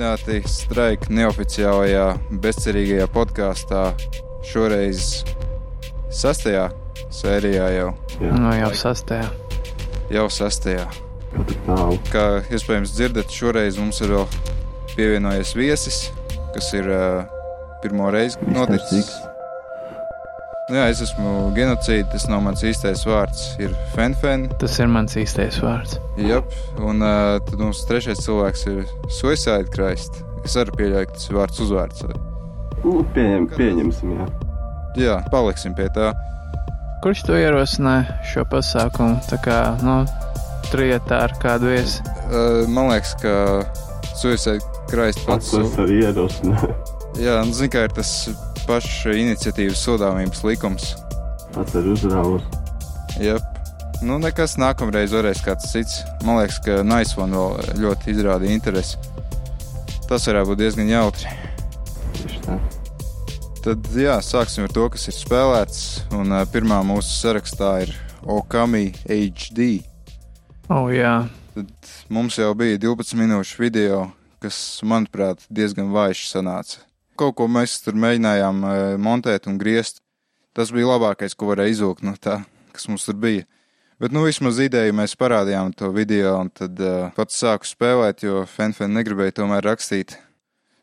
[0.00, 2.04] Sveicināti Straika neoficiālajā
[2.40, 3.82] bezcerīgajā podkāstā.
[4.48, 5.26] Šoreiz
[6.08, 6.70] sastajā
[7.12, 7.90] sērijā jau.
[8.16, 8.30] Jā.
[8.32, 9.28] Nu, jau sastajā.
[10.08, 10.86] Jau sastajā.
[12.08, 14.24] Kā iespējams dzirdat, šoreiz mums ir vēl
[14.94, 15.98] pievienojies viesis,
[16.56, 17.28] kas ir uh,
[17.84, 19.12] pirmo reizi noticis.
[19.20, 19.29] Nu,
[20.70, 23.44] jā, es esmu genocīds, tas nav mans īstais vārds.
[23.62, 24.48] Ir Fenfen.
[24.60, 25.98] Tas ir mans īstais vārds.
[26.20, 28.82] Jep, un uh, tad mums trešais cilvēks ir
[29.20, 30.22] Suicide Christ.
[30.46, 32.04] Es arī pieļauju, ka tas ir vārds uzvārds.
[32.80, 34.28] Nu, pieņem, pieņemsim, jā.
[34.98, 36.10] Jā, paliksim pie tā.
[37.04, 39.20] Kurš to ierosināja šo pasākumu?
[39.30, 40.02] Tā kā, nu,
[40.70, 42.04] trietā ar kādu viesi.
[42.28, 43.34] Uh, man liekas, ka
[44.14, 45.52] Suicide Christ pats.
[45.56, 46.76] Es arī ierosināju.
[47.20, 47.94] Jā, nu, zin kā ir
[48.70, 50.92] tas pašs iniciatīvas sodāmības likums.
[51.54, 52.42] Pats arī uzrāvos.
[53.18, 53.42] Jep.
[54.06, 56.00] Nu, nekas nākamreiz varēs kāds cits.
[56.24, 59.00] Man liekas, ka Nice One vēl ļoti izrādīja interesi.
[60.06, 61.32] Tas varētu būt diezgan jautri.
[63.64, 65.80] Tad, jā, sāksim ar to, kas ir spēlēts.
[66.16, 69.82] Un uh, pirmā mūsu sarakstā ir Okami HD.
[70.70, 71.24] Oh, jā.
[71.56, 74.04] Tad mums jau bija 12 minūšu video,
[74.40, 76.86] kas, manuprāt, diezgan vājš sanāca.
[77.20, 80.00] Kaut ko mēs tur mēģinājām uh, montēt un griezt.
[80.56, 82.40] Tas bija labākais, ko varēja izvilkt no tā,
[82.74, 83.44] kas mums tur bija.
[84.00, 88.46] Bet, nu, vismaz ideju mēs parādījām to video, un tad uh, pats sāku spēlēt, jo
[88.48, 90.16] Fenfen negribēja tomēr rakstīt.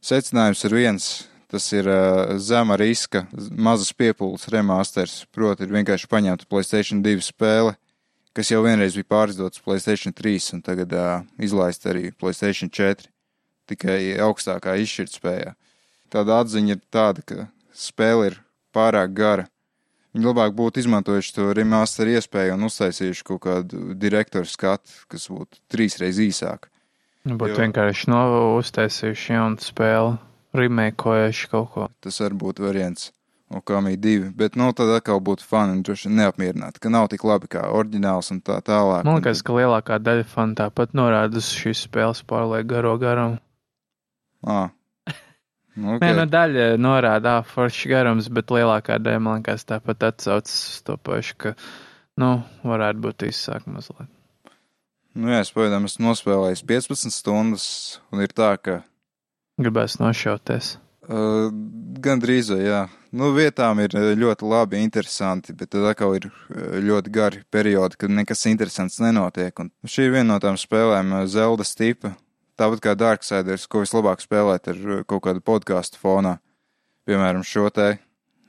[0.06, 1.10] Secinājums ir viens.
[1.48, 3.24] Tas ir uh, zema riska,
[3.56, 5.22] mazas piepūles remasters.
[5.32, 7.78] Proti, ir vienkārši paņemta Playstation 2 spēle,
[8.36, 13.08] kas jau vienreiz bija pārizdotas Playstation 3 un tagad uh, izlaista arī Playstation 4,
[13.72, 15.56] tikai augstākā izšķirtspējā.
[16.14, 18.40] Tāda atziņa ir tāda, ka spēle ir
[18.76, 19.48] pārāk gara.
[20.16, 25.60] Viņi labāk būtu izmantojuši to remasteru iespēju un uztaisījuši kaut kādu direktoru skatu, kas būtu
[25.70, 26.72] trīsreiz īsāk.
[27.28, 27.60] Būtu Jo.
[27.66, 28.22] vienkārši no
[28.56, 30.16] uztaisījuši jaunu spēli,
[30.58, 31.88] remakeojuši kaut ko.
[32.02, 33.12] Tas var būt variants.
[33.48, 37.48] Okami divi, bet nu tad atkal būtu fani un droši neapmierināti, ka nav tik labi
[37.54, 39.06] kā oriģināls un tā tālāk.
[39.08, 43.40] Man liekas, ka lielākā daļa fanu tāpat norāda uz šīs spēles pārlieku garo garumu.
[44.44, 44.74] Ah.
[45.78, 46.32] Nu, Nē, nu okay.
[46.34, 51.36] daļa norāda ā, foršs garums, bet lielākā daļa, man liekas, tāpat atsaucas uz to pašu,
[51.44, 51.54] ka,
[52.18, 52.32] nu,
[52.66, 54.10] varētu būt īsāk mazliet.
[55.14, 57.68] nu, jā, es pagaidām esmu nospēlējis 15 stundas,
[58.10, 58.82] un ir tā, ka
[59.62, 60.76] Gribēs nošauties.
[61.10, 61.48] uh,
[62.02, 62.84] gandrīz, vai jā,
[63.14, 66.30] nu, vietām ir ļoti labi, interesanti, bet tad atkal ir
[66.90, 69.54] ļoti gari periodi, kad nekas interesants nenotiek.
[69.62, 72.18] Un šī ir viena no tām spēlēm, Zelda tipa.
[72.58, 76.38] Tāpat kā Darksiders, ko vislabāk spēlēt ar uh, kaut kādu podkāstu fonā,
[77.06, 78.00] piemēram, šo te,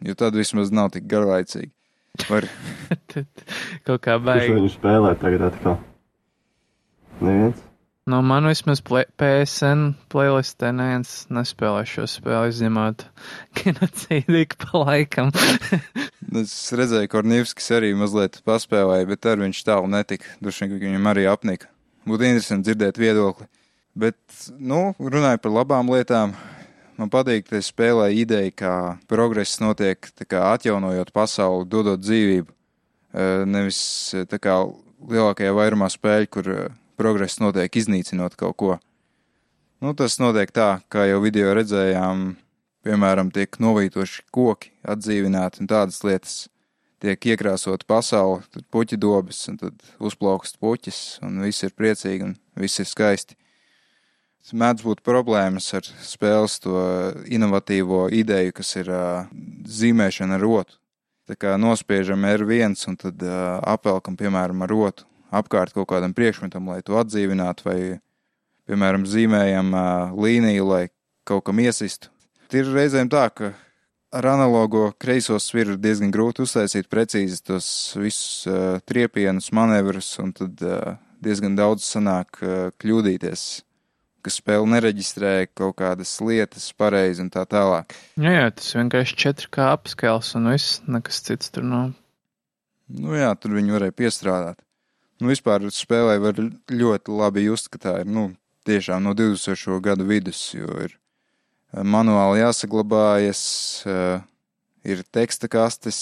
[0.04, 1.74] jo tad vismaz nav tik garlaicīgi.
[2.28, 2.48] Var,
[3.86, 4.54] kaut kā Kurš baigi.
[4.56, 5.76] viņu spēlē tagad atkal?
[7.20, 7.64] Neviens?
[8.08, 13.04] Nu, man vismaz play, PSN playlistē neviens nespēlē šo spēli, izņemot
[13.60, 15.28] genocīdu ik pa laikam.
[16.40, 20.32] es redzēju, ka Kornīvskis arī mazliet paspēlēja, bet ar viņš tālu netika.
[20.40, 21.68] Ka viņam arī apnika.
[22.08, 23.50] Būtu interesanti dzirdēt viedokli.
[23.98, 24.18] Bet,
[24.62, 26.36] nu, runāju par labām lietām.
[26.98, 28.74] Man patīk, ka spēlē ideja, kā
[29.10, 32.52] progress notiek, kā atjaunojot pasauli, dodot dzīvību.
[33.18, 33.80] Eh, Nevis
[34.14, 34.54] eh, tā kā
[35.10, 36.68] lielākajā vairumā spēļu, kur eh,
[37.00, 38.76] progress notiek iznīcinot kaut ko.
[39.82, 42.36] Nu, tas notiek tā, kā jau video redzējām,
[42.86, 46.38] piemēram, tiek novītoši koki, atdzīvināti un tādas lietas.
[47.02, 52.38] Tiek iekrāsot pasauli, tad puķi dobas, un tad uzplaukst puķis, un viss ir priecīgi, un
[52.58, 53.38] viss ir skaisti.
[54.48, 56.78] Mēdz būt problēmas ar spēles to
[57.28, 59.26] inovatīvo ideju, kas ir uh,
[59.68, 60.78] zīmēšana ar rotu.
[61.28, 66.70] Tā kā nospiežam R1 un tad uh, apvelkam, piemēram, ar rotu apkārt kaut kādam priekšmetam,
[66.70, 67.78] lai to atdzīvinātu, vai,
[68.68, 70.82] piemēram, zīmējam uh, līniju, lai
[71.28, 72.08] kaut kam iesistu.
[72.56, 73.52] Ir reizēm tā, ka
[74.16, 77.68] ar analogo kreiso sviru ir diezgan grūti uztaisīt precīzi tos
[78.00, 83.48] visus uh, triepienus, manevrus, un tad uh, diezgan daudz sanāk uh, kļūdīties,
[84.28, 87.96] ka spēle nereģistrē kaut kādas lietas pareizi un tā tālāk.
[88.20, 91.94] jā, jā, tas vienkārši 4K apskēls un viss, nekas cits tur nav.
[92.88, 94.60] Nu jā, tur viņi varēja piestrādāt.
[95.18, 96.38] Nu, vispār spēlē var
[96.70, 98.30] ļoti labi just, ka tā ir, nu,
[98.68, 99.80] tiešām no 2000.
[99.82, 103.42] gadu vidus, jo ir eh, manuāli jāsaglabājas,
[103.88, 104.20] eh,
[104.88, 105.98] ir teksta kastes,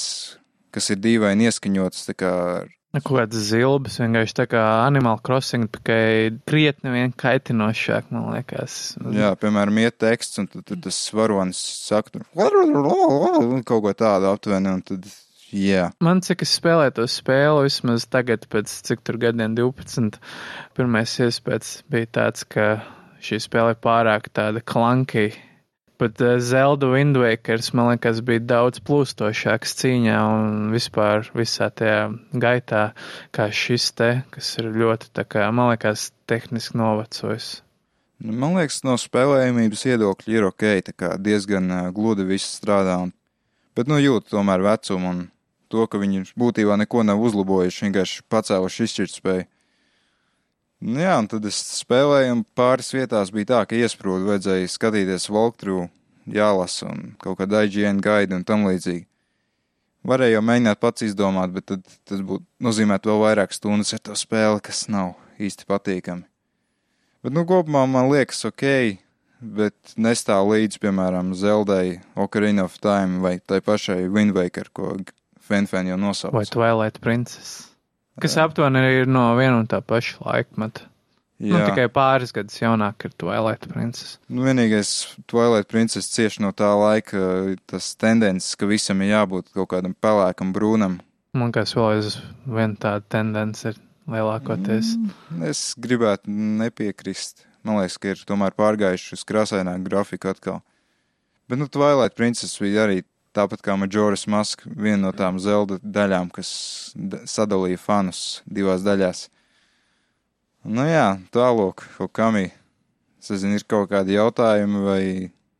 [0.74, 5.68] kas ir dīvaini ieskaņotas, tā kā ar Kaut kādas zilbas, vienkārši tā kā Animal Crossing,
[5.72, 8.96] tikai krietni vien kaitinošāk, man liekas.
[9.12, 14.84] Jā, piemēram, iet teksts, un tad, tad tas varonis saka, kaut ko tādu aptuveni, un
[14.86, 15.08] tad,
[15.52, 15.90] jā.
[16.00, 20.16] Man cik es spēlēju to spēli, vismaz tagad, pēc cik tur gadiem 12,
[20.78, 22.78] pirmais iespējas bija tāds, ka
[23.20, 25.28] šī spēle ir pārāk tāda klanki.
[25.96, 32.10] Bet uh, Zelda Wind Wakers, man liekas, bija daudz plūstošāks cīņā un vispār visā tajā
[32.36, 32.90] gaitā,
[33.32, 37.48] kā šis te, kas ir ļoti, tā kā, man liekas, tehniski novecojis.
[38.20, 42.98] Nu, Man liekas, no spēlējumības viedokļa ir ok, tā kā diezgan uh, gludi viss strādā.
[43.06, 43.16] Un,
[43.76, 45.26] bet, nu, jūt tomēr vecumu un
[45.72, 49.48] to, ka viņi būtībā neko nav uzlabojuši, vienkārši pacēluši izšķirtspēju.
[50.84, 55.30] Nu, jā, un tad es spēlēju, un pāris vietās bija tā, ka iesprūdu vajadzēja skatīties
[55.32, 55.88] walkthrough,
[56.28, 59.06] jālasa un kaut kāda IGN gaida un tam līdzīgi.
[60.06, 64.14] Varēja jau mēģināt pats izdomāt, bet tad tas būtu nozīmēt vēl vairāk stundas ar to
[64.18, 66.26] spēli, kas nav īsti patīkami.
[67.24, 68.66] Bet, nu, kopumā man liekas ok,
[69.40, 74.92] bet nestāv līdz, piemēram, Zeldai, Ocarina of Time vai tai pašai Wind Waker, ko
[75.42, 76.36] Fenfen jau nosauca.
[76.36, 77.65] Vai Twilight Princess?
[78.22, 80.86] Kas aptuveni ir no viena un tā paša laikmeta.
[81.36, 81.66] Nu, Jā.
[81.68, 84.16] tikai pāris gadus jaunāk ir Twilight Princess.
[84.32, 84.92] Nu, vienīgais
[85.28, 87.20] Twilight Princess cieši no tā laika
[87.68, 90.96] tas tendences, ka visam ir jābūt kaut kādam pelēkam, brūnam.
[91.36, 92.14] Man liekas, vēl aiz
[92.48, 93.76] viena tāda tendence ir
[94.08, 94.94] lielākoties.
[94.96, 95.42] Mm.
[95.50, 97.44] Es gribētu nepiekrist.
[97.66, 100.62] Man liekas, ka ir tomēr pārgājuši uz krāsaināku grafiku atkal.
[101.50, 103.02] Bet, nu, Twilight Princess bija arī
[103.36, 106.50] tāpat kā Majora's Mask, viena no tām zelta daļām, kas
[107.28, 109.26] sadalīja fanus divās daļās.
[110.66, 112.48] Nu jā, tālāk, ir.
[113.20, 115.02] Es nezinu, ir kaut kādi jautājumi vai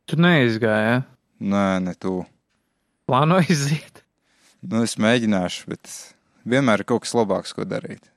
[0.07, 0.99] Tu neizgāji, ja?
[1.39, 2.21] nē, ne tu.
[3.07, 4.03] Plāno iziet.
[4.63, 5.91] Nu, es mēģināšu, bet
[6.47, 8.09] vienmēr ir kaut kas labāks, ko darīt.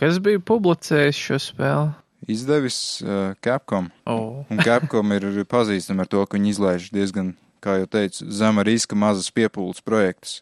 [0.00, 1.92] Kas bija publicējis šo spēli?
[2.30, 3.88] Izdevis uh, Capcom.
[4.08, 4.42] Oh.
[4.52, 8.98] Un Capcom ir pazīstama ar to, ka viņi izlaiž diezgan, kā jau teicu, zema riska
[8.98, 10.40] mazas piepūles projektus.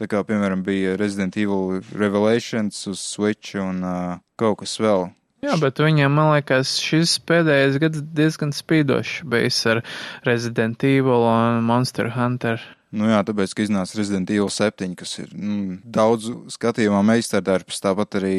[0.00, 5.10] Tā kā, piemēram, bija Resident Evil Revelations uz Switch un uh, kaut kas vēl.
[5.44, 9.80] Jā, bet viņam, man liekas, šis pēdējais gads diezgan spīdošs bijis ar
[10.24, 12.60] Resident Evil un Monster Hunter.
[12.92, 18.18] Nu jā, tāpēc, ka iznāca Resident Evil 7, kas ir mm, daudz skatījumā meistardarbs, tāpat
[18.20, 18.36] arī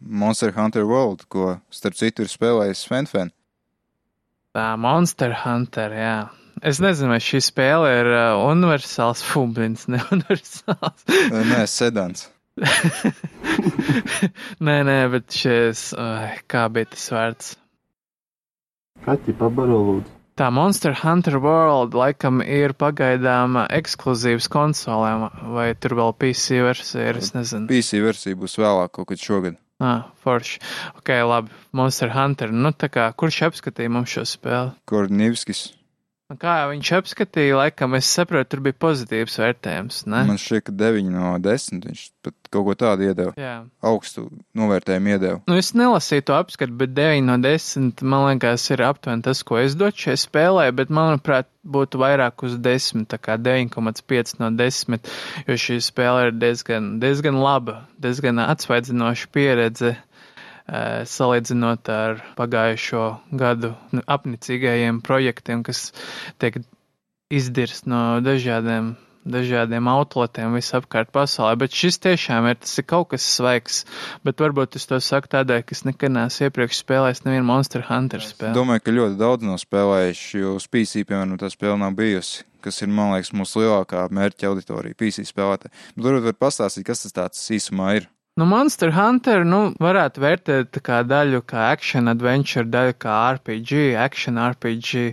[0.00, 3.32] Monster Hunter World, ko, starp citu, ir spēlējis Svenfen.
[4.56, 6.14] Tā Monster Hunter, jā.
[6.66, 11.06] Es nezinu, vai šī spēle ir uh, universāls fumbins, ne universāls.
[11.32, 12.28] Nē, sedans.
[14.66, 17.52] nē, nē, bet šis, uh, kā bija tas vārds?
[19.06, 20.16] Kaķi pabaro lūdzu.
[20.40, 27.18] Tā Monster Hunter World laikam ir pagaidām ekskluzīvs konsolēm, vai tur vēl PC versija ir,
[27.20, 27.68] es nezinu.
[27.68, 29.58] PC versija būs vēlāk kaut kad šogad.
[29.80, 30.60] Ah, forši.
[30.96, 31.52] Ok, labi.
[31.76, 32.52] Monster Hunter.
[32.52, 34.74] Nu, tā kā, kurš apskatīja mums šo spēli?
[34.88, 35.62] Kornivskis.
[36.30, 40.20] Nu, Kā viņš apskatīja, laikam, es saprotu, tur bija pozitīvs vērtējums, ne?
[40.28, 43.32] Man šķiet, ka 9 no 10 viņš pat kaut ko tādu iedeva.
[43.34, 43.56] Jā.
[43.90, 45.40] Augstu novērtējumu iedeva.
[45.50, 49.58] Nu, es nelasīju to apskatu, bet 9 no 10, man liekas, ir aptuveni tas, ko
[49.58, 55.10] es dotu šai spēlē, bet, manuprāt, būtu vairāk uz 10, tā kā 9,5 no 10,
[55.50, 59.96] jo šī spēle ir diezgan, diezgan laba, diezgan atsvaidzinoša pieredze.
[60.70, 65.88] Salīdzinot ar pagājušo gadu nu, apnicīgajiem projektiem, kas
[66.38, 66.60] tiek
[67.30, 68.92] izdirst no dažādiem,
[69.26, 73.82] dažādiem outletiem visapkārt pasaulē, bet šis tiešām ir, tas ir kaut kas svaigs,
[74.26, 78.22] bet varbūt es to saku tādēļ, ka es nekad neesmu iepriekš spēlējis nevienu Monster Hunter
[78.24, 78.54] spēli.
[78.56, 82.80] Domāju, ka ļoti daudz nav spēlējuši, jo uz PC, piemēram, tā spēle nav bijusi, kas
[82.84, 85.74] ir, man liekas, mūsu lielākā mērķa auditorija, PC spēlētāji.
[85.96, 88.10] Bet varbūt var pastāstīt, kas tas tāds īsumā ir.
[88.38, 94.38] Nu, Monster Hunter, nu, varētu vērtēt kā daļu kā action adventure, daļu kā RPG, action
[94.40, 95.10] RPG.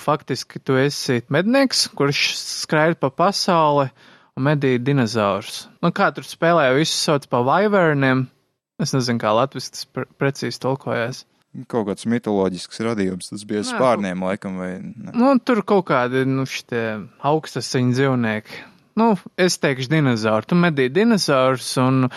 [0.00, 3.90] Faktiski tu esi mednieks, kurš skraida pa pasauli
[4.38, 5.66] un medī dinozaurus.
[5.82, 8.28] Nu, kā tur spēlē, visu sauc pa vaivērniem.
[8.80, 11.24] Es nezinu, kā latviski tas pre precīzi tulkojās.
[11.66, 15.10] Kaut kāds mitoloģisks radījums, tas bija Nē, spārniem, laikam, vai ne?
[15.12, 16.84] Nu, tur kaut kādi, nu, šitie
[17.26, 18.60] augstasiņu dzīvnieki.
[18.98, 20.48] Nu, es teikšu dinozauri.
[20.50, 22.08] Tu medī dinozaurus, un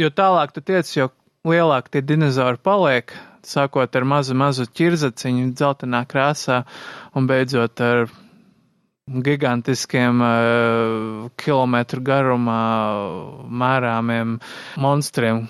[0.00, 1.10] jo tālāk tu tiec, jo
[1.48, 3.12] lielāk tie dinozauri paliek,
[3.46, 6.62] sākot ar mazu, mazu ķirzaciņu dzeltenā krāsā
[7.16, 8.10] un beidzot ar
[9.10, 12.60] gigantiskiem uh, kilometru garumā
[13.62, 14.36] mērāmiem
[14.78, 15.48] monstriem.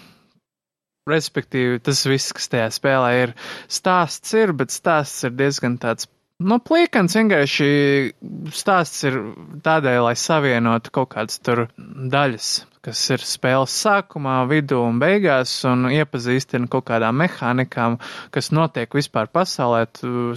[1.11, 3.35] Respektīvi, tas viss, kas tajā spēlē ir,
[3.73, 6.07] stāsts ir, bet stāsts ir diezgan tāds
[6.40, 7.66] Nu, pliekans vienkārši
[8.56, 9.18] stāsts ir
[9.61, 12.47] tādēļ, lai savienotu kaut kādas tur daļas,
[12.80, 17.99] kas ir spēles sākumā, vidū un beigās, un iepazīstina kaut kādām mehānikām,
[18.32, 19.82] kas notiek vispār pasaulē.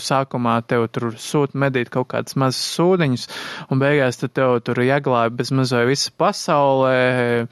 [0.03, 3.25] Sākumā tev tur sūta medīt kaut kādas mazas sūdiņas,
[3.71, 7.47] un beigās tev tur jāglābi bez mazai visa pasaulē.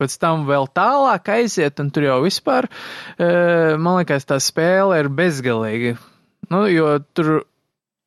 [0.00, 5.10] pēc tam vēl tālāk aiziet, un tur jau vispār, uh, man liekas, tā spēle ir
[5.10, 5.98] bezgalīga.
[6.50, 7.49] Nu, jo tur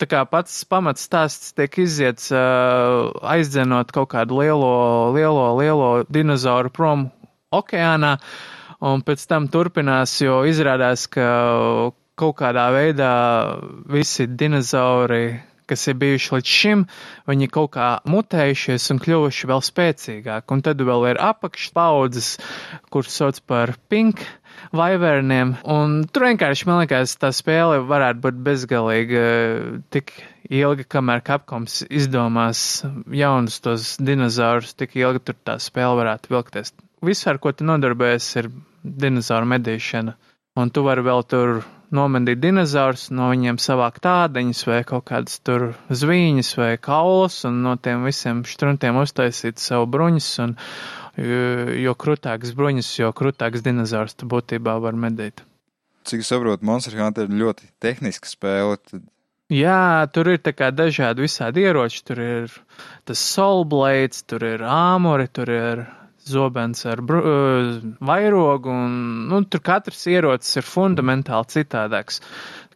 [0.03, 4.73] tā kā pats pamats stāsts tiek iziets uh, aizdzenot kaut kādu lielo,
[5.15, 7.05] lielo, lielo dinozauru prom
[7.55, 8.17] okeānā,
[8.83, 11.29] un pēc tam turpinās, jo izrādās, ka
[12.19, 13.13] kaut kādā veidā
[13.87, 16.81] visi dinozauri kas ir bijuši līdz šim,
[17.29, 20.51] viņi kaut kā mutējušies un kļuvuši vēl spēcīgāki.
[20.51, 22.33] Un tad vēl ir apakšpaudzes,
[22.93, 24.25] kuras sauc par pink
[24.71, 25.55] vaivērniem.
[25.69, 29.25] Un tur vienkārši, man liekas, tā spēle varētu būt bezgalīga
[29.93, 30.13] tik
[30.49, 36.73] ilgi, kamēr Capcoms izdomās jaunus tos dinozaurus, tik ilgi tur tā spēle varētu vilkties.
[37.03, 38.51] Viss, ar ko tu nodarbojies, ir
[38.83, 40.15] dinozauru medīšana.
[40.59, 41.63] Un tu vari vēl tur
[41.95, 47.75] nomedīt dinozaurus, no viņiem savākt tādeņus vai kaut kādas tur zvīņas vai kaulus un no
[47.77, 50.57] tiem visiem štruntiem uztaisīt savu bruņus un
[51.83, 55.45] jo krūtāks bruņus, jo krūtāks dinozaurs tu būtībā var medīt.
[56.03, 58.77] Cik saprotu, Monster Hunter ir ļoti tehniska spēle.
[58.89, 59.05] Tad...
[59.53, 62.55] Jā, tur ir dažādi visādi ieroči, tur ir
[63.07, 65.85] tas soul blades, tur ir āmuri, tur ir
[66.29, 68.93] zobens ar bru, uh, vairogu, un
[69.29, 72.21] nu, tur katrs ierocis ir fundamentāli citādāks.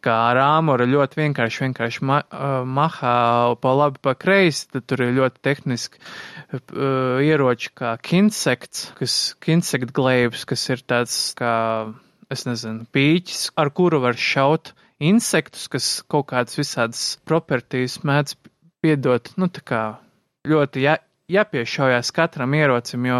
[0.04, 3.14] Kā ar āmuru ļoti vienkārši, vienkārši ma, uh, mahā
[3.62, 9.96] pa labi, pa kreisi, tad tur ir ļoti tehniski uh, ieroči kā kinsekts, kas kinsekt
[9.98, 11.54] glēbs, kas ir tāds kā,
[12.34, 18.38] es nezinu, pīķis, ar kuru var šaut insektus, kas kaut kādas visādas propertīs mēdz
[18.86, 19.84] piedot, nu tā kā
[20.48, 20.98] ļoti ja,
[21.28, 23.18] jāpiešaujās katram ierocim, jo,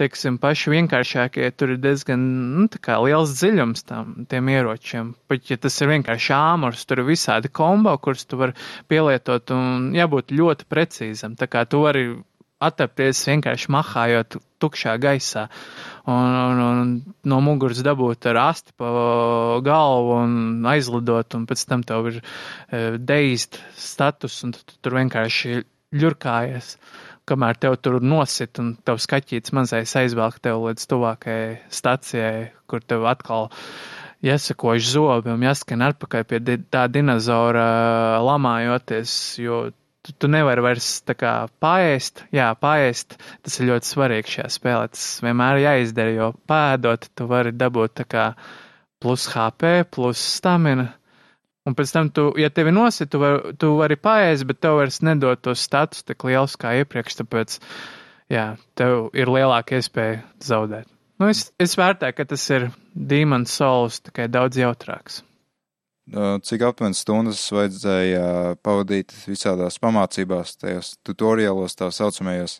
[0.00, 2.22] teiksim, paši vienkāršākie tur ir diezgan,
[2.56, 2.64] nu,
[3.06, 4.08] liels dziļums tam,
[4.50, 5.12] ieročiem.
[5.30, 8.56] Pat, ja tas ir vienkārši āmurs, tur ir visādi kombo, kurus tu vari
[8.90, 11.38] pielietot un jābūt ļoti precīzam.
[11.38, 12.08] Tā kā tu vari
[12.58, 15.46] attapties vienkārši mahājot tukšā gaisā
[16.10, 16.92] un, un, un
[17.22, 18.90] no muguras dabūt ar asti pa
[19.62, 24.98] galvu un aizlidot, un pēc tam tev ir uh, deist status, un tu, tu tur
[24.98, 25.60] vienkārši
[25.94, 26.74] ļurkājies.
[26.74, 32.84] Uh, kamēr tev tur nosit un tev skaķīts mazais aizvelk tev līdz tuvākajai stacijai, kur
[32.84, 33.48] tev atkal
[34.24, 37.64] jāsakož zobi un jāskan atpakaļ pie tā dinozaura
[38.24, 39.62] lamājoties, jo
[40.04, 44.90] tu, tu nevari vairs tā kā paēst, jā, paēst, tas ir ļoti svarīgi šajā spēlē,
[44.92, 48.26] tas vienmēr jāizdara, jo pēdot tu vari dabūt tā kā
[49.04, 50.90] plus HP, plus stamina
[51.64, 55.00] Un pēc tam, tu, ja tevi nosit, tu, var, tu vari paēst, bet tev vairs
[55.04, 57.56] nedod to status tik liels kā iepriekš, tāpēc,
[58.32, 60.90] jā, tev ir lielāka iespēja zaudēt.
[61.22, 65.22] Nu, es, es vērtēju, ka tas ir Demon Souls tikai daudz jautrāks.
[66.44, 72.58] Cik aptuveni stundas vajadzēja pavadīt visādās pamācībās, tajos tutoriālos tā saucamajos?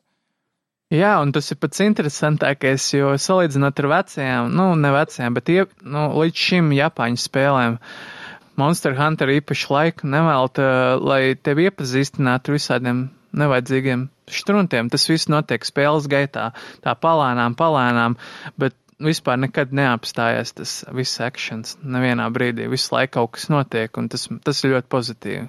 [0.95, 5.63] Jā, un tas ir pats interesantākais, jo salīdzinot ar vecajām, nu, ne vecajām, bet ie,
[5.85, 8.24] nu, līdz šim Japāņu spēlēm, uh,
[8.61, 10.65] Monster Hunter īpaši laiku nevelta,
[11.03, 14.91] lai tevi iepazīstinātu ar visādiem nevajadzīgiem štruntiem.
[14.93, 16.53] Tas viss notiek spēles gaitā,
[16.85, 18.17] tā palēnām, palēnām,
[18.61, 21.77] bet vispār nekad neapstājas tas viss akcents.
[21.83, 25.47] Nevienā brīdī visu laiku kaut kas notiek, un tas, tas ir ļoti pozitīvi.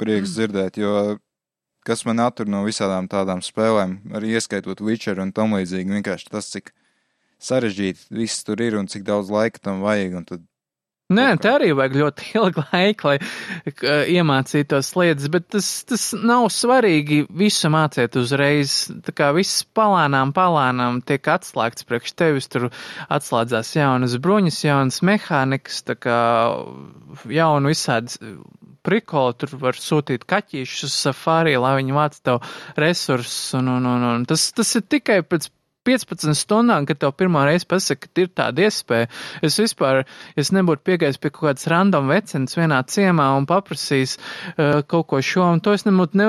[0.00, 1.16] Prieks dzirdēt, jo
[1.86, 6.50] kas man attur no visādām tādām spēlēm, arī ieskaitot Witcher un tam līdzīgi, vienkārši tas,
[6.52, 6.72] cik
[7.44, 10.44] sarežģīti viss tur ir un cik daudz laika tam vajag, un tad
[11.12, 16.46] Nē, te arī vajag ļoti ilgu laiku, lai uh, iemācītos lietas, bet tas, tas nav
[16.48, 18.76] svarīgi visu mācīt uzreiz.
[19.04, 22.70] Tā kā viss palānām, palānām tiek atslēgts priekš tevis, tur
[23.12, 26.20] atslēdzās jaunas bruņas, jaunas mehānikas, tā kā
[27.28, 28.16] jaunu visādas
[28.84, 32.40] prikoli, tur var sūtīt kaķīšus uz safari, lai viņi vāc tev
[32.80, 35.50] resursus, un, un, un, un tas, tas ir tikai pēc
[35.84, 39.10] 15 stundām, kad tev pirmā reize pasaka, ka ir tāda iespēja.
[39.44, 40.04] Es vispār,
[40.40, 45.20] es nebūtu piegājis pie kaut kādas random vecenas vienā ciemā un paprasījis uh, kaut ko
[45.24, 46.28] šo, un to es nebūtu, ne,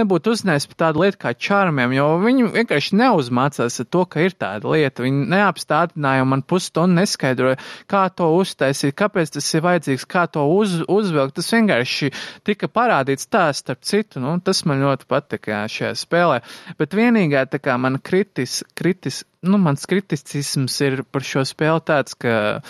[0.00, 4.72] nebūtu uzzinājis par tādu lietu kā čārmiem, jo viņi vienkārši neuzmācās to, ka ir tāda
[4.72, 5.04] lieta.
[5.04, 10.46] Viņi neapstādināja un man pusstundu neskaidroja, kā to uztaisīt, kāpēc tas ir vajadzīgs, kā to
[10.56, 11.36] uz, uzvilkt.
[11.36, 12.12] Tas vienkārši
[12.46, 16.40] tika parādīts tā starp citu, nu, tas man ļoti patika šajā spēlē.
[16.80, 21.82] Bet vienīgā tā kā man kritis, kritis kritis, nu, mans kriticisms ir par šo spēli
[21.84, 22.62] tāds, ka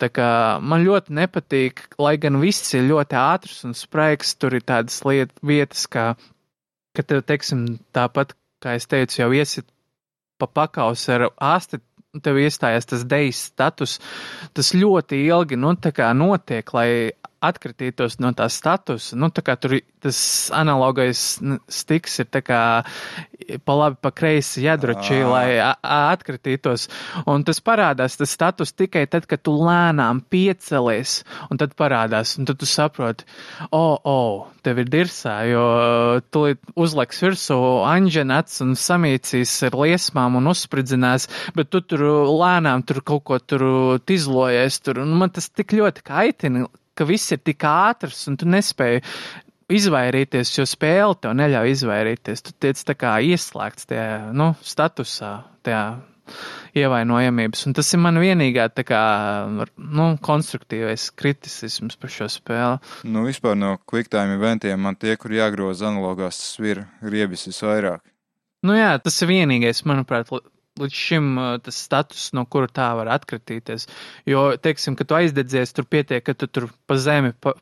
[0.00, 0.28] tā kā,
[0.60, 5.30] man ļoti nepatīk, lai gan viss ir ļoti ātrs un spraigs, tur ir tādas liet,
[5.42, 6.14] vietas, kā,
[6.96, 9.68] ka tev, teiksim, tāpat, kā es teicu, jau iesit
[10.38, 11.80] pa pakaus ar asti,
[12.24, 13.98] tev iestājās tas dejas status,
[14.56, 17.12] tas ļoti ilgi, nu, tā kā notiek, lai
[17.48, 20.18] atkritītos no tā statusa, nu, tā kā tur tas
[20.54, 21.22] analogais
[21.72, 22.60] stiks ir tā kā
[23.66, 26.86] pa labi, pa kreisi jādroči, lai atkritītos.
[27.30, 32.48] Un tas parādās, tas status tikai tad, kad tu lēnām piecelies, un tad parādās, un
[32.48, 33.26] tad tu saproti,
[33.70, 35.66] o, oh, o, oh, tev ir dirsā, jo
[36.34, 43.02] tu uzliks virsū anģenats un samīcīs ar liesmām un uzspridzinās, bet tu tur lēnām tur
[43.06, 43.66] kaut ko tur
[44.06, 48.48] tizlojies, tur, un man tas tik ļoti kaitina, ka viss ir tik ātrs un tu
[48.48, 49.04] nespēji
[49.76, 52.44] izvairīties, jo spēle tev neļauj izvairīties.
[52.46, 55.32] Tu tiec tā kā ieslēgts tajā, nu, statusā,
[55.66, 55.86] tajā
[56.76, 57.66] ievainojamības.
[57.68, 59.02] Un tas ir man vienīgā tā kā,
[59.76, 62.80] nu, konstruktīvais kritisisms par šo spēli.
[63.08, 68.04] Nu, vispār no quicktime eventiem man tie, kur jāgroza analogās, tas ir riebis visvairāk.
[68.66, 70.32] Nu jā, tas ir vienīgais, manuprāt,
[70.80, 71.28] līdz šim
[71.64, 73.88] tas status, no kura tā var atkritīties.
[74.28, 77.56] Jo, teiksim, ka tu aizdedzies, tur pietiek, ka tu tur pa zemi pa,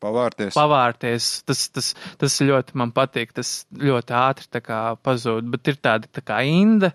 [0.00, 0.54] Pavārties.
[0.56, 1.28] Pavārties.
[1.44, 3.34] Tas, tas, tas ļoti man patīk.
[3.36, 4.62] Tas ļoti ātri
[5.04, 5.50] pazūd.
[5.52, 6.94] Bet ir tāda tā kā inda,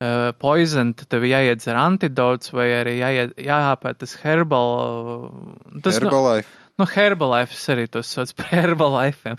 [0.00, 5.28] uh, poison, tad tev jāiedzer antidots vai arī jāied, jāhāpē tas herbal.
[5.84, 6.48] Tas, Herbalife.
[6.48, 9.36] Nu, nu Herbalife arī to sauc par Herbalife.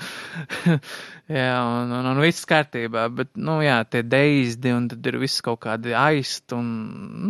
[1.32, 3.08] Jā, un, un, un viss kārtībā.
[3.16, 6.72] Bet, nu, jā, tie deizdi un tad ir viss kaut kādi aist un,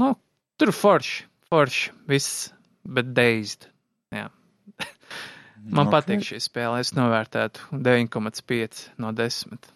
[0.02, 0.14] nu,
[0.62, 2.48] tur forši, forši, viss,
[2.84, 3.70] bet deizdi.
[4.16, 4.30] Jā.
[5.76, 5.94] Man okay.
[6.00, 6.82] patīk šī spēle.
[6.82, 9.72] Es novērtētu 9,5 no 10.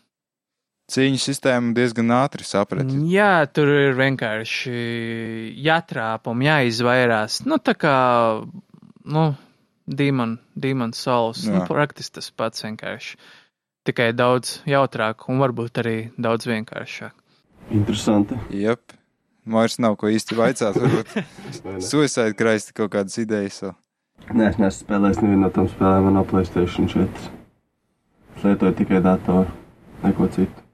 [0.92, 2.94] Cīņu sistēma diezgan ātri saprata.
[3.10, 4.74] Jā, tur ir vienkārši
[5.66, 7.40] jātrāp un jāizvairās.
[7.50, 7.96] Nu, tā kā,
[9.10, 9.24] nu,
[9.86, 11.42] Demon, Demon Souls.
[11.46, 11.64] Nu, Jā.
[11.64, 13.18] Nu, praktiski tas pats vienkārši.
[13.86, 17.14] Tikai daudz jautrāk un varbūt arī daudz vienkāršāk.
[17.74, 18.38] Interesanti.
[18.50, 18.96] Jep.
[19.46, 20.78] Vairs nav ko īsti vaicāt.
[20.82, 21.12] Varbūt
[21.90, 23.76] suicide kraisti kaut kādas idejas vēl.
[24.34, 27.32] Nē, es neesmu spēlējis nevienu no tām spēlēm no Playstation 4.
[28.36, 29.52] Es lietoju tikai datoru,
[30.02, 30.66] neko citu.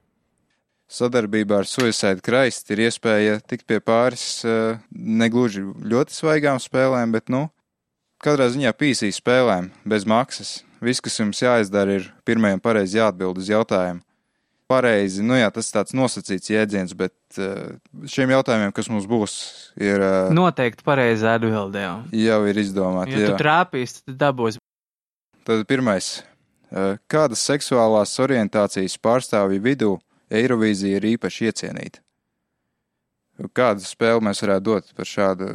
[0.91, 7.31] Sadarbībā ar Suicide Christ ir iespēja tikt pie pāris uh, negluži ļoti svaigām spēlēm, bet,
[7.31, 7.45] nu,
[8.23, 10.61] katrā ziņā PC spēlēm bez maksas.
[10.81, 14.01] Viss, kas jums jāizdara, ir pirmajam pareizi jāatbild uz jautājumu
[14.71, 15.23] pareizi.
[15.25, 17.75] Nu, jā, tas ir tāds nosacīts jēdziens, bet uh,
[18.09, 19.37] šiem jautājumiem, kas mums būs,
[19.79, 20.01] ir.
[20.01, 21.87] Uh, Noteikti pareizi atbildē.
[22.15, 23.17] Jau ir izdomāti.
[23.17, 23.31] Ja jā.
[23.33, 24.61] tu trāpīsi, tad dabūsi.
[25.47, 26.13] Tad pirmais.
[26.71, 29.91] Uh, kādas seksuālās orientācijas pārstāvju vidū
[30.31, 31.99] Eirovīzija ir īpaši iecienīta?
[33.57, 35.49] Kādu spēli mēs varētu dot par šādu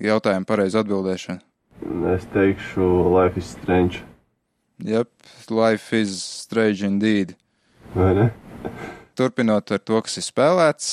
[0.00, 1.42] jautājumu pareizu atbildēšanu?
[2.14, 4.04] Es teikšu, Life is Strange.
[4.78, 5.08] Yep,
[5.50, 7.36] Life is Strange indeed.
[9.14, 10.88] Turpinot ar to, kas ir spēlēts,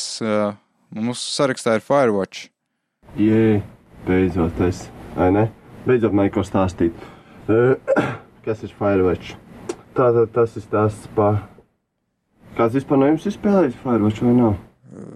[0.94, 2.50] mums sarakstā ir Firewatch.
[3.17, 3.62] Jē,
[4.06, 4.84] beidzot, es,
[5.15, 5.48] vai ne?
[5.88, 6.94] Beidzot, man ir ko stāstīt.
[8.46, 9.34] Kas ir Firewatch?
[9.98, 11.41] Tātad tas ir stāsts par.
[12.58, 14.60] Kāds vispār no jums ir spēlējis Firewatch vai nav?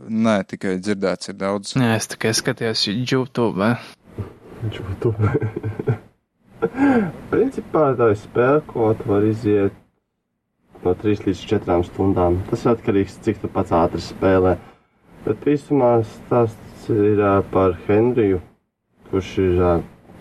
[0.10, 1.76] Nē, tikai dzirdēts ir daudz.
[1.78, 3.76] Nē, es tikai skatījos YouTube.
[4.76, 6.02] YouTube.
[7.32, 9.76] Principā tā spēle, ko tu vari iziet
[10.86, 12.40] no 3 līdz 4 stundām.
[12.50, 14.56] Tas ir atkarīgs no cik tu pats ātri spēlē.
[15.26, 18.42] Bet īsumā stāsts ir par Henriju,
[19.10, 19.64] kurš, ir,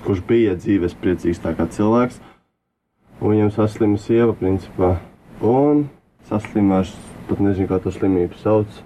[0.06, 2.22] kurš bija dzīves priecīgs tā cilvēks.
[3.20, 4.96] Un viņam saslima sieva, principā.
[5.44, 5.86] Un
[6.28, 6.90] saslima ar,
[7.28, 8.80] pat nezinu, kā to slimību sauc,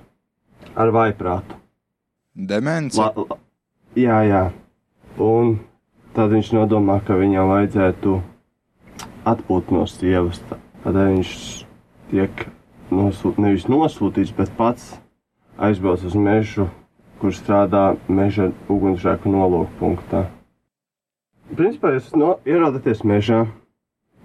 [0.75, 1.57] ar vaiprātu.
[2.35, 2.99] Demence?
[2.99, 3.39] La, la,
[3.99, 4.43] jā, jā.
[5.19, 5.57] Un
[6.19, 8.17] tad viņš nodomā, ka viņam vajadzētu
[9.31, 10.41] atpūt no sievas.
[10.83, 11.35] Tādēļ viņš
[12.11, 12.41] tiek
[12.91, 14.97] nosūt, nevis nosūtīts, bet pats
[15.63, 16.67] aizbrauc uz mežu,
[17.23, 20.25] kur strādā meža ugunsgrēku nolūku punktā.
[21.55, 23.45] Principā jūs no, ierodaties mežā,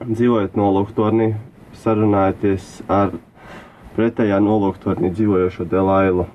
[0.01, 1.35] dzīvojat nolūktornī,
[1.77, 3.13] sarunājaties ar
[3.93, 6.25] pretējā nolūktornī dzīvojošo Delailu.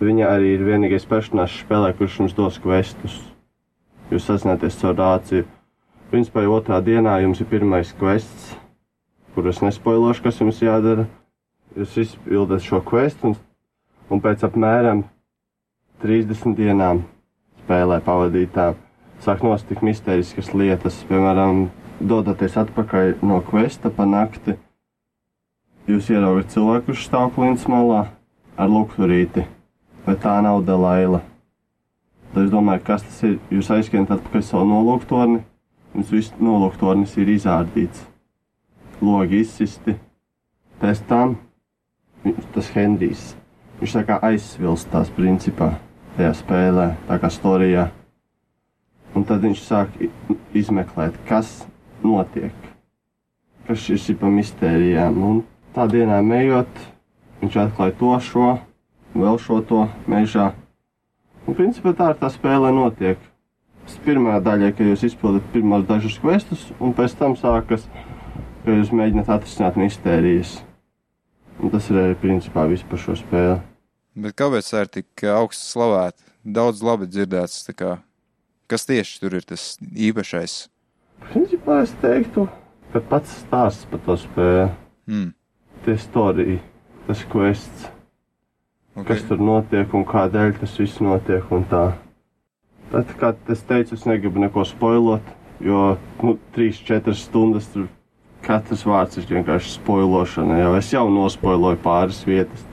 [0.00, 3.20] Viņa arī ir vienīgais personāžs spēlē, kurš jums dos kvestus.
[4.10, 5.46] Jūs sazināties caur rāciju.
[6.10, 8.56] Principā otrā dienā jums ir pirmais kvests,
[9.36, 11.06] kur es nespoilošu, kas jums jādara.
[11.78, 13.36] Jūs izpildat šo questu, un,
[14.10, 15.04] un pēc apmēram
[16.02, 17.04] 30 dienām
[17.62, 18.74] spēlē pavadītām
[19.22, 20.98] sāk nostikt misteriskas lietas.
[21.06, 21.68] Piemēram,
[22.02, 24.58] dodaties atpakaļ no questa pa nakti.
[25.86, 28.08] Jūs ieraugat cilvēku, kurš stāv klints malā
[28.58, 29.46] ar lukturīti,
[30.06, 31.22] bet tā nav Delaila.
[32.30, 33.38] Tad es domāju, kas tas ir.
[33.50, 35.40] Jūs aizskrienat atpakaļ savu nolūktorni,
[35.96, 38.04] jums viss nolūktornis ir izārdīts
[39.02, 39.96] logi izsisti.
[41.08, 41.36] Tam
[42.54, 43.34] tas Henrijs.
[43.80, 45.74] Viņš tā kā aizsvilstās principā
[46.16, 47.88] tajā spēlē, tā kā storijā.
[49.16, 49.96] Un tad viņš sāk
[50.54, 51.64] izmeklēt, kas
[52.04, 52.54] notiek.
[53.66, 55.18] Kas šis ir pa mistērijām.
[55.18, 55.42] Un
[55.74, 56.80] tā dienā ejot,
[57.42, 58.48] viņš atklāja to šo,
[59.16, 60.52] vēl šo to mežā.
[61.50, 63.18] Un principā tā ir tā spēle notiek.
[64.04, 67.88] Pirmā daļa, ka jūs izpildat pirmos dažus questus, un pēc tam sākas,
[68.62, 70.60] ka jūs mēģināt atrisināt mistērijas.
[71.58, 73.56] Un tas ir arī principā viss par šo spēli.
[74.14, 76.22] Bet kāpēc tā ir tik augsts slavēta?
[76.46, 77.66] Daudz labi dzirdēts.
[78.70, 80.68] kas tieši tur ir tas īpašais?
[81.32, 82.46] Principā es teiktu,
[82.92, 84.70] ka pats stāsts par to spēli,
[85.08, 85.34] Hmm.
[85.84, 86.60] tie storija,
[87.08, 87.90] tas quests,
[89.00, 89.16] Okay.
[89.16, 91.84] kas tur notiek un kādēļ tas viss notiek tā.
[92.90, 95.26] Tad, kā es teicu, es negribu neko spoilot,
[95.62, 95.94] jo,
[96.26, 97.86] nu, 3-4 stundas tur
[98.44, 102.64] katrs vārds ir vienkārši spoilošana, jau es jau nospoiloju pāris vietas,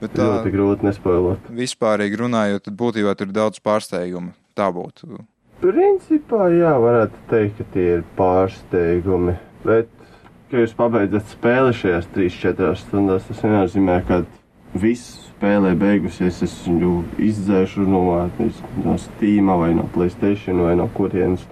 [0.00, 0.24] Bet tā...
[0.24, 1.50] ļoti grūti nespoilot.
[1.52, 4.32] vispārīgi runājot, tad būtībā tur ir daudz pārsteigumu.
[4.56, 5.20] Tā būtu.
[5.60, 9.34] Principā, jā, varētu teikt, ka tie ir pārsteigumi.
[9.66, 9.90] Bet,
[10.48, 14.22] kad jūs pabeidzat spēli šajās 3-4 stundās, tas nenozīmē, ka
[14.74, 16.42] viss spēlē beigusies.
[16.46, 16.92] Es viņu
[17.30, 18.04] izdzēšu no,
[18.84, 21.46] no Steam vai no Playstation vai no kurienes.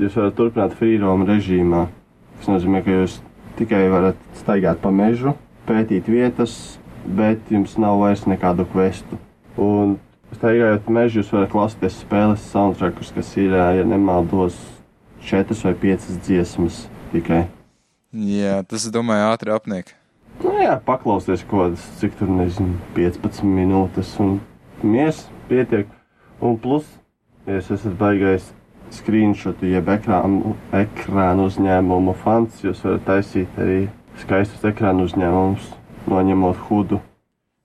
[0.00, 1.86] Jūs varat turpināt freeroma režīmā.
[2.38, 3.18] Tas nozīmē, ka jūs
[3.58, 5.34] tikai varat staigāt pa mežu,
[5.68, 6.54] pētīt vietas,
[7.04, 9.18] bet jums nav vairs nekādu questu.
[9.60, 9.98] Un
[10.30, 14.54] Staigājot mežā, jūs varat klausīties spēles soundtrackus, kas ir, ja nemaldos,
[15.26, 17.48] četras vai piecas dziesmas tikai.
[18.14, 19.90] Jā, tas, domāju, ātri apniek.
[20.40, 24.38] Nu, jā, paklausieties kaut kādas, cik tur nezinu, 15 minūtes, un
[24.82, 25.90] mies pietiek.
[26.40, 26.86] Un plus,
[27.46, 28.46] ja jūs esat baigais
[28.94, 33.82] screenshot, jeb ekrānu, ekrānu uzņēmumu fans, jūs varat taisīt arī
[34.22, 35.68] skaistus ekrānu uzņēmumus,
[36.10, 37.02] noņemot hudu.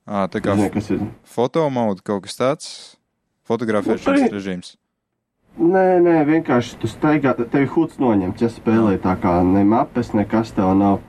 [0.06, 0.54] À, tā kā
[0.86, 2.68] Zinu, fotomauda kaut kas tāds-
[3.50, 4.76] fotografēšanas Nu, pri- režīms.
[5.58, 10.52] Nē, nē, vienkārši tu staigā, tev huds noņemts, ja spēlē tā kā ne mapes, nekas
[10.52, 11.00] tev nav.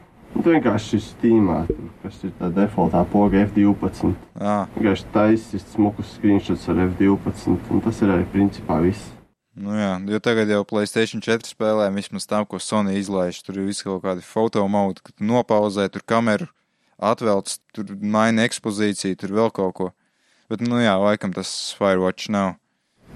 [0.45, 4.13] Vienkārši šis stīmā, tur, kas ir tā defaultā poga F12.
[4.37, 9.13] À, Vienkārši taisīs smukus screenshots ar F12, un tas ir arī principā viss.
[9.57, 13.71] nu jā, jo tagad jau Playstation 4 spēlēm vismaz tam, ko Sony izlaiž, tur ir
[13.71, 16.47] visi kaut kādi fotomauda, kad nopauzē tur kameru,
[17.01, 19.89] atvelc, tur maina ekspozīciju, tur vēl kaut ko.
[20.51, 22.55] Bet, nu jā, laikam tas Firewatch nav.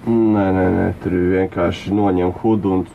[0.09, 2.87] Nē, nē, nē, tur vienkārši noņem hudu un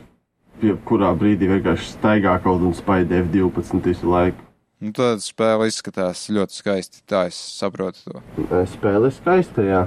[0.64, 4.42] jebkurā brīdī vienkārši staigā kaut un spaida F12 visu laiku.
[4.84, 8.24] Nu, tad spēle izskatās ļoti skaisti, tā es saprotu to.
[8.70, 9.86] Spēle ir skaista, jā.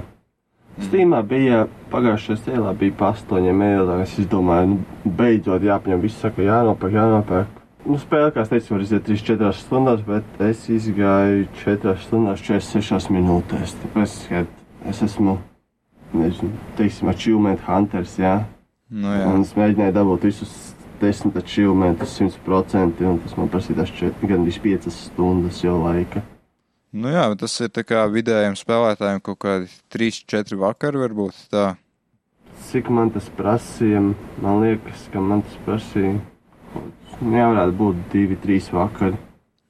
[0.79, 3.97] Stīmā bija pagājušajā sēlā bija pa astoņiem eiro.
[4.03, 7.55] Es izdomāju, nu, beidzot jāpaņem, viss saka, jānopērk, jānopērk.
[7.85, 13.11] Nu, spēle, kā es teicu, var iziet 3-4 stundās, bet es izgāju 4 stundās 46
[13.15, 13.75] minūtēs.
[13.83, 14.43] Tāpēc, ka
[14.91, 15.37] es esmu,
[16.15, 18.39] nezinu, teiksim, achievement hunters, jā.
[18.89, 20.53] Nu Un jā, es mēģināju dabūt visus
[21.01, 26.23] 10 achievementus 100%, un tas man prasītās gandrīz 5 stundas jau laika.
[26.91, 31.75] nu jā, tas ir tā kā vidējiem spēlētājiem kaut kādi 3-4 vakari varbūt tā.
[32.69, 34.01] Cik man tas prasīja?
[34.41, 36.17] Man liekas, ka man tas prasīja.
[37.21, 39.17] Nu, jā, varētu būt divi, trīs vakari.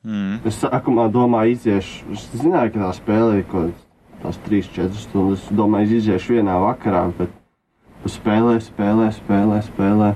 [0.07, 0.39] Mm.
[0.47, 2.07] Es sākumā domāju, iziešu.
[2.15, 3.75] Es zināju, ka tā spēle ir kaut
[4.21, 5.45] kādas 3-4 stundas.
[5.51, 7.35] Domāju, iziešu vienā vakarā, bet
[8.07, 10.13] spēlē, spēlē, spēlē, spēlē.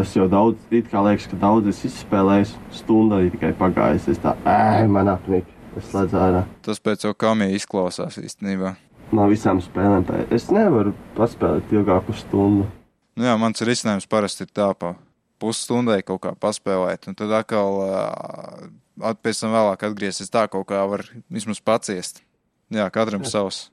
[0.00, 4.08] Es jau daudz, it kā liekas, ka daudz es izspēlēju, stunda arī tikai pagājis.
[4.12, 5.48] Es tā, ej, man apnika.
[5.76, 6.42] Es slēdzu ārā.
[6.64, 8.74] Tas pēc jau kamī izklausās īstenībā.
[9.12, 10.22] No visām spēlēm tā.
[10.32, 12.68] Es nevaru paspēlēt ilgāku stundu.
[13.16, 14.94] Nu jā, mans risinājums parasti ir tā pa
[15.42, 20.84] pusstundai kaut kā paspēlēt, un tad atkal at, pēc tam vēlāk atgriezties tā kaut kā
[20.88, 22.22] var vismaz paciest.
[22.72, 23.66] Jā, katram savs.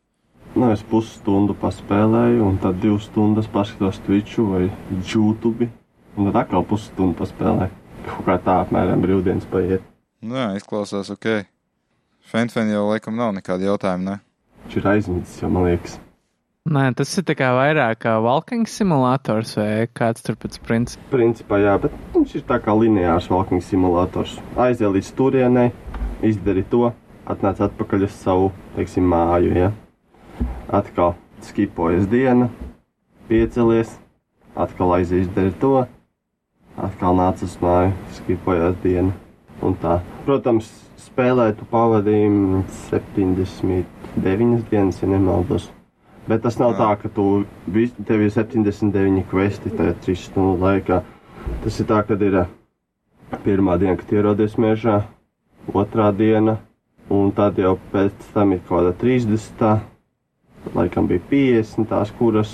[0.55, 4.65] Nu, es pusstundu paspēlēju, un tad divas stundas paskatos Twitch vai
[4.97, 5.69] YouTube.
[6.17, 7.75] Un tad atkal pusstundu paspēlēju.
[8.07, 9.85] Kaut kā tā apmēram brīvdienas paiet.
[10.25, 11.45] Nu jā, izklausās ok.
[12.29, 14.15] Fenfen jau laikam nav nekāda jautājuma, ne?
[14.65, 15.99] Viņš ir aizmidzis, jau man liekas.
[16.69, 21.05] Nē, tas ir vairāk kā walking simulators vai kāds tur pēc principa.
[21.13, 24.35] Principā jā, bet viņš ir tā kā lineārs walking simulators.
[24.57, 25.71] Aiziet līdz turienei,
[26.21, 26.91] izdari to,
[27.25, 29.71] atnāc atpakaļ uz savu, teiksim, māju, ja.
[30.69, 32.49] Atkal skipojas diena,
[33.29, 33.95] piecelies,
[34.55, 35.87] atkal aiziet izdari to,
[36.77, 39.15] atkal nāc uz māju, skipojas diena
[39.65, 39.99] un tā.
[40.27, 45.69] Protams, spēlē tu pavadīji 79 dienas, ja nemaldos.
[46.29, 47.45] Bet tas nav tā, ka tu
[48.05, 51.01] tev ir 79 kvesti tajā 3 stundu laikā.
[51.63, 52.45] Tas ir tā, ka ir ā,
[53.45, 54.99] pirmā diena, kad ierodies mežā,
[55.73, 56.59] otrā diena,
[57.09, 59.88] un tad jau pēc tam ir kaut kāda 30.
[60.77, 62.51] Laikam bija 50, tās kuras,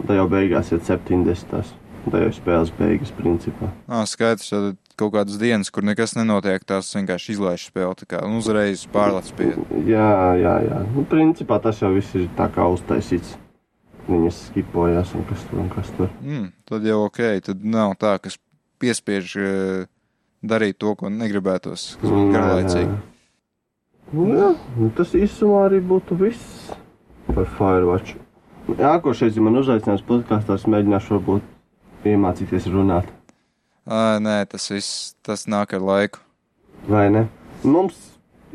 [0.00, 1.74] tad jau beigās ir 70.
[2.04, 3.70] Tā jau ir spēles beigas, principā.
[3.88, 8.20] Ā, skaidrs, tad kaut kādas dienas, kur nekas nenotiek, tās vienkārši izlaiž spēli, tā kā
[8.26, 9.54] un uzreiz pārlec pie.
[9.88, 10.82] Jā, jā, jā.
[10.92, 13.38] Nu, principā tas jau viss ir tā kā uztaisīts.
[14.04, 16.10] Viņas skipojās un kas tur un kas tur.
[16.20, 18.36] Mm, tad jau ok, tad nav tā, kas
[18.84, 19.86] piespiež uh,
[20.44, 22.98] darīt to, ko negribētos, kas būtu garlaicīgi.
[24.12, 26.74] Nu, jā, nu, tas īsumā arī būtu viss
[27.32, 28.16] par Firewatch.
[28.68, 33.08] Nākošais, ja man uzaicinās podkāstā, es mēģināšu varbūt iemācīties runāt.
[33.84, 36.22] Ā, nē, tas viss, tas nāk ar laiku.
[36.88, 37.26] Vai ne?
[37.64, 37.98] Mums,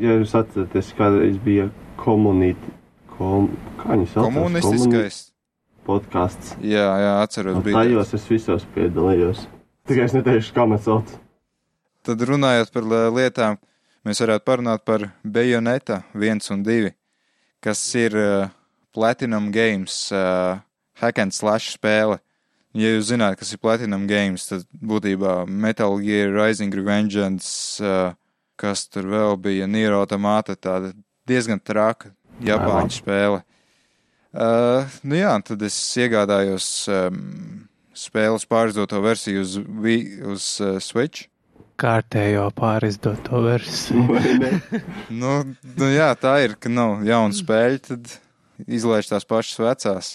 [0.01, 1.69] ja jūs atceraties, kādreiz bija
[2.01, 2.73] komunīti,
[3.17, 3.51] kom,
[3.81, 4.29] kā viņi sauc?
[4.33, 5.21] Komunistiskais.
[5.85, 6.53] Podkāsts.
[6.61, 9.45] Jā, jā, atceros, tajos es visos piedalījos.
[9.89, 11.09] Tikai es neteikšu, kā man sauc.
[12.05, 13.57] Tad runājot par li- lietām,
[14.05, 16.91] mēs varētu parunāt par Bayonetta 1 un 2,
[17.65, 18.51] kas ir uh,
[18.99, 20.59] Platinum Games uh,
[20.99, 22.17] hack and slash spēle.
[22.75, 28.11] Ja jūs zināt, kas ir Platinum Games, tad būtībā Metal Gear, Rising Revengeance, uh,
[28.59, 30.91] kas tur vēl bija, Nier Automata, tāda
[31.31, 32.11] diezgan traka
[32.43, 33.39] Japāņu spēle.
[34.35, 37.65] Uh, nu jā, tad es iegādājos um,
[37.97, 41.29] spēles pārizdoto versiju uz, Vi- uz uh, Switch.
[41.79, 44.19] Kārtējo pārizdoto versiju.
[45.21, 45.39] Nu,
[45.79, 48.17] nu jā, tā ir, ka nav jauna spēļa, tad
[48.67, 50.13] izlaiž tās pašas vecās.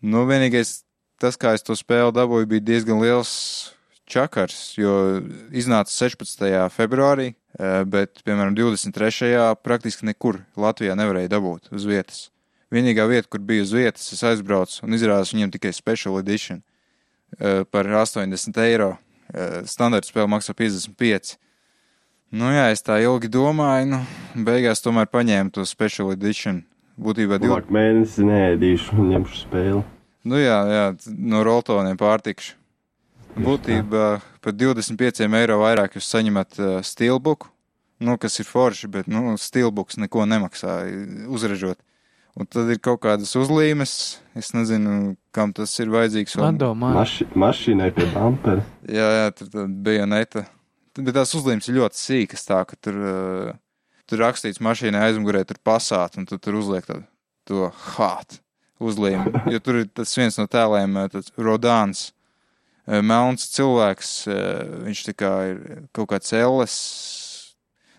[0.00, 0.82] Nu, vienīgais
[1.20, 3.32] tas, kā es to spēli dabūju, bija diezgan liels
[4.10, 5.20] čakars, jo
[5.54, 6.68] iznāca 16.
[6.74, 9.54] februārī, eh, bet, piemēram, 23.
[9.62, 12.30] praktiski nekur Latvijā nevarēja dabūt uz vietas.
[12.70, 16.62] Vienīgā vieta, kur bija uz vietas, es aizbraucu un izrādās viņiem tikai special edition
[17.38, 18.96] eh, par 80 eiro.
[19.34, 21.36] Eh, Standarta spēle maksā 55.
[22.30, 24.00] Nu jā, es tā ilgi domāju, nu,
[24.46, 26.64] beigās tomēr paņēmu to special edition.
[27.00, 27.48] Būtībā divi.
[27.52, 29.82] Labāk mēnesi neēdīšu un ņemšu spēli.
[30.28, 30.86] Nu jā, jā,
[31.16, 32.56] no roltoniem pārtikšu.
[33.40, 34.06] Būtībā
[34.42, 37.46] par 25 eiro vairāk jūs saņemat uh, steelbook,
[38.02, 40.80] nu, kas ir forši, bet, nu, steelbooks neko nemaksā
[41.30, 41.78] uzražot.
[42.38, 43.92] Un tad ir kaut kādas uzlīmes,
[44.38, 46.36] es nezinu, kam tas ir vajadzīgs.
[46.38, 46.44] un-
[46.94, 48.62] Maši, mašīnai pie bumpera.
[48.86, 50.44] Jā, jā, tur bija neta.
[50.94, 53.52] Tad- Bet tās uzlīmes ir ļoti sīkas, tā ka tur, uh,
[54.10, 57.04] tur rakstīts mašīnai aizmugurē, tur pasāt, un tu tur uzliek tādu
[57.48, 58.40] to hāt
[58.80, 59.44] uzlīmi.
[59.52, 62.10] Jo tur ir tas viens no tēliem, uh, tas Rodāns,
[62.86, 65.60] uh, melns cilvēks, uh, viņš tā kā ir
[65.96, 66.76] kaut kāds elles.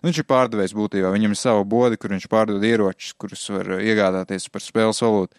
[0.02, 3.76] Nu, Viņš ir pārdevējs būtībā, viņam ir sava bode, kur viņš pārdod ieročus, kurus var
[3.78, 5.38] iegādāties par spēles valūtu.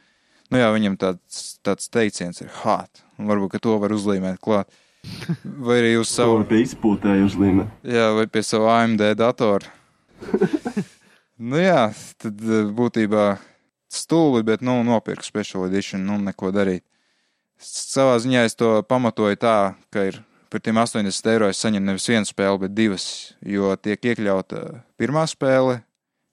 [0.54, 2.52] Nu jā, viņam tāds, tāds teiciens ir
[3.18, 4.70] un varbūt, to var uzlīmēt klāt.
[5.66, 7.66] Vai arī uz savu izpūtēju uzlīme.
[7.82, 9.81] Jā, vai pie sava AMD datora.
[11.50, 11.90] nu jā,
[12.22, 13.26] tad eh, būtībā
[13.92, 16.84] stūli, bet, nu, nopirku special edition, nu, neko darīt.
[17.62, 19.56] Savā ziņā es to pamatoju tā,
[19.94, 20.18] ka ir
[20.50, 23.06] par tiem 80 eiro es saņemu nevis vienu spēli, bet divas,
[23.40, 24.64] jo tiek iekļauta
[25.00, 25.80] pirmā spēle,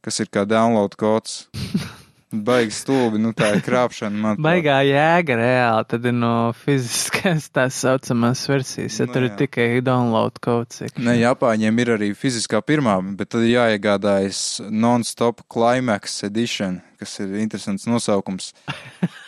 [0.03, 1.45] kas ir kā download kods.
[2.29, 4.13] Baigi stulbi, nu tā ir krāpšana.
[4.21, 9.23] Man tā- baigā jēga reāli, tad ir no fiziskās tās saucamās versijas, ja Nu tur
[9.25, 9.37] ir jā.
[9.47, 10.83] tikai download kods.
[11.01, 17.33] Ne, Japāņiem ir arī fiziskā pirmā, bet tad ir jāiegādājas non-stop climax edition, kas ir
[17.41, 18.53] interesants nosaukums.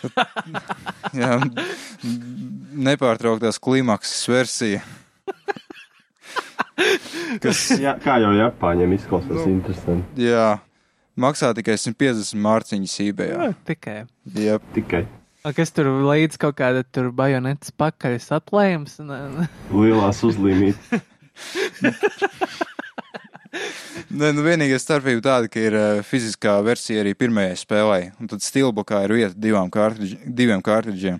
[1.18, 1.40] Jā,
[2.86, 4.82] nepārtrauktās klimaksas versija.
[7.42, 9.50] Kas, Jā, kā jau Japāņiem izklausās Nu.
[9.58, 10.26] interesanti.
[10.30, 10.60] jā,
[11.20, 13.34] maksā tikai 150 mārciņas eBay.
[13.34, 13.98] Jā, tikai.
[14.38, 15.06] Jā, Tikai
[15.42, 19.00] A, Kas tur līdz kaut kāda tur bajonetes pakaļas atlējums?
[19.10, 19.48] Ne, ne.
[19.74, 21.02] lielās uzlīmītes.
[24.12, 28.44] Nē, nu vienīgā starpība tāda, ka ir uh, fiziskā versija arī pirmajai spēlē, un tad
[28.44, 31.20] stilbokā ir vieta divām kārtridž, diviem kārtridžiem.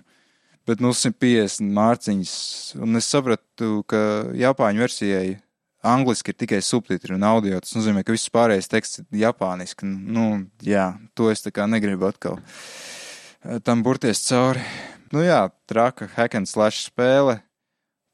[0.68, 2.34] Bet nu 150 mārciņas,
[2.78, 4.02] un es sapratu, ka
[4.38, 5.26] Japāņu versijai
[5.82, 7.60] angliski ir tikai subtitri un audio.
[7.62, 9.86] Tas nozīmē, ka viss pārējais teksts ir japāniski.
[9.86, 14.62] Nu, jā, to es tā kā negribu atkal eh, tam burties cauri.
[15.12, 17.42] Nu jā, traka hack and slash spēle,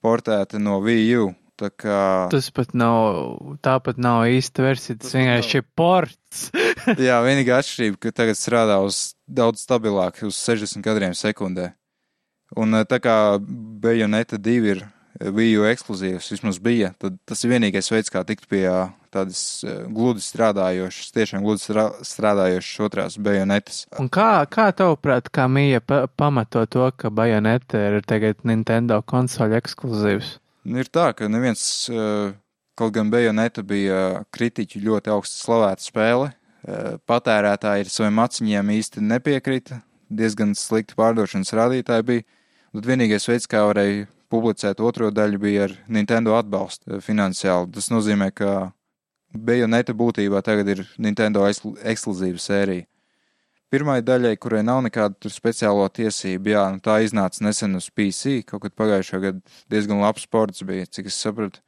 [0.02, 1.30] portēta no VU.
[1.58, 2.00] Tā kā
[2.30, 6.44] Tas pat nav, tāpat nav īsta versija, tas vienkārši ir ports.
[7.08, 11.72] Jā, vienīgā atšķirība, ka tagad strādā uz daudz stabilāk, uz 60 kadriem sekundē.
[12.54, 14.84] Un eh, tā kā Bayonetta 2 ir
[15.18, 18.68] Viju ekskluzīvs, vismaz bija, tad tas ir vienīgais veids, kā tikt pie
[19.10, 23.80] tādas gludi strādājošas, tiešām gludi strā- strādājošas otrās Bayonetas.
[23.98, 29.58] Un kā, kā tavuprāt, kā Mija pa pamato to, ka Bajoneta ir tagad Nintendo konsoļu
[29.58, 30.36] ekskluzīvs?
[30.68, 31.62] Nu, ir tā, ka neviens,
[32.78, 36.28] kaut gan Bayonetta bija kritiķi ļoti augsti slavēta spēle,
[37.08, 39.80] patērētāji ar saviem aciņiem īsti nepiekrita,
[40.12, 42.26] diezgan slikti pārdošanas rādītāji bija.
[42.76, 47.72] Tad vienīgais veids, kā varēja publicēt otro daļu, bija ar Nintendo atbalstu finansiāli.
[47.74, 48.70] Tas nozīmē, ka
[49.32, 52.86] Bayoneta būtībā tagad ir Nintendo ekskluzīva sērija.
[53.68, 58.62] Pirmai daļai, kurai nav nekādu speciālo tiesību, jā, nu tā iznāca nesen uz PC, kaut
[58.62, 61.60] kad pagājušā gada diezgan labs sports bija, cik es sapratu.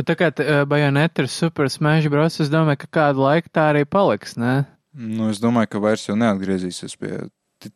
[0.00, 3.66] Bet tā kā uh, Bayoneta ir Super Smash Bros, es domāju, ka kādu laiku tā
[3.74, 4.62] arī paliks, ne?
[4.96, 7.18] Nu, es domāju, ka vairs jau neatgriezīsies pie.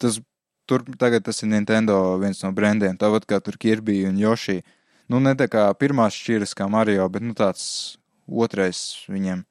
[0.01, 0.22] Tas,
[0.68, 4.62] tur tagad tas ir Nintendo viens no brandiem, tāpat kā tur Kirby un Yoshi.
[5.09, 9.44] Nu, ne tā kā pirmās šķiras kā Mario, bet nu tāds otrais viņiem.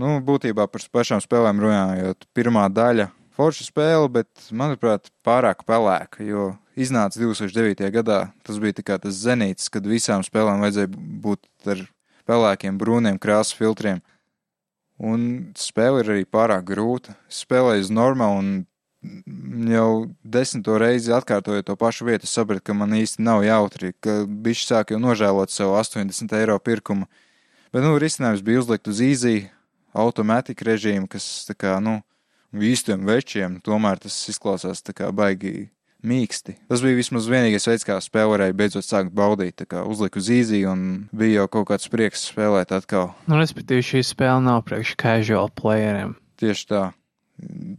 [0.00, 6.52] Nu, būtībā par pašām spēlēm runājot, pirmā daļa forša spēle, bet, manuprāt, pārāk pelēka, jo
[6.78, 7.90] iznāca 2009.
[7.94, 8.20] gadā.
[8.46, 11.84] Tas bija tā kā tas zenīts, kad visām spēlēm vajadzēja būt ar
[12.28, 14.02] pelēkiem, brūniem krāsu filtriem.
[15.02, 17.16] Un spēle ir arī pārāk grūta.
[17.32, 18.50] Spēlēju uz normālu un
[19.72, 19.88] jau
[20.22, 24.94] desmito reizi atkārtojot to pašu vietu, sapratu, ka man īsti nav jautri, ka bišķi sāk
[24.94, 27.08] jau nožēlot savu 80 eiro pirkumu.
[27.72, 29.36] Bet, nu, risinājums bija uzlikt uz īzī
[29.96, 32.00] automātiku režīmu, kas, tā kā, nu,
[32.52, 35.70] īstiem večiem, tomēr tas izklausās tā kā baigi
[36.02, 36.56] mīksti.
[36.68, 39.56] Tas bija vismaz vienīgais veids, kā spēle varēja beidzot sākt baudīt.
[39.62, 43.12] Tā kā uzliku uz īzī un bija jau kaut kāds prieks spēlēt atkal.
[43.30, 46.16] Nu, respektīvi, šī spēle nav priekš casual playeriem.
[46.42, 46.82] Tieši tā.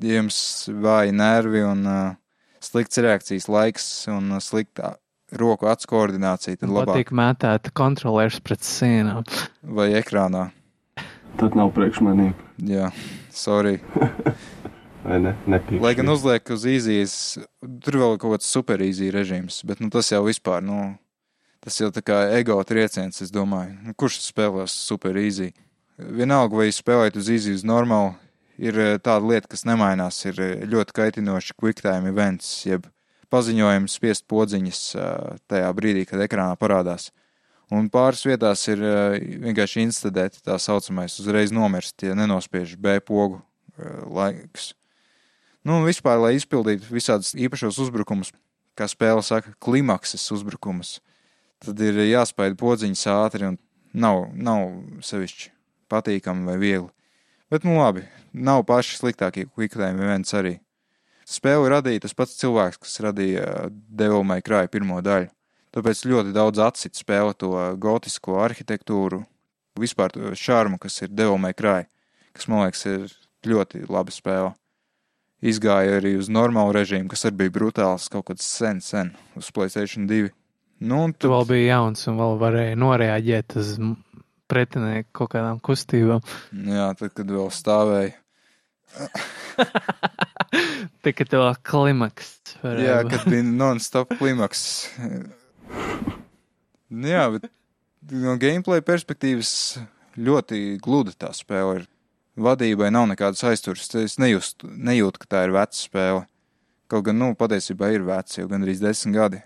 [0.04, 0.38] Jums
[0.84, 2.16] vāji nervi un uh,
[2.64, 4.96] slikts reakcijas laiks un uh, slikta
[5.38, 6.92] roku acu koordinācija, tad labāk.
[6.94, 9.24] Patīk mētēt kontrolieris pret sienām.
[9.64, 10.50] Vai ekrānā.
[11.40, 12.34] Tad nav priekš maniem.
[12.62, 12.92] Jā,
[13.34, 13.80] sorry.
[15.04, 15.34] Vai ne?
[15.50, 15.84] Nepīkšu.
[15.84, 17.14] Lai gan uzliek uz īzijas,
[17.84, 20.94] tur vēl kaut kāds super īzija režīms, bet nu, tas jau vispār, nu,
[21.64, 23.76] tas jau tā kā ego trieciens, es domāju.
[23.84, 25.52] Nu, kurš spēlēs super īzija?
[26.00, 28.14] Vienalga, vai spēlēt uz īziju uz normālu,
[28.62, 32.88] ir eh, tāda lieta, kas nemainās, ir eh, ļoti kaitinoši quick time events, jeb
[33.34, 37.12] paziņojums spiest podziņas eh, tajā brīdī, kad ekrānā parādās.
[37.74, 38.84] Un pāris vietās ir
[39.42, 43.40] vienkārši institūtēti tā saucamais uzreiz nomirst, ja nenospiež B pogu
[44.14, 44.74] laiks.
[45.66, 48.30] Nu, un vispār, lai izpildītu visādus īpašos uzbrukumus,
[48.78, 51.00] kā spēle saka, klimakses uzbrukumus,
[51.64, 53.58] tad ir jāspēj podziņas ātri un
[53.96, 54.68] nav, nav
[55.02, 55.50] sevišķi
[55.90, 56.92] patīkami vai viegli.
[57.54, 58.02] Bet, nu labi,
[58.34, 60.56] nav paši sliktākie quick-time events arī.
[61.30, 65.30] Spēli radīja tas pats cilvēks, kas radīja Devil May Cry pirmo daļu.
[65.78, 69.22] Tāpēc ļoti daudz atcīt spēle to gotisko arhitektūru,
[69.78, 71.86] vispār to šarmu, kas ir Devil May Cry,
[72.34, 73.14] kas, man liekas, ir
[73.46, 74.56] ļoti laba spēle
[75.46, 80.10] izgāja arī uz normālu režīmu, kas arī bija brutāls kaut kad sen, sen uz Playstation
[80.10, 80.32] 2.
[80.90, 83.76] Nu, un Tu tad, vēl biji jauns un vēl varēja noreaģēt uz
[84.52, 86.24] pretinieku kaut kādām kustībām.
[86.52, 88.18] jā, tad, kad vēl stāvēja.
[91.04, 92.30] Tikai tev vēl klimaks.
[92.62, 94.62] Jā, varēja kad bija non-stop klimaks.
[96.94, 97.50] Nu, jā, bet
[98.14, 99.54] no gameplay perspektīvas
[100.20, 101.90] ļoti gluda tā spēle ir.
[102.34, 103.92] Vadībai nav nekādas aizturas.
[104.00, 106.24] Es nejūstu, nejūtu, ka tā ir veca spēle.
[106.90, 109.42] Kaut gan, nu, patiesībā ir veca, jau gandrīz desmit gadi.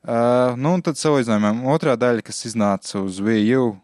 [0.00, 3.74] Uh, nu, un tad salīdzinājumā otrā daļa, kas iznāca uz Wii U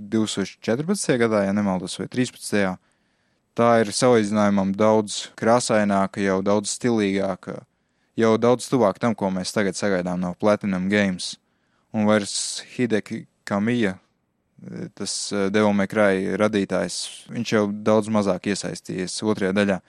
[0.00, 1.18] 2014.
[1.20, 2.78] gadā, ja nemaldos, vai 13.
[3.58, 7.58] Tā ir salīdzinājumam daudz krāsaināka, jau daudz stilīgāka,
[8.16, 11.34] jau daudz tuvāk tam, ko mēs tagad sagaidām no Platinum Games.
[11.92, 13.98] Un vairs Hideki Kamija,
[14.96, 15.18] tas
[15.92, 19.80] Cry radītājs, viņš jau daudz mazāk iesaistījies otrajā daļā.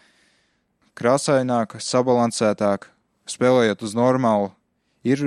[0.99, 2.91] Krāsaināka, sabalansētāka,
[3.29, 4.51] spēlējot uz normālu,
[5.07, 5.23] ir,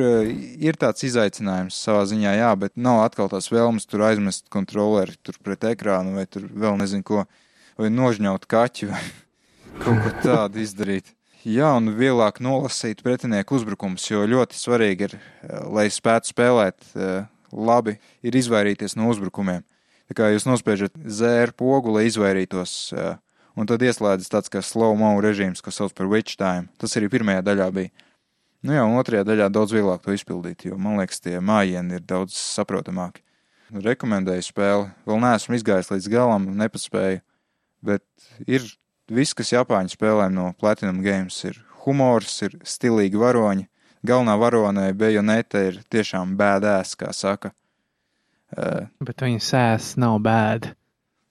[0.61, 5.39] ir tāds izaicinājums savā ziņā, jā, bet nav atkal tās vēlmes tur aizmest kontroleri tur
[5.45, 7.25] pret ekrānu vai tur vēl nezinu ko,
[7.81, 9.03] vai nožņaut kaķi vai
[9.83, 11.15] kaut ko tādu izdarīt.
[11.43, 17.25] Jā, un vieglāk nolasīt pretinieku uzbrukumus, jo ļoti svarīgi ir, eh, lai spētu spēlēt eh,
[17.51, 19.65] labi, ir izvairīties no uzbrukumiem.
[20.07, 23.17] Tā kā jūs nospiežat zēru pogu, lai izvairītos, eh,
[23.59, 26.69] un tad ieslēdzas tāds kā slow-mo režīms, kas sauc par witch time.
[26.79, 27.91] Tas arī pirmajā daļā bija.
[28.63, 32.05] Nu jā, un otrajā daļā daudz vieglāk to izpildīt, jo man liekas, tie mājieni ir
[32.07, 33.25] daudz saprotamāki.
[33.73, 37.23] Rekomendēju spēli, vēl neesmu izgājis līdz galam, nepaspēju,
[37.89, 38.05] bet
[38.47, 38.67] ir
[39.11, 43.67] viss, kas Japāņu spēlēm no Platinum Games ir humors, ir stilīgi varoņi.
[44.07, 47.53] Galvenā varonē Bejonete ir tiešām bēdēs, kā saka.
[48.53, 50.75] Uh, Bet viņa sēs nav bēda.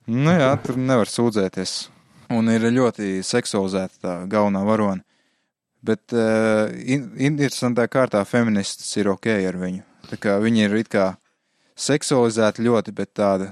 [0.07, 1.91] nu jā, tur nevar sūdzēties.
[2.31, 5.03] Un ir ļoti seksualizēta tā galvenā varone.
[5.81, 9.81] Bet uh, in, interesantā kārtā feministas ir ok ar viņu.
[10.11, 11.07] Tā kā viņa ir it kā
[11.79, 13.51] seksualizēta ļoti, bet tāda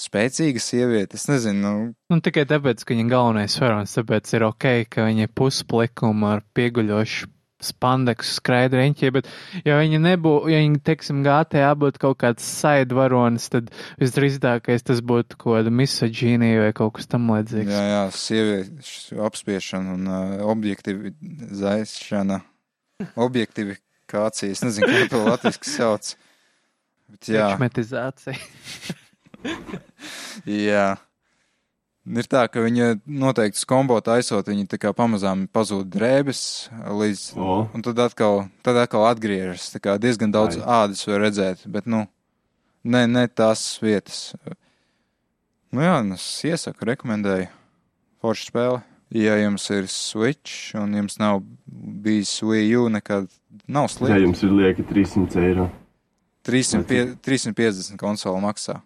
[0.00, 1.18] spēcīga sieviete.
[1.20, 5.26] Es nezinu, nu, Nu, tikai tāpēc, ka viņa galvenais varonis, tāpēc ir ok, ka viņa
[5.26, 7.28] ir pusplikuma ar pieguļošu
[7.64, 9.28] spandeksu skraidu riņķī, bet
[9.66, 15.38] ja viņi nebūtu, ja viņi, teiksim, GTA būtu kaut kāds saidvaronis, tad visdrīzākais tas būtu
[15.40, 17.72] kaut kāda misoģīnija vai kaut kas tam līdzīgs.
[17.74, 22.40] Jā, jā, sieviešu apspiešana un uh, objektivizēšana.
[23.26, 26.14] Objektivikācija, es nezinu, kā to latviski sauc.
[27.10, 28.36] Bet jā, Ekšmetizācija.
[30.70, 30.88] jā.
[32.10, 36.40] Ir tā, ka viņa noteikti skombo taisot, viņa tā kā pamazām pazūd drēbes
[36.90, 39.68] līdz, O, un tad atkal, tad atkal atgriežas.
[39.76, 40.64] Tā kā diezgan daudz Ai.
[40.88, 42.06] ādas var redzēt, bet, nu,
[42.82, 44.32] ne, ne tās vietas.
[45.70, 47.46] Nu jā, un es iesaku, rekomendēju.
[48.20, 48.80] Forša spēle.
[49.14, 53.30] Ja jums ir Switch un jums nav bijis Wii U, nekad
[53.66, 54.20] nav ja slikti.
[54.22, 55.70] jums ir lieki 300 eiro.
[56.46, 58.80] 300, pie- 350 konsoli maksā.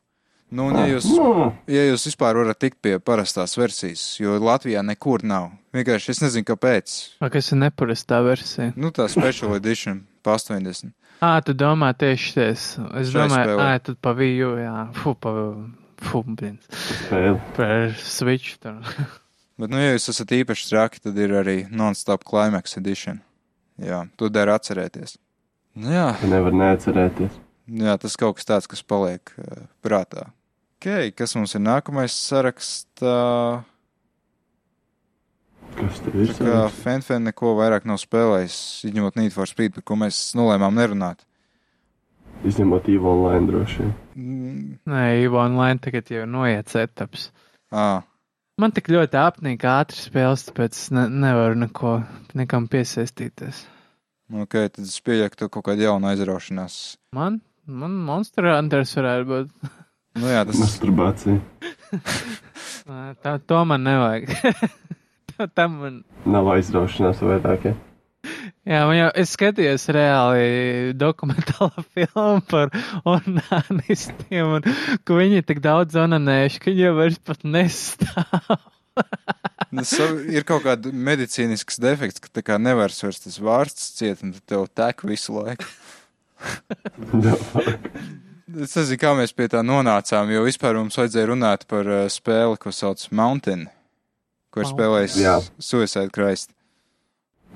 [0.54, 4.84] Nu, un ja jūs, nu, ja jūs vispār varat tikt pie parastās versijas, jo Latvijā
[4.86, 5.48] nekur nav.
[5.74, 6.92] Vienkārši es nezinu, kāpēc.
[7.24, 8.70] Vai kas ir neparastā versija?
[8.78, 10.92] Nu, tā special edition pa 80.
[11.24, 12.66] Ā, tu domā tieši ties.
[13.00, 15.32] Es Šai domāju, ā, tad pa viju, jā, fu, pa,
[16.06, 17.34] fu, spēle.
[17.56, 18.54] Par Switch.
[18.62, 23.20] Bet, nu, ja jūs esat īpaši traki, tad ir arī non-stop climax edition.
[23.82, 25.16] Jā, to der atcerēties.
[25.74, 27.42] Nu, jā, Tu nevar neatcerēties.
[27.82, 30.28] jā, tas kaut kas tāds, kas paliek uh, prātā.
[30.84, 33.12] Ok, kas mums ir nākamais sarakstā?
[35.78, 36.32] Kas tev ir?
[36.36, 38.56] Tā kā Fenfen neko vairāk nav spēlējis,
[38.90, 41.22] izņemot Need for Speed, par ko mēs nolēmām nerunāt.
[42.44, 43.94] Izņemot Evo online droši vien.
[44.12, 47.30] Mm, Nē, Evo online tagad jau ir noiets etaps.
[47.72, 48.02] ā,
[48.60, 51.94] Man tik ļoti apnīk ātri spēles, tāpēc es ne, nevaru neko,
[52.36, 53.62] nekam piesaistīties.
[54.36, 56.76] ok, tad es pieļauju, ka tu kaut kāda jauna aizraušanās.
[57.16, 59.56] Man, man Monster Hunters varētu būt.
[60.14, 61.40] Nu jā, tas Masturbācija.
[62.88, 64.30] Nē, Tā, to man nevajag.
[65.34, 65.94] Tā- Tam man.
[66.30, 67.64] Nav aizraušanās vairāk.
[67.70, 67.74] Ja?
[68.64, 72.70] Jā, man jau, es skatījos reāli dokumentālo filmu par
[73.04, 74.68] onanistiem, un
[75.04, 78.54] ka viņi ir tik daudz onanējuši, ka viņi jau vairs pat nestāv.
[79.84, 84.32] Sav- ir kaut kāda medicīnisks defekts, ka tā kā nevar vairs tas vārds ciet, un
[84.46, 85.66] tev tek visu laiku.
[88.54, 92.58] Es nezinu, kā mēs pie tā nonācām, jo vispār mums vajadzēja runāt par uh, spēli,
[92.62, 93.64] ko sauc Mountain,
[94.54, 94.76] ko ir Mountain.
[94.76, 95.34] spēlējis Jā.
[95.58, 96.52] Suicide Christ.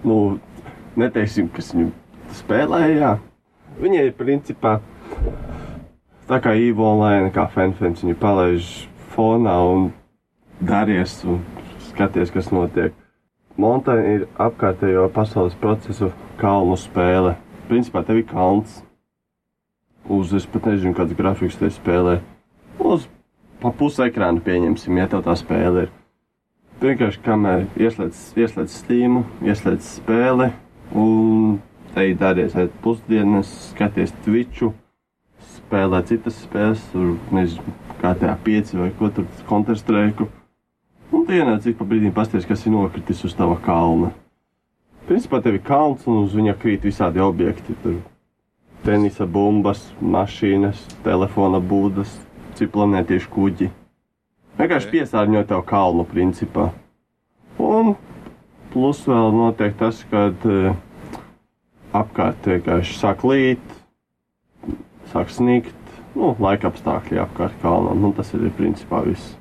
[0.03, 0.39] nu,
[0.99, 1.93] neteiksim, kas viņu
[2.41, 2.97] spēlēja.
[2.99, 3.13] Jā.
[3.79, 4.81] Viņa ir principā
[6.29, 8.03] tā kā Evo online, kā fanfans.
[8.03, 8.73] Viņu palaiž
[9.15, 9.93] fonā un
[10.61, 11.45] daries un
[11.91, 12.97] skaties, kas notiek.
[13.59, 17.37] Montaņa ir apkārtējo pasaules procesu kalnu spēle.
[17.71, 18.83] Principā tev ir kalns.
[20.09, 22.19] Uz, es pat nezinu, kāds grafiks te spēlē.
[22.81, 23.05] Uz
[23.61, 25.95] pa pusi ekrāna pieņemsim, ja tev tā spēle ir.
[26.81, 30.53] Vienkārši kamēr ieslēdz, ieslēdz stīmu, ieslēdz spēli
[30.97, 31.59] un
[31.93, 34.71] te ir daries aiz pusdienas, skaties Twitchu,
[35.59, 40.29] spēlē citas spēles, tur nezinu, kā tā 5 vai ko tur Counter-Strike.
[41.13, 44.15] Un tu ienāc ik pa brīdim pasties, kas ir nokritis uz tava kalna.
[45.09, 47.77] Principā tev ir kalns un uz viņa krīt visādi objekti.
[47.83, 47.99] Tur
[48.85, 52.13] tenisa bumbas, mašīnas, telefona būdas,
[52.59, 53.71] ciplanētiešu kuģi.
[54.59, 56.71] Vienkārši piesārņo tev kalnu, principā.
[57.63, 57.95] Un
[58.73, 60.73] plus vēl notiek tas, ka uh,
[61.97, 63.77] apkārt vienkārši sāk līt,
[65.13, 65.77] sāk snikt,
[66.17, 68.03] nu, laika apstākļi apkārt kalnam.
[68.03, 69.37] Nu, tas ir principā viss.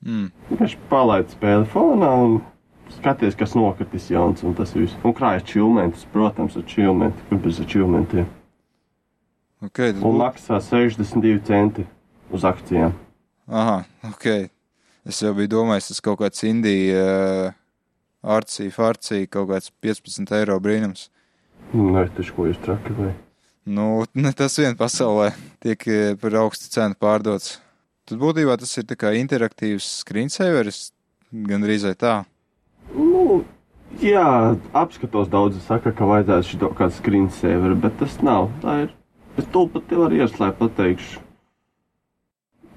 [0.00, 0.30] Mm.
[0.48, 2.38] Vienkārši palaid spēli fonā un
[2.98, 4.96] skaties, kas nokritis jauns, un tas viss.
[5.06, 8.28] Un krājas čilmentus, protams, ar čilmentu, kur bez čilmentiem.
[9.60, 10.18] Okay, Un būtu...
[10.22, 11.84] maksā 62 centi
[12.32, 12.94] uz akcijām.
[13.50, 14.26] Aha, ok.
[15.08, 17.56] Es jau biju domājis, tas kaut kāds Indija, uh,
[18.22, 21.08] arcī, farcī, kaut kāds 15 eiro brīnums.
[21.76, 23.12] Nē, taču ko jūs traki vai?
[23.70, 25.30] Nu, ne tas vien pasaulē
[25.62, 27.58] tiek eh, par augstu cenu pārdots.
[28.08, 30.90] Tad būtībā tas ir tā kā interaktīvs screensaveris,
[31.30, 32.14] gandrīz vai tā.
[33.98, 38.48] Jā, apskatos daudzi saka, ka vajadzētu šito kādu screensaver, bet tas nav.
[38.62, 38.92] Tā ir.
[39.36, 41.20] Es to pat tev arī ieslēpu pateikšu.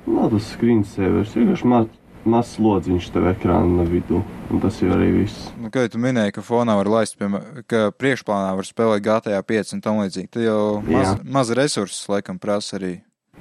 [0.09, 1.85] Nav tas screensavers, vienkārši maz,
[2.27, 4.19] mazs lodziņš tev ekrāna vidū,
[4.51, 5.45] un tas jau arī viss.
[5.61, 9.73] Nu, kā tu minēji, ka fonā var laist, piemēram, ka priekšplānā var spēlēt GTA 5
[9.77, 10.29] un tam līdzīgi.
[10.33, 11.15] Tad jau maz, Jā.
[11.37, 12.93] maz resursus laikam prasa arī.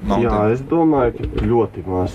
[0.03, 0.53] Jā, Mountain.
[0.53, 2.15] es domāju, ka ļoti maz.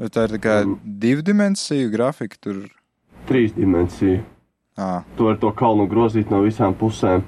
[0.00, 0.78] Tā ir tā kā Mm.
[0.98, 2.62] divu dimensiju grafika tur.
[3.30, 4.20] Trīs dimensiju.
[4.80, 7.22] À, Tu vari to kalnu grozīt no visām pusēm,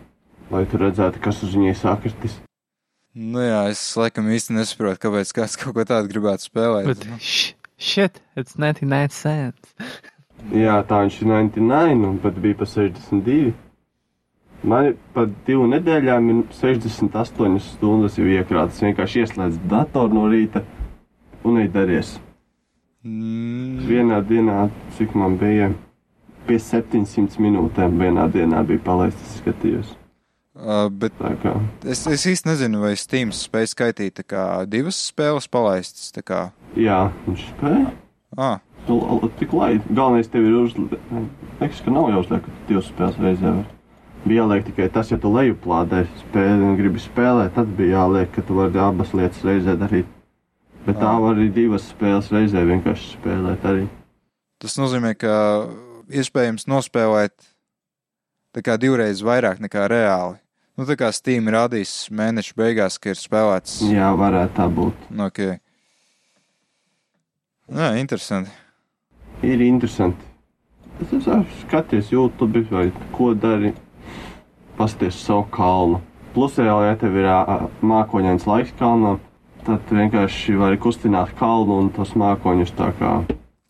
[0.51, 2.39] lai tu redzētu, kas uz viņai sakritis.
[3.15, 6.87] nu jā, es laikam īsti nesaprotu, kāpēc kāds kaut ko tādu gribētu spēlēt.
[6.89, 9.75] Bet, Nu, sh, shit, it's 99 cents.
[10.51, 13.53] Jā, tā viņš ir 99, un pat bija pa 62.
[14.67, 18.81] Man par divu nedēļām ir 68 stundas jau iekrātas.
[18.83, 20.65] Vienkārši ieslēdz datoru no rīta
[21.45, 22.17] un nedaries.
[23.05, 25.71] Mm, Vienā dienā, cik man bija,
[26.47, 29.95] pie 700 minūtēm vienā dienā bija palaistas, skatījos.
[30.55, 31.13] uh, bet
[31.85, 34.21] es, es īsti nezinu, vai Steam spēj skaitīt
[34.69, 36.13] divas spēles palaistas.
[36.77, 37.93] Jā, viņš spēja.
[38.37, 38.61] ah,
[39.39, 40.97] Tik lai, galvenais tev ir uzlikt.
[41.61, 43.53] Liekas, ka nav jāuzliek, divas spēles reizē.
[44.23, 48.43] Bija jāliek tikai tas, ja tu lejuplādē spēli un gribi spēlēt, tad bija jāliek, ka
[48.47, 50.11] tu vari abas lietas reizē darīt.
[50.87, 53.87] Bet tā var arī divas spēles reizē vienkārši spēlēt arī.
[54.63, 55.35] tas nozīmē, ka
[56.11, 57.35] iespējams nospēlēt
[58.81, 60.39] divreiz vairāk nekā reāli.
[60.77, 63.83] Nu, tā kā Steam rādīs mēneša beigās, ka ir spēlēts.
[63.93, 65.11] Jā, varētu tā būt.
[65.11, 65.59] Nu, Okay.
[67.73, 68.51] Jā, interesanti.
[69.43, 70.25] Ir interesanti.
[71.01, 73.73] Es esmu skaties YouTube vai ko dari,
[74.77, 76.01] pasties savu kalnu.
[76.35, 77.29] Plus, jau, ja tev ir
[77.85, 79.21] mākoņains laiks kalnam,
[79.65, 83.15] tad vienkārši vari kustināt kalnu un tos mākoņus tā kā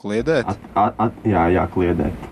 [0.03, 0.49] Kliedēt?
[0.51, 2.29] at, at, at, jā, jā, kliedēt.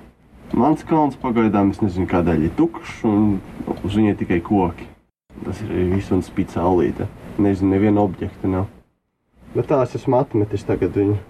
[0.58, 3.36] Mans kalns pagaidām, es nezinu, kādēļ ir tukšs un
[3.70, 4.88] uz viņa tikai koki.
[5.44, 7.06] Tas ir viss un spīd saulīte.
[7.38, 8.66] Nezinu, neviena objekta nav.
[9.54, 11.20] Bet tā es esmu atmetis tagad viņu.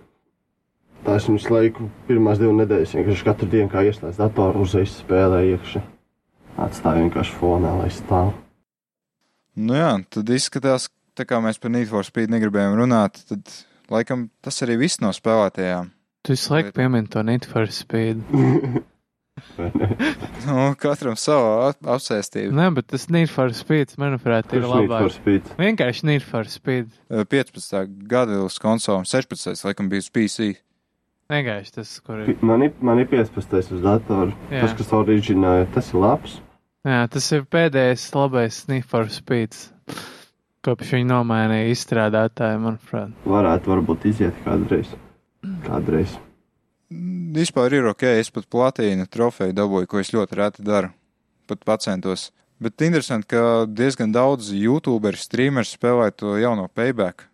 [1.05, 5.55] Tā esmu visu laiku, pirmās divas nedēļas, vienkārši katru dienu, kā ieslēdz datoru, uzreiz spēlēju
[5.57, 5.85] iekšā.
[6.61, 8.35] Atstāju vienkārši fonā, lai stāv.
[9.61, 13.57] Nu jā, tad izskatās, tā kā mēs par Need for Speed negribējām runāt, tad
[13.93, 15.89] laikam tas arī viss no spēlētajām.
[16.27, 18.23] Tu visu laiku piemini to Need for Speed.
[20.47, 22.53] Nu, katram savu ap- apsēstību.
[22.57, 25.07] Nē, bet tas Need for Speed, manuprāt, ir labāk.
[25.15, 25.49] Speed?
[25.61, 26.91] Vienkārši Need for Speed.
[27.09, 27.87] 15.
[28.11, 29.65] gada uz konsolām, 16.
[29.65, 30.51] laikam bija uz PC.
[31.31, 32.35] Vienkārši tas, kur ir.
[32.45, 33.73] Man ir, man ir 15.
[33.79, 34.35] uz datoru.
[34.51, 34.65] Jā.
[34.67, 36.39] Tas, kas oriģināja, tas ir labs.
[36.89, 39.57] Jā, tas ir pēdējais labais Need for Speed.
[40.67, 43.15] Kopš viņi nomainīja izstrādātāju, manuprāt.
[43.25, 44.91] Varētu varbūt iziet kādreiz.
[45.65, 46.17] Kādreiz.
[47.35, 50.91] Vispār ir ok, es pat platīnu trofeju dabūju, ko es ļoti reti daru.
[51.47, 52.31] Pat pacentos.
[52.61, 57.25] Bet interesanti, ka diezgan daudz YouTuberu streameri spēlē to jauno payback.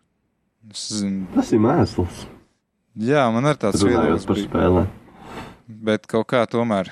[0.71, 1.01] Es
[1.35, 2.27] Tas ir mēsls.
[2.99, 4.87] jā, man ir tāds viedoklis, par spēlēm.
[5.69, 6.91] bet kaut kā tomēr.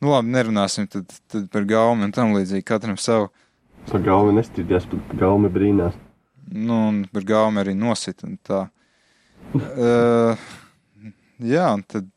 [0.00, 3.30] Nu labi, nerunāsim tad, tad par gaumu un tam līdzīgi katram savu.
[3.90, 5.94] Par gaumi nestrīdās, pat gaumi brīnās.
[6.50, 8.68] Nu, un par gaumu arī nosit tā.
[9.56, 10.48] Uh,
[11.38, 12.08] jā, un tad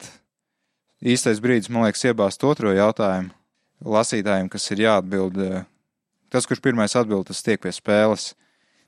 [1.02, 3.32] īstais brīdis, man liekas, iebāzt otro jautājumu
[3.82, 5.40] lasītājiem, kas ir jāatbild.
[6.32, 8.32] Tas, kurš pirmais atbild, tas tiek pie spēles.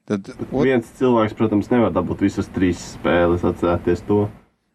[0.07, 4.25] Tad, ot, Viens cilvēks, protams, nevar dabūt visas trīs spēles, atcerēties to.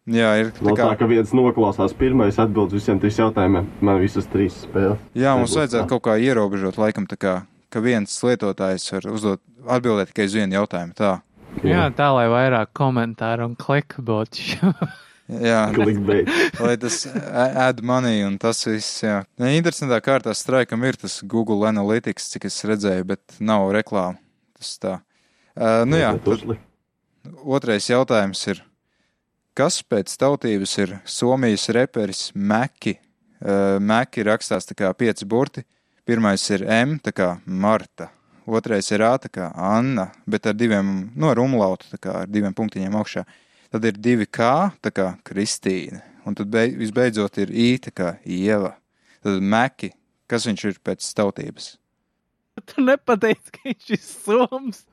[0.09, 4.25] jā, ir tā kā, tā, ka viens noklausās pirmais, atbild visiem trīs jautājumiem, man visas
[4.33, 4.97] trīs spēles.
[5.13, 5.89] jā, mums vajadzētu tā.
[5.93, 7.35] kaut kā ierobežot, laikam, tā kā,
[7.69, 10.97] ka viens lietotājs var uzdot, atbildēt tikai uz vienu jautājumu.
[10.97, 11.13] Tā.
[11.67, 14.43] Jā, tā lai vairāk komentāru un klikbotu.
[15.29, 16.29] Jā, Clickbait.
[16.57, 19.19] lai tas add money un tas viss, jā.
[19.37, 24.17] Ne, interesantā kārtā straikam ir tas Google Analytics, cik es redzēju, bet nav reklāma.
[24.57, 24.95] Tas tā.
[25.53, 26.47] Uh, nu jā, tad
[27.45, 28.63] otrais jautājums ir,
[29.53, 32.97] kas pēc tautības ir Somijas reperis Meki?
[33.39, 35.61] Uh, Meki rakstās tā kā pieci burti.
[36.09, 38.09] Pirmais ir M, tā kā Marta.
[38.49, 42.31] Otrais ir A, tā kā Anna, bet ar diviem, no ar umlautu, tā kā ar
[42.31, 43.25] diviem punktiņiem augšā.
[43.69, 46.01] Tad ir divi K, tā kā Kristīna.
[46.25, 48.73] Un tad beig, visbeidzot ir I, tā kā Ieva.
[49.23, 49.93] Tad Meki,
[50.29, 51.75] kas viņš ir pēc tautības?
[52.65, 54.83] tu nepateici, ka viņš ir soms.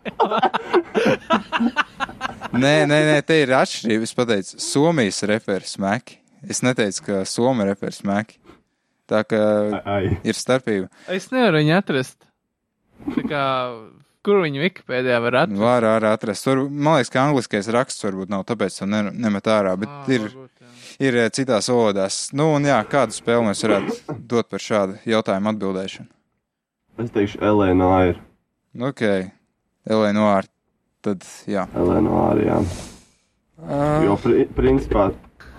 [2.57, 4.07] Nē, nē, nē, te ir atšķirība.
[4.07, 6.21] Es pateicu, Somijas referents Meki.
[6.49, 8.39] Es neteicu, ka Somija referents Meki.
[9.11, 9.41] Tā kā
[9.83, 10.89] Ai, ir starpība.
[11.13, 12.26] Es nevaru viņu atrast.
[13.31, 13.45] Kā,
[14.27, 15.61] kur viņu Wikipēdijā var atrast?
[15.61, 16.49] Var arī atrast.
[16.49, 20.03] Var, man liekas, ka angliskais raksts varbūt nav, tāpēc to ne, nemet ārā, bet Ā,
[20.17, 20.75] ir, varbūt,
[21.07, 22.19] ir eh, citās valodās.
[22.37, 26.11] Nu, un jā, kādu spēli mēs varētu dot par šādu jautājumu atbildēšanu?
[27.05, 28.21] es teikšu, Elēna ir.
[28.81, 29.03] Ok,
[29.87, 30.49] Eleonora.
[31.05, 31.67] Tad, jā.
[31.77, 32.61] Elēna ir, jā.
[33.57, 35.11] Uh, Jo, pri, principā,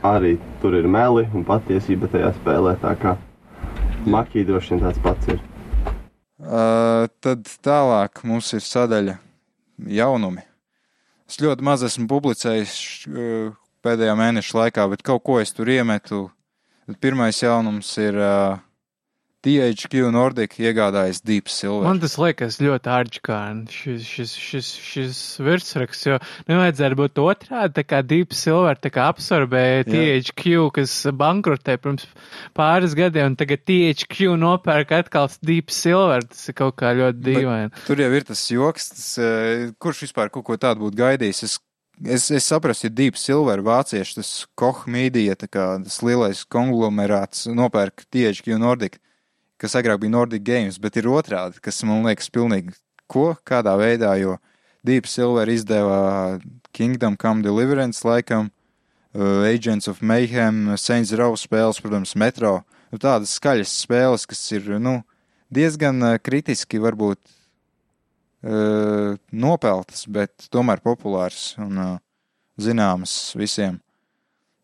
[0.06, 2.76] arī tur ir meli un patiesība tajā spēlē.
[2.82, 3.16] Tā kā
[4.08, 5.40] Makī droši vien tāds pats ir.
[6.38, 9.16] Uh, tad tālāk mums ir sadaļa
[9.90, 10.44] jaunumi.
[11.28, 12.76] Es ļoti maz esmu publicējis
[13.10, 16.28] uh, pēdējā mēneša laikā, bet kaut ko es tur iemetu.
[17.02, 18.60] Pirmais jaunums ir uh,
[19.48, 21.86] THQ Nordic iegādājas Deep Silver.
[21.88, 26.18] Man tas liekas ļoti ārģikārni, šis, šis, šis, šis virsraksts, jo
[26.50, 32.10] nevajadzētu būt otrādi, tā kā Deep Silver tā kā absorbēja THQ, kas bankrotē pirms
[32.58, 37.74] pāris gadiem, un tagad THQ nopērk atkal Deep Silver, tas ir kaut kā ļoti dīvaini.
[37.88, 41.44] Tur jau ir tas joks, tas, uh, kurš vispār kaut ko tādu būtu gaidījis.
[41.48, 41.58] Es,
[42.04, 48.60] es, es saprastu, ja Deep Silver vācieši, tas Koch kā tas lielais konglomerāts nopērk THQ
[48.60, 49.00] Nordic
[49.62, 52.76] kas agrāk bija Nordic Games, bet ir otrādi, kas man liekas pilnīgi
[53.10, 54.38] ko, kādā veidā, jo
[54.86, 56.40] Deep Silver izdeva
[56.76, 58.52] Kingdom Come Deliverance laikam,
[59.16, 64.70] uh, Agents of Mayhem, Saints Row spēles, protams, Metro, nu, tādas skaļas spēles, kas ir,
[64.80, 65.02] nu,
[65.54, 67.20] diezgan uh, kritiski varbūt
[68.46, 71.96] uh, nopeltas, bet tomēr populāras un uh,
[72.62, 73.80] zināmas visiem.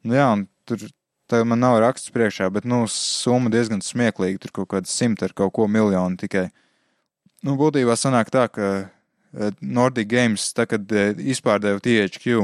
[0.03, 0.83] Nu jā, un tur
[1.34, 4.38] Tagad man nav raksts priekšā, bet, nu, summa diezgan smieklīga.
[4.43, 6.51] Tur kaut kāda simta ar kaut ko miljonu tikai.
[7.41, 12.43] Nu, būtībā sanāk tā, ka eh, Nordic Games, tā kad eh, izpārdeva THQ,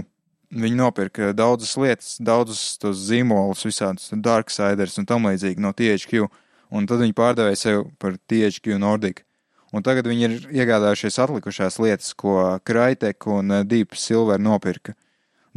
[0.66, 6.26] viņi nopirka daudzas lietas, daudzus tos zīmolus, visādus Darksiders un tam līdzīgi no THQ,
[6.74, 9.22] un tad viņi pārdevēja sev par THQ Nordic.
[9.70, 14.98] Un tagad viņi ir iegādājušies atlikušās lietas, ko Kraitek un eh, Deep Silver nopirka.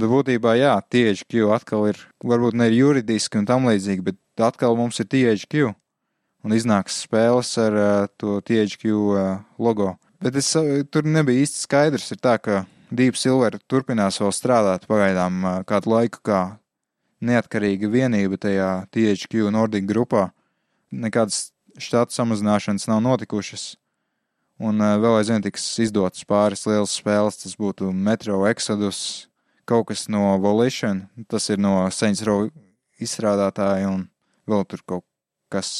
[0.03, 4.99] Bet būtībā, jā, THQ atkal ir, varbūt ne juridiski un tam līdzīgi, bet atkal mums
[4.99, 5.69] ir THQ.
[6.43, 9.29] Un iznāks spēles ar uh, to THQ uh,
[9.63, 9.93] logo.
[10.19, 14.91] Bet es, uh, tur nebija īsti skaidrs, ir tā, ka Deep Silver turpinās vēl strādāt
[14.91, 16.43] pagaidām uh, kādu laiku kā
[17.23, 20.33] neatkarīga vienība tajā THQ Nordic grupā.
[20.91, 23.77] Nekādas štatu samazināšanas nav notikušas.
[24.59, 29.29] Un uh, vēl aizvien tiks izdotas pāris lielas spēles, tas būtu Metro Exodus,
[29.69, 32.49] kaut kas no Volition, tas ir no Saints Row
[33.03, 34.09] izstrādātāja, un
[34.51, 35.07] vēl tur kaut
[35.53, 35.71] kas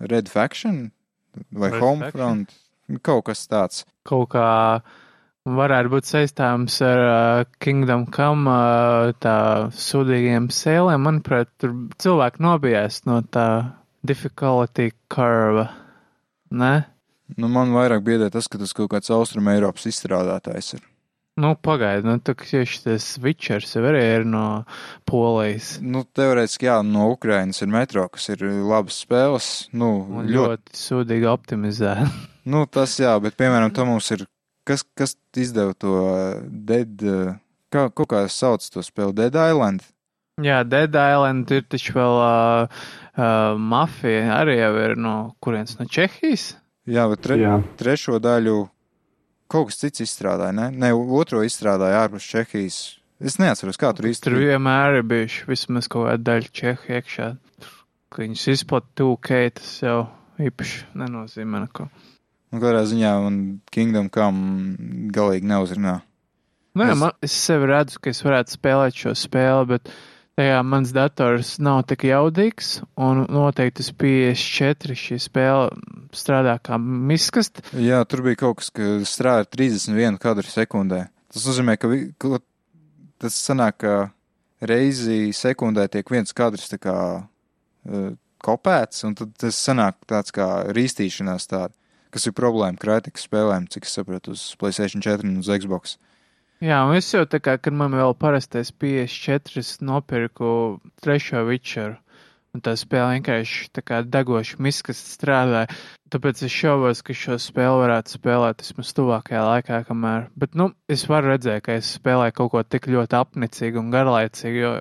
[0.00, 0.90] Red Faction
[1.50, 3.00] vai Red Homefront, Faction.
[3.04, 3.84] kaut kas tāds.
[4.08, 4.46] Kaut kā
[5.48, 9.36] varētu būt saistāms ar uh, Kingdom Come uh, tā
[9.74, 11.02] sūdīgiem sēlēm.
[11.06, 13.48] Manuprāt, tur cilvēki nobijās no tā
[14.06, 15.68] difficulty curve,
[16.50, 16.74] ne?
[17.38, 20.88] Nu, man vairāk biedē tas, ka tas kaut kāds Austrum Eiropas izstrādātājs ir.
[21.40, 24.64] Nu, pagaidi, nu, tā kā tieši tas Witchers jau arī ir no
[25.08, 25.78] Polijas.
[25.80, 29.46] Nu, teorētiski, jā, no Ukrainas ir metro, kas ir labas spēles.
[29.72, 32.10] Nu, Un ļoti, ļoti sūdīgi optimizēta.
[32.52, 34.26] nu, tas jā, bet, piemēram, tam mums ir,
[34.68, 35.94] kas, kas izdeva to
[36.52, 37.00] Dead,
[37.72, 39.88] kā, kaut kā sauc to spēli, Dead Island?
[40.44, 42.84] Jā, Dead Island ir taču vēl uh,
[43.16, 46.50] uh, mafija, arī jau ir no kurienes, no Čehijas?
[46.84, 47.56] Jā, bet tre, jā.
[47.80, 48.66] trešo daļu
[49.52, 50.70] kaut kas cits izstrādāja, ne?
[50.72, 52.80] Ne, otro izstrādāja ārpus Čehijas.
[53.22, 54.26] Es neatceros, kā tur īsti.
[54.26, 57.28] Tur vienmēr ir bijuši vismaz kaut kāda daļa Čehu iekšā.
[58.12, 59.98] Ka viņus izplatīja 2K, tas jau
[60.42, 61.86] īpaši nenozīmē neko.
[62.52, 63.36] Nu, kādā ziņā man
[63.72, 66.00] Kingdom Come galīgi neuzrunā.
[66.76, 66.98] Nē, es...
[67.00, 69.92] man, es sevi redzu, ka es varētu spēlēt šo spēli, bet
[70.42, 75.68] tajā mans dators nav tik jaudīgs, un noteikti uz 54 šī spēle
[76.16, 77.62] strādā kā miskast.
[77.78, 81.04] Jā, tur bija kaut kas, ka strādā 31 kadru sekundē.
[81.32, 81.90] Tas nozīmē, ka,
[82.20, 82.40] ka
[83.22, 83.94] tas sanāk, ka
[84.72, 88.10] reizi sekundē tiek viens kadrs tā kā uh,
[88.42, 91.74] kopēts, un tad tas sanāk tāds kā rīstīšanās tāda,
[92.12, 95.96] kas ir problēma krātikas spēlēm, cik es sapratu, uz PlayStation 4 un uz Xbox.
[96.62, 101.96] Jā, un es jau tā kā, kad man vēl parastais 54 nopirku trešo Witcheru,
[102.54, 105.66] un tā spēle vienkārši tā kā degoši miskas strādāja,
[106.14, 111.02] tāpēc es šaubos, ka šo spēli varētu spēlēt vismaz tuvākajā laikā, kamēr, bet, nu, es
[111.10, 114.72] varu redzēt, ka es spēlēju kaut ko tik ļoti apnicīgu un garlaicīgu, jo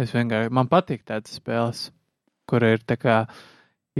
[0.00, 1.84] es vienkārši, man patīk tādas spēles,
[2.48, 3.18] kur ir tā kā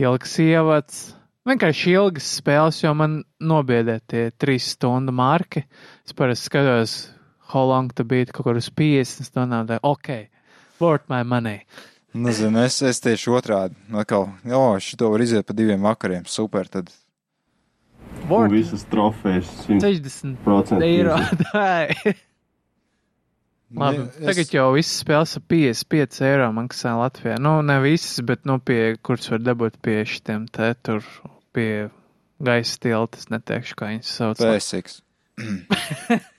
[0.01, 1.05] ilgs ievads,
[1.45, 5.66] vienkārši ilgas spēles, jo man nobiedē tie trīs stundu marki.
[6.09, 6.99] Es parasti skatos
[7.53, 10.29] how long to beat kaut kur uz 50 stundām, ok,
[10.81, 11.65] worth my money.
[12.19, 16.89] Nezinu, es, es tieši otrādi, atkal, jo, šito var iziet pa diviem vakariem, super, tad.
[18.29, 18.49] Worth.
[18.49, 21.67] Un visas trofejas 60 eiro, tā
[23.77, 24.25] Labi, es...
[24.25, 27.37] tagad jau visas spēles ar 55 eiro maksā Latvijā.
[27.45, 31.05] Nu, ne visas, bet, nu, pie, kuras var dabūt pie šitiem te tur,
[31.53, 31.91] pie
[32.41, 34.41] gaisa tiltas, neteikšu, kā viņas sauc.
[34.41, 35.03] Pēsiks.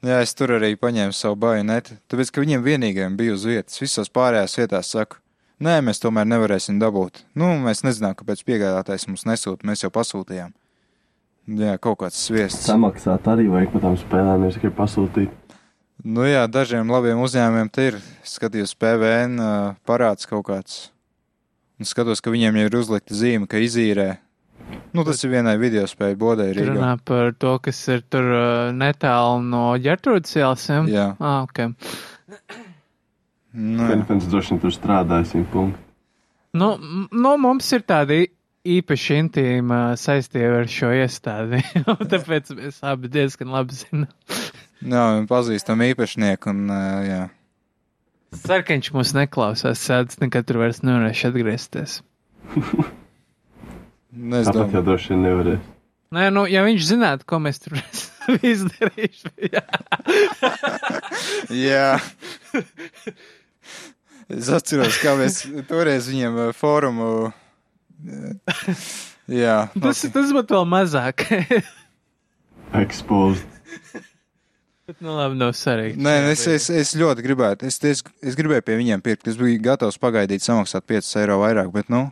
[0.00, 3.76] Jā, es tur arī paņēmu savu bajonetu, tāpēc, ka viņiem vienīgajiem bija uz vietas.
[3.82, 5.18] Visās pārējās vietās saku,
[5.60, 7.20] nē, mēs tomēr nevarēsim dabūt.
[7.36, 10.54] Nu, mēs nezinām, kāpēc piegādātājs mums nesūta, mēs jau pasūtījām.
[11.60, 12.64] Jā, kaut kāds sviests.
[12.70, 15.36] Samaksāt arī vajag par tām spēlēm, ja tikai pasūtīt.
[16.00, 19.36] Nu jā, dažiem labiem uzņēmumiem te ir, skatījos PVN
[19.84, 20.80] parāds kaut kāds.
[21.80, 24.14] Un skatos, ka viņiem jau ir uzlikta zīme, ka izīrē.
[24.94, 26.72] Nu, tas ir vienai video spēļu bodai Tur Rīgā.
[26.74, 30.64] runā par to, kas ir tur uh, netālu no ģertrūdas ielas.
[30.90, 31.60] Jā, Ah, ok.
[33.54, 33.88] nu, jā.
[33.92, 34.74] Fenfens droši tur
[35.52, 35.78] punktu.
[36.58, 36.72] Nu,
[37.14, 38.30] nu, mums ir tāda i-
[38.66, 41.62] īpaši intīma saistība ar šo iestādi.
[42.12, 44.08] Tāpēc mēs abi diezgan labi zinām.
[44.82, 46.66] jā, pazīstam īpašnieku, un
[47.06, 47.20] jā.
[48.30, 52.00] Viņš mūs neklausās, sēdz nekad tur vairs nevarēšu atgriezties.
[54.10, 55.68] Nu, es Tāpat jau droši vien nevarēs.
[56.10, 57.76] Nē, nu, ja viņš zinātu, ko mēs tur
[58.52, 59.62] izdarījuši, jā.
[61.54, 61.84] jā.
[64.30, 67.12] Es atceros, kā mēs toreiz viņiem uh, fórumu.
[67.30, 68.90] uh,
[69.30, 71.28] Jā, tas, tas būtu vēl mazāk.
[72.82, 73.46] Exposed.
[74.90, 76.00] Bet, nu, labi, nav svarīgi.
[76.02, 77.68] Nē, nu, es, es, es ļoti gribētu.
[77.70, 79.28] Es, es, es gribēju pie viņiem pirkt.
[79.30, 82.08] Es biju gatavs pagaidīt, samaksāt 5 eiro vairāk, bet, nu,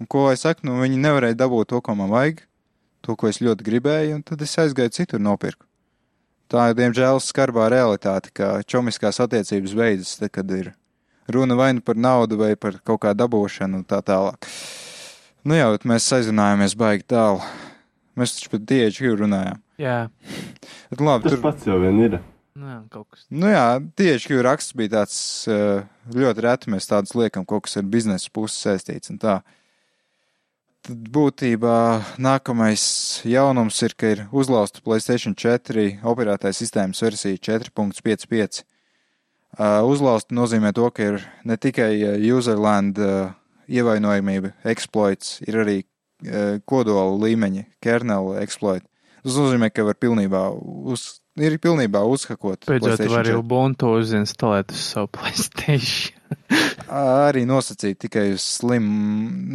[0.00, 2.42] un ko lai saka, nu, viņi nevarēja dabūt to, ko man vajag,
[3.04, 5.66] to, ko es ļoti gribēju, un tad es aizgāju citur nopirku.
[6.50, 10.72] Tā ir, diemžēl, skarbā realitāte, ka čomiskās attiecības beidzas, tad, kad ir
[11.32, 14.46] runa vai nu par naudu, vai par kaut kā dabūšanu un tā tālāk.
[15.46, 17.42] Nu jā, bet mēs aizrunājāmies baigi tālu.
[18.16, 19.58] Mēs taču pat tieši runājām.
[19.78, 19.98] Jā,
[20.90, 21.42] Bet, labi, Tas tur...
[21.42, 22.18] pats jau vien ir.
[22.56, 23.26] nu, kaut kas.
[23.28, 23.66] Nu jā,
[23.98, 25.18] tieši kā raksts bija tāds
[25.50, 25.82] eh,
[26.14, 29.40] ļoti reti, mēs tādus liekam, kaut kas ar biznesa pusi saistīts un tā.
[30.86, 31.78] Tad būtībā
[32.22, 32.82] nākamais
[33.26, 38.62] jaunums ir, ka ir uzlausta Playstation 4 operētāja sistēmas versija 4.55.
[39.56, 41.90] Uh, uzlausta nozīmē to, ka ir ne tikai
[42.30, 43.00] userland
[43.66, 45.78] ievainojamība, exploits, ir arī
[46.64, 48.84] kodola līmeņa, kernel exploit.
[49.26, 50.42] Tas nozīmē, ka var pilnībā,
[50.86, 52.62] uz, ir pilnībā uzhakot.
[52.68, 53.34] Beidzot, var 4.
[53.34, 56.15] jau Ubuntu uzinstalēt uz savu Playstation.
[56.86, 58.86] Arī nosacīt tikai uz slim,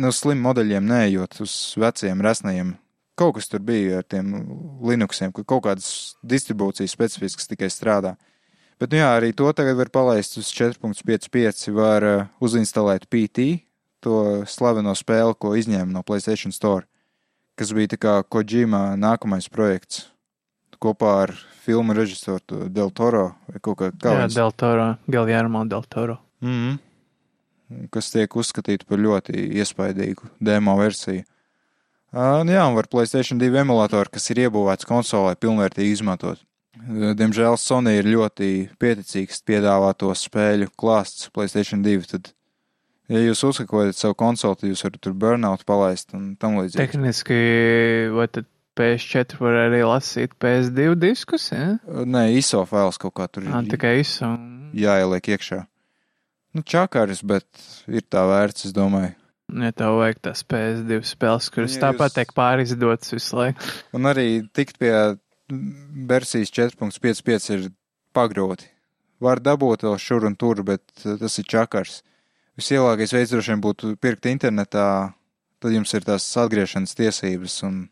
[0.01, 2.75] nu, slim modeļiem, neejot uz veciem, resnajiem.
[3.19, 4.33] Kaut kas tur bija ar tiem
[4.87, 5.89] Linuxiem, ka kaut kādas
[6.25, 8.15] distribūcijas specifiskas tikai strādā.
[8.81, 13.67] Bet, nu jā, arī to tagad var palaist uz 4.55, var uh, uzinstalēt PT,
[14.01, 16.87] to slaveno spēli, ko izņēma no PlayStation Store,
[17.59, 20.07] kas bija tā kā Kojima nākamais projekts
[20.81, 24.33] kopā ar filmu režisoru Del Toro vai kaut kā Jā, tādu.
[24.33, 26.17] Del Toro, Galjermo Del Toro.
[26.41, 27.87] Mm -hmm.
[27.91, 31.23] Kas tiek uzskatīta par ļoti iespaidīgu demo versiju.
[32.11, 36.41] Uh, jā, un var Playstation 2 emulatoru, kas ir iebūvēts konsolē, pilnvērtīgi izmantot.
[37.15, 42.33] Diemžēl Sony ir ļoti pieticīgs piedāvāt to spēļu klāsts Playstation 2, tad,
[43.07, 46.77] ja jūs uzsakojat savu konsoli, tad jūs varat tur burnout palaist un tam līdzīgi.
[46.77, 47.39] Tehniski,
[48.11, 51.77] vai tad PS4 var arī lasīt PS2 diskus, ja?
[51.87, 54.25] Nē, ISO fails kaut kā tur Ah, ir tikai ISO.
[54.25, 55.65] un- jāieliek iekšā.
[56.53, 57.45] Nu, čakaris, bet
[57.87, 59.13] ir tā vērts, es domāju.
[59.51, 63.71] Ja tev vajag tās PS2 spēles, kuras Ja tāpat jūs- tiek pārizdotas visu laiku.
[63.95, 64.25] Un arī
[64.55, 64.93] tikt pie
[66.07, 67.65] versijas 4.55 ir
[68.15, 68.69] pagroti.
[69.21, 71.99] Var dabūt vēl šur un tur, bet uh, tas ir čakars.
[72.59, 74.85] Visielākais veids droši vien būtu pirkt internetā,
[75.61, 77.83] tad jums ir tās atgriešanas tiesības un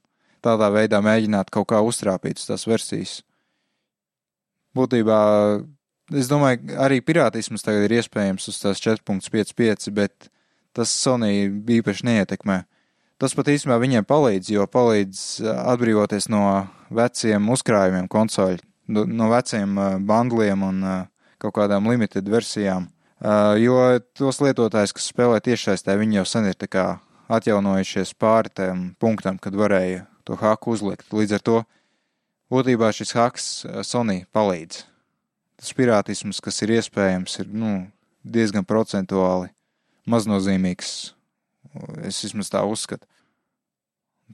[0.43, 3.20] tādā veidā mēģināt kaut kā uztrāpīt uz tās versijas.
[4.76, 5.20] Būtībā,
[6.16, 10.30] es domāju, arī pirātisms tagad ir iespējams uz tās 4.55, bet
[10.76, 12.64] tas Sony īpaši neietekmē.
[13.20, 16.43] Tas pat īstenībā viņiem palīdz, jo palīdz uh, atbrīvoties no
[16.95, 18.62] veciem uzkrājumiem konsoļu,
[18.95, 21.01] no, veciem uh, bandliem un uh,
[21.39, 22.89] kaut kādām limited versijām.
[23.60, 26.55] Jo tos lietotājs, kas spēlē tiešsaistē, viņi jau sen ir
[27.28, 31.12] atjaunojušies pāri tam punktam, kad varēja to haku uzlikt.
[31.12, 31.57] Līdz ar to
[32.51, 33.49] būtībā šis haks
[33.84, 34.89] Sony palīdz.
[35.60, 37.72] Tas pirātisms, kas ir iespējams, ir nu,
[38.24, 39.51] diezgan procentuāli
[40.10, 40.93] maznozīmīgs.
[42.07, 43.05] Es vismaz tā uzskatu.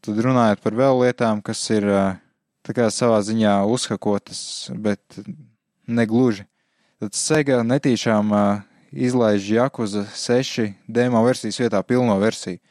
[0.05, 1.87] Tad runājot par vēl lietām, kas ir
[2.93, 5.19] savā ziņā uzhakotas, bet
[5.87, 6.45] negluži.
[6.99, 8.31] Tad Sega netīšām
[8.95, 12.61] izlaiž Jakuza 6 demo versijas vietā pilno versiju.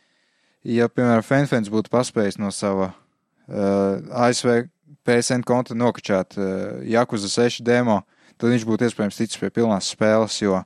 [0.64, 4.64] Ja, piemēram, Fanfans būtu paspējis no sava uh, ASV
[5.04, 8.00] PSN konta nokačāt uh, Jakuza 6 demo,
[8.38, 10.60] tad viņš būtu iespējams ticis pie pilnās spēles, jo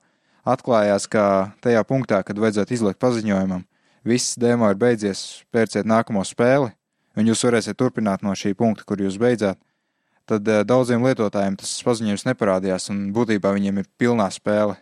[0.49, 3.65] atklājās, ka tajā punktā, kad vajadzētu izlikt paziņojumam,
[4.09, 6.71] viss demo ir beidzies, pērciet nākamo spēli,
[7.19, 9.61] un jūs varēsiet turpināt no šī punkta, kur jūs beidzāt.
[10.29, 14.77] Tad uh, daudziem lietotājiem tas paziņojums neparādījās, un būtībā viņiem ir pilnā spēle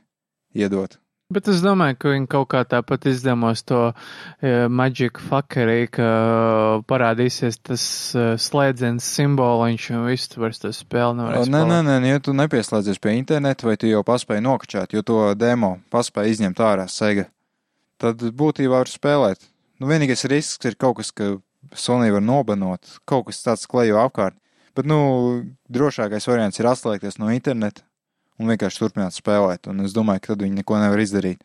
[0.54, 0.98] iedot.
[1.26, 3.94] Bet es domāju, ka viņi kaut kā tāpat izdemos to uh,
[4.70, 6.10] Magic Fuckery, ka
[6.86, 11.50] parādīsies tas uh, slēdziens simboliņš un viss tu vairs to spēli nevarēs.
[11.50, 15.18] Nē, nē, nē, ja tu nepieslēdzies pie interneta, vai tu jau paspēji nokačāt, jo to
[15.34, 17.26] demo paspēja izņemt ārā Sega.
[17.98, 19.50] tad būtībā var spēlēt.
[19.82, 21.40] Nu, vienīgais risks ir kaut kas, ka
[21.74, 24.38] Sony var nobanot, kaut kas tāds klejo apkārt.
[24.78, 25.42] Bet, nu,
[25.74, 27.82] drošākais variants ir atslēgties no interneta
[28.38, 29.68] un vienkārši turpināt spēlēt.
[29.72, 31.40] Un es domāju, ka tad viņi neko nevar izdarīt.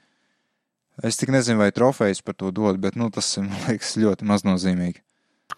[1.07, 4.27] Es tik nezinu, vai trofejas par to dod, bet, nu, tas ir, man liekas, ļoti
[4.27, 5.01] maznozīmīgi.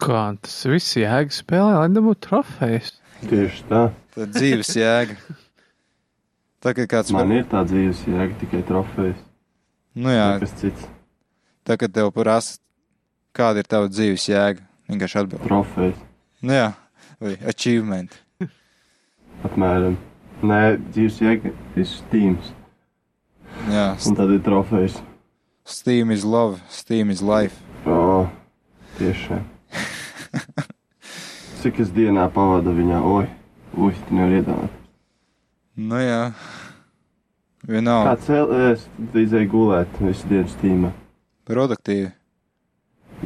[0.02, 2.94] Kā tas viss jēga spēlē, lai dabūtu trofejas?
[3.24, 3.82] Tieši tā.
[4.14, 5.18] Tā ir dzīves jēga.
[6.64, 9.20] Tā kā kāds Man ir tā dzīves jēga, tikai trofejas.
[10.00, 10.86] Nu jā, Nekas cits.
[11.68, 12.56] tā kā tev prasa,
[13.36, 15.44] kāda ir tava dzīves jēga, vienkārši atbild.
[15.46, 16.00] Trofejas.
[16.42, 16.70] Nu jā,
[17.22, 18.16] vai achievement.
[19.44, 19.98] Apmēram.
[20.44, 20.60] Nē,
[20.92, 22.50] dzīves jēga ir Steams.
[23.72, 24.98] Jā, Un tad ir trofejas.
[25.64, 27.62] Steam is love, Steam is life.
[27.88, 28.26] O,
[28.98, 29.38] tieši.
[31.64, 33.00] Cik es dienā pavadu viņā?
[33.08, 33.28] Oi,
[33.80, 34.80] ui, tu nevar iedomāties.
[35.80, 36.20] Nu jā,
[37.66, 38.84] vienalga, Kā cēlēs,
[39.24, 40.92] izēja gulēt visu dienu Steamā.
[41.48, 42.12] produktīvi.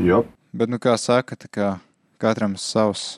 [0.06, 0.30] Jop.
[0.54, 1.72] Bet, nu, kā saka, tā kā
[2.22, 3.18] katram savs.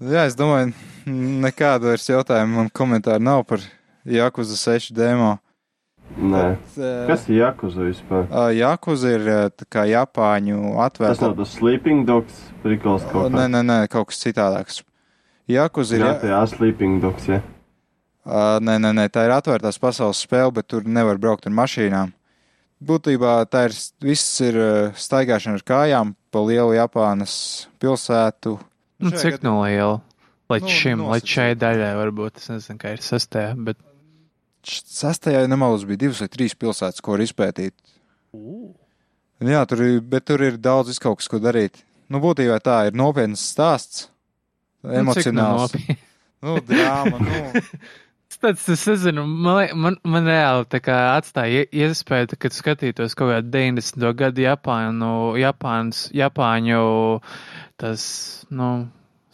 [0.00, 0.74] Jā, es domāju,
[1.08, 3.62] nekādu vairs jautājumu man komentāru nav par
[4.04, 5.36] Jakuza 6 demo.
[6.16, 6.42] Nē.
[6.76, 6.76] Bet,
[7.08, 8.26] Kas ir Jakuza vispār?
[8.54, 11.30] Jakuza ir uh, tā kā Japāņu Tas atvērta.
[11.30, 13.50] nav tas Sleeping Dogs, prikals kaut Nē, kā.
[13.56, 14.82] nē, nē, kaut kas citādāks.
[15.50, 16.04] Jakuza ir.
[16.04, 16.20] Jā, Ja...
[16.22, 17.40] tā ir Sleeping Dogs, jā.
[18.26, 22.12] Uh, nē, nē, nē, tā ir atvērtās pasaules spēle, bet tur nevar braukt ar mašīnām.
[22.86, 23.74] Būtībā tā ir
[24.04, 28.58] viss ir uh, staigāšana ar kājām pa lielu Japānas pilsētu.
[29.00, 30.00] Nu, cik gadā- no liela?
[30.50, 31.32] Līdz Nu, šim, līdz nosacīt.
[31.34, 33.76] šai daļai varbūt, es nezinu, kā ir sastajā, bet.
[34.66, 37.72] Sastajā, ja nemaldos, bija divas vai trīs pilsētas, ko var izpētīt.
[39.46, 41.82] Jā, tur ir, bet tur ir daudz kaut kas, ko darīt.
[42.08, 44.06] Nu, būtībā tā ir nopietns stāsts.
[44.82, 45.72] Nu, nu Emocionāls.
[45.74, 45.98] nopietni?
[46.42, 47.60] Nu, drāma, nu.
[48.42, 53.32] Tāds, es nezinu, man, man, man reāli tā kā atstāja ie- iespēju, kad skatītos kaut
[53.32, 54.10] kādu 90.
[54.18, 55.10] gadu Japānu,
[55.40, 56.82] Japāns, Japāņu,
[57.80, 58.04] tas,
[58.50, 58.70] nu,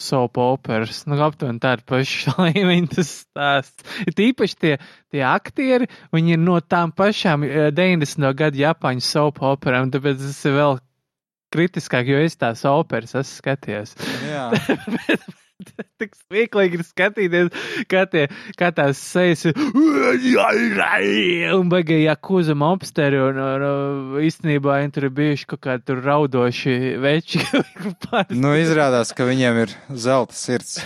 [0.03, 3.99] soap operas, nu, aptuveni tāda paša līmeņa tas stāsts.
[4.19, 4.73] Tīpaši tie,
[5.15, 8.31] tie aktieri, viņi ir no tām pašām eh, 90.
[8.39, 10.81] gadu Japāņu soap operām, tāpēc tas ir vēl
[11.53, 13.97] kritiskāk, jo es tās operas esmu skatījies.
[14.31, 14.49] Jā,
[16.03, 17.51] Tik smieklīgi ir skatīties,
[17.91, 18.27] kā, tie,
[18.59, 19.57] kā tās sejas ir.
[21.57, 26.03] Un beigās jākūza mobsteri, un, un, un īstenībā viņi tur ir bijuši kaut kādi tur
[26.05, 27.45] raudoši veči.
[28.43, 30.81] nu, izrādās, ka viņiem ir zelta sirds.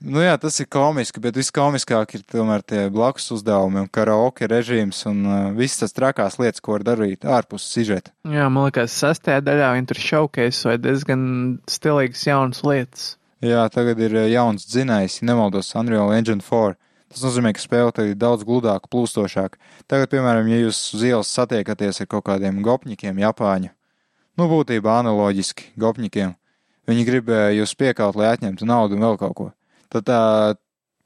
[0.00, 5.02] Nu jā, tas ir komiski, bet viskomiskāk ir tomēr tie blakus uzdevumi un karaoke režīms
[5.10, 8.14] un uh, visas tas trakās lietas, ko var darīt ārpus sižeta.
[8.24, 10.00] Jā, man liekas, sastajā daļā viņi tur
[10.64, 11.26] vai diezgan
[11.68, 13.04] stilīgas jaunas lietas.
[13.44, 16.80] Jā, tagad ir uh, jauns dzinējs, ja nemaldos, Unreal Engine 4.
[17.12, 19.60] Tas nozīmē, ka spēle tagad ir daudz gludāka, plūstošāka.
[19.84, 23.74] Tagad, piemēram, ja jūs uz ielas satiekaties ar kaut kādiem gopņikiem, Japāņu,
[24.40, 26.36] nu, būtībā analoģiski gopņikiem,
[26.88, 29.54] viņi gribēja jūs piekaut, lai atņemtu naudu un vēl kaut ko.
[29.90, 30.22] Tad tā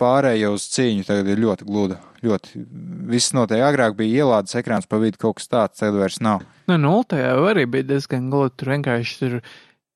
[0.01, 1.99] pārējai uz cīņu tagad ir ļoti gluda.
[2.25, 2.65] Ļoti.
[3.11, 3.63] Viss notiek.
[3.65, 6.45] Agrāk bija ielādes ekrāns pa vidu kaut kas tāds, tagad vairs nav.
[6.71, 8.57] Nu, nultajā arī bija diezgan gludi.
[8.61, 9.39] Tur vienkārši tur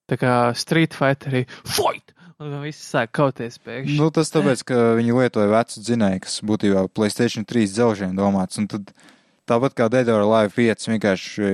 [0.08, 2.14] tā kā Street Fighterī fight!
[2.38, 3.96] Un viss sāk kauties pēkšņi.
[3.98, 8.60] Nu, tas tāpēc, ka viņi lietoja vecu dzinēju, kas būtībā Playstation 3 dzelžiem domāts.
[8.62, 8.92] Un tad
[9.50, 11.48] tāpat kā Dead or Alive 5 vienkārši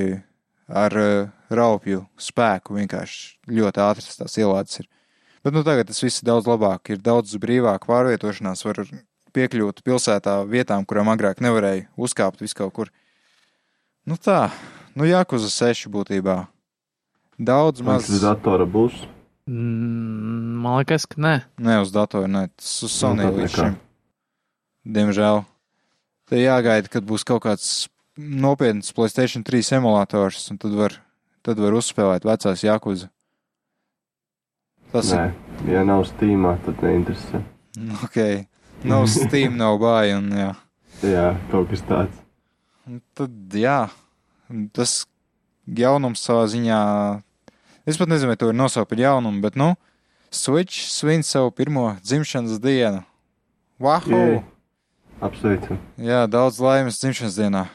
[0.69, 4.91] ar uh, raupju spēku vienkārši ļoti ātras tās ielādes ir.
[5.45, 8.81] Bet nu tagad tas viss ir daudz labāk, ir daudz brīvāk pārvietošanās, var
[9.37, 12.93] piekļūt pilsētā vietām, kurām agrāk nevarēja uzkāpt vis kaut kur.
[14.09, 14.49] Nu tā,
[14.97, 16.45] nu jākuza seši būtībā.
[17.37, 18.09] Daudz maz.
[18.09, 19.05] tas datora būs.
[19.51, 21.35] Mm, Man liekas, ka nē.
[21.61, 23.75] Nē, uz datora, nē, tas uz Sony tad līdz šim.
[24.97, 25.43] Diemžēl.
[26.31, 27.67] Te jāgaida, kad būs kaut kāds
[28.17, 30.97] nopietns Playstation 3 emulators, un tad var,
[31.45, 33.11] tad var uzspēlēt vecās Jakuza.
[34.95, 35.25] Tas Nē,
[35.67, 37.41] ja nav Steamā, tad neinteresē.
[37.75, 38.19] ir ok.
[38.87, 40.53] Nav Steam, nav bāja, un jā.
[41.03, 42.21] Jā, kaut kas tāds.
[43.19, 43.89] Tad, jā,
[44.77, 44.93] tas
[45.67, 46.79] jaunums savā ziņā.
[47.91, 49.73] Es pat nezinu, vai to ir nosaukt par jaunumu, bet, nu,
[50.35, 53.05] Switch svin savu pirmo dzimšanas dienu.
[53.83, 54.19] Wahoo!
[54.19, 54.41] Jej.
[55.23, 55.79] Apsveicam.
[55.99, 57.67] Jā, daudz laimes dzimšanas dienā.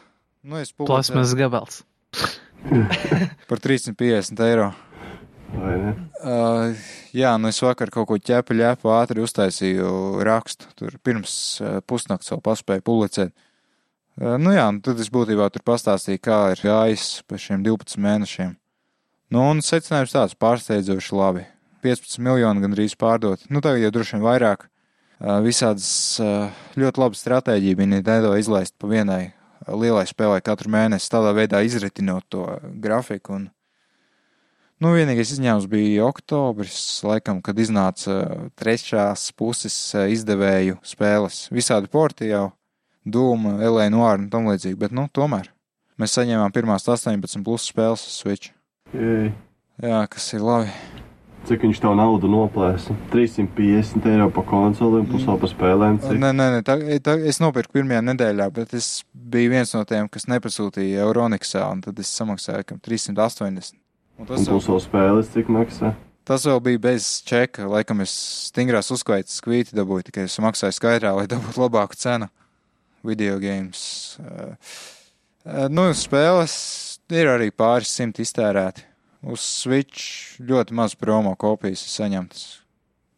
[0.43, 1.84] Nu, Plasmas gabals.
[3.49, 4.72] par 350 eiro.
[6.20, 6.78] Uh,
[7.16, 10.70] jā, nu es vakar kaut ko ķepu ļepu ātri uztaisīju rakstu.
[10.78, 11.34] Tur pirms
[11.64, 13.34] uh, pusnakts vēl paspēju publicēt.
[14.20, 18.02] Uh, nu jā, nu tad es būtībā tur pastāstīju, kā ir gājis pa šiem 12
[18.04, 18.56] mēnešiem.
[19.34, 21.45] Nu, un secinājums tāds pārsteidzoši labi.
[21.86, 23.45] 15 miljoni gandrīz pārdot.
[23.50, 24.68] Nu, tagad jau droši vien vairāk.
[25.20, 25.91] Uh, visādas
[26.24, 29.24] uh, ļoti labi stratēģija bija Nintendo izlaist pa vienai
[29.68, 32.45] lielai spēlē katru mēnesi, tādā veidā izritinot to
[32.82, 33.36] grafiku.
[33.36, 33.50] Un,
[34.84, 38.21] nu, vienīgais izņēmums bija oktobris, laikam, kad iznāca
[38.59, 41.47] trešās puses izdevēju spēles.
[41.53, 42.49] Visādi porti jau,
[43.09, 45.51] Dūma, Elēna Noāra un tam līdzīgi, bet, nu, tomēr
[45.99, 48.53] mēs saņēmām pirmās 18 plus spēles Switch.
[48.95, 49.32] Jej.
[49.80, 50.71] Jā, kas ir labi.
[51.47, 52.93] Cik viņš tev naudu noplēsa?
[53.13, 55.99] 350 eiro par konsoli un plus vēl par spēlēm.
[56.03, 56.19] Cik?
[56.19, 56.75] Nē, nē, nē tā,
[57.05, 61.86] tā, es nopirku pirmajā nedēļā, bet es biju viens no tiem, kas nepasūtīja Euroniksā, un
[61.86, 63.80] tad es samaksāju kam 380.
[64.20, 65.93] Un tas, Un vēl, spēles, cik maksā?
[66.30, 67.65] tas vēl bija bez čeka.
[67.72, 68.11] Laikam es
[68.49, 72.30] stingrās uzskaitas skvīti dabūju, tikai es maksāju skaidrā, lai dabūtu labāku cenu.
[73.07, 74.20] Video games.
[74.20, 74.51] Uh,
[75.47, 76.53] uh, nu, spēles
[77.15, 78.84] ir arī pāris simt iztērēti.
[79.24, 82.43] Uz Switch ļoti maz promo kopijas ir saņemtas.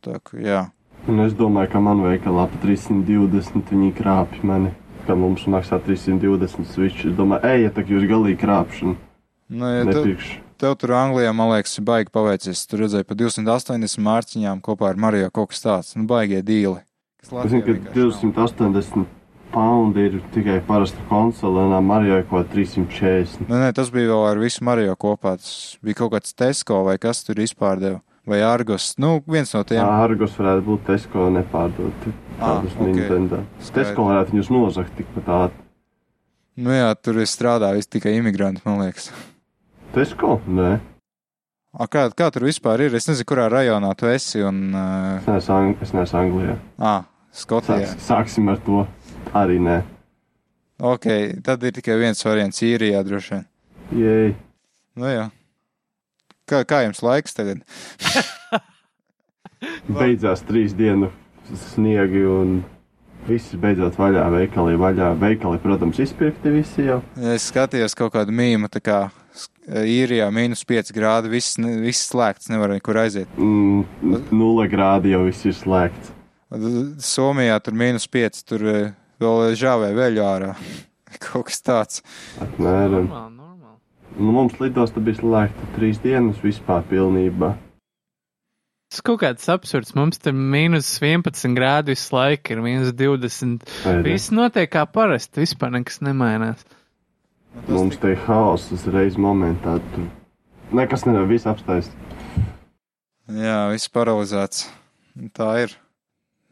[0.06, 0.62] Tā kā, jā.
[1.10, 4.72] Un es domāju, ka man veikalā pa 320 viņi krāpj mani.
[5.08, 7.08] Ka mums maksā 320 switch.
[7.10, 8.96] Es domāju, ej, ja tā jūs galīgi krāpšana.
[9.50, 10.40] Nu, ja tu, Nepirkšu.
[10.62, 12.66] Tev tur Anglijā, man liekas, ir baigi paveicies.
[12.70, 15.96] Tur redzēju pa 280 mārciņām kopā ar Mariju kaut kas tāds.
[15.98, 16.84] Nu, baigie dīli.
[17.22, 18.38] Es zinu, ka vienkārši nav.
[18.38, 19.10] 280
[19.52, 23.50] poundi ir tikai parasta konsole, un Marijai kaut kā 340.
[23.50, 25.36] Nē, nē, tas bija vēl ar visu Mariju kopā.
[25.42, 28.02] Tas bija kaut kāds Tesco vai kas tur izpārdeva.
[28.30, 28.92] Vai Argos.
[29.02, 29.82] Nu, viens no tiem.
[29.82, 32.06] Argos varētu būt Tesco nepārdot.
[32.38, 32.86] Tādus ok.
[32.86, 33.42] Nintendo.
[33.58, 33.74] Skaidrs.
[33.80, 35.68] Tesco varētu viņus nozagt tikpat ātri.
[36.62, 39.10] Nu jā, tur es strādāju tikai imigranti, man liekas.
[39.94, 40.40] Tesco?
[40.48, 40.80] Nē,
[41.72, 42.96] A, kā, kā tur vispār ir?
[43.00, 44.42] Es nezinu, kurā rajonā tu esi.
[44.44, 46.56] Un, uh, es neesmu, Ang es neesmu Anglijā.
[46.76, 46.96] à,
[47.32, 47.94] Skotijā.
[47.94, 48.82] Sāks, sāksim ar to.
[49.32, 49.78] Arī nē.
[50.84, 51.08] Ok,
[51.46, 53.46] tad ir tikai viens variants īrijā droši vien.
[54.02, 54.36] Jej.
[55.00, 55.30] Nu jā.
[56.50, 57.64] Kā, kā jums laiks tagad?
[59.88, 61.08] Beidzās trīs dienu
[61.56, 62.58] sniegi un
[63.30, 64.28] viss beidzot vaļā.
[64.34, 65.14] Veikali vaļā.
[65.22, 67.00] Veikali, protams, izpirkti visi jau.
[67.16, 69.00] Es skatījos kaut kādu mīmu, tā kā
[69.68, 73.30] īrijā mīnus 5 grādi, viss, viss slēgts, nevar nekur aiziet.
[73.38, 73.86] Mm,
[74.34, 76.14] nulle grādi jau viss ir slēgts.
[77.06, 78.88] Somijā tur mīnus 5, tur eh,
[79.22, 80.56] vēl žāvē veļu ārā.
[81.26, 82.06] kaut kas tāds.
[82.42, 83.08] Apmēram.
[83.08, 83.78] Normāli, normāli.
[84.18, 87.54] Nu, mums lidosta bija slēgta trīs dienas vispār pilnībā.
[88.92, 89.94] Tas kaut kāds absurds.
[89.96, 93.64] Mums tur mīnus 11 grādi visu laiku ir, mīnus 20.
[93.86, 94.04] Vai ne?
[94.10, 96.66] Viss notiek kā parasti, vispār nekas nemainās.
[97.68, 99.78] Mums te ir haoss uzreiz momentā.
[99.94, 100.08] Tur
[100.76, 101.92] nekas nevar, viss apstājas.
[103.32, 104.66] Jā, viss paralizēts.
[105.36, 105.76] Tā ir.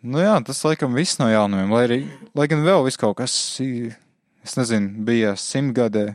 [0.03, 1.99] Nu jā, tas laikam viss no jaunumiem, lai arī,
[2.35, 6.05] lai gan vēl viss kaut kas, es nezinu, bija simtgadē,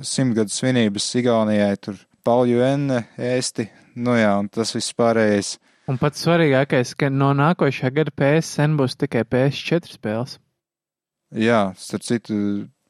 [0.00, 3.68] simtgadu svinības Igaunijai, tur Pauļu Enne, ēsti,
[4.00, 5.58] nu jā, un tas viss pārējais.
[5.88, 10.38] Un pats svarīgākais, ka no nākošā gada PSN būs tikai PS4 spēles.
[11.36, 12.40] Jā, starp citu,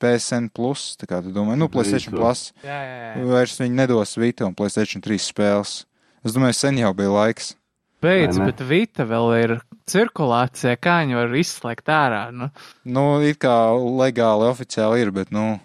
[0.00, 2.22] PSN plus, tā kā tu domā, nu, PlayStation Vito.
[2.22, 5.84] plus, Jā, jā, vairs viņi nedos Vito un PlayStation 3 spēles.
[6.26, 7.54] Es domāju, sen jau bija laiks.
[8.02, 8.46] Beidz, ne?
[8.52, 9.52] bet Vita vēl ir
[9.90, 12.20] cirkulācijā, kā viņi var izslēgt ārā.
[12.34, 12.50] Nu,
[12.84, 15.58] Nu, it kā legāli oficiāli ir, bet, nu,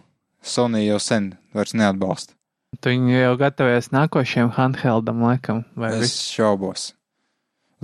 [0.43, 2.33] Sony jau sen vairs neatbalsta.
[2.81, 6.31] tu viņi jau gatavojas nākošajam handheldam, laikam, vai Es viss.
[6.33, 6.93] šaubos.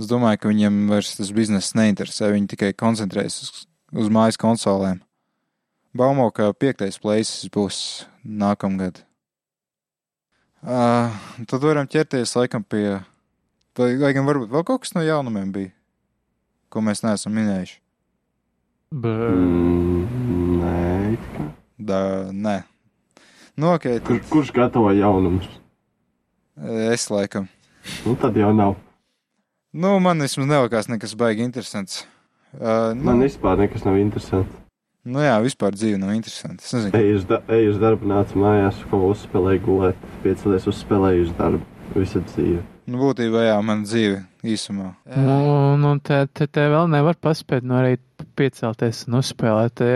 [0.00, 2.32] Es domāju, ka viņiem vairs tas bizness neinteresē.
[2.32, 5.00] Viņi tikai koncentrējas uz, uz mājas konsolēm.
[5.96, 7.78] Baumo, ka piektais plēsis būs
[8.22, 9.02] nākamgad.
[10.60, 11.10] Uh,
[11.48, 13.00] tad varam ķerties laikam pie.
[13.78, 15.72] Vai, vai gan varbūt vēl kaut kas no jaunumiem bija,
[16.68, 17.78] ko mēs neesam minējuši?
[18.92, 19.30] Br...
[19.34, 19.70] Mm.
[21.80, 22.60] Da, nē.
[23.56, 25.48] Nu, ok, Kur, tad kurš gatavo jaunumus?
[26.92, 27.48] es laikam.
[28.04, 28.76] Nu, tad jau nav.
[29.72, 32.02] Nu, man vismaz nelikās nekas baigi interesants.
[32.52, 34.59] Uh, nu, Man vispār nekas nav interesanti.
[35.08, 36.64] Nu jā, vispār dzīve nav interesanta.
[36.64, 40.10] Es nezinu, Eju uz, da eju uz darbu, nācu mājās, ko uzspēlēju gulēt.
[40.24, 41.64] Piecelies uzspēlēju uz darbu.
[41.96, 42.60] Visa dzīve.
[42.90, 44.92] Nu, būtībā, jā, mana dzīve īsumā.
[45.14, 49.74] Un, un te, te, te vēl nevar paspēt no rīta piecelties un uzspēlēt.
[49.78, 49.90] Te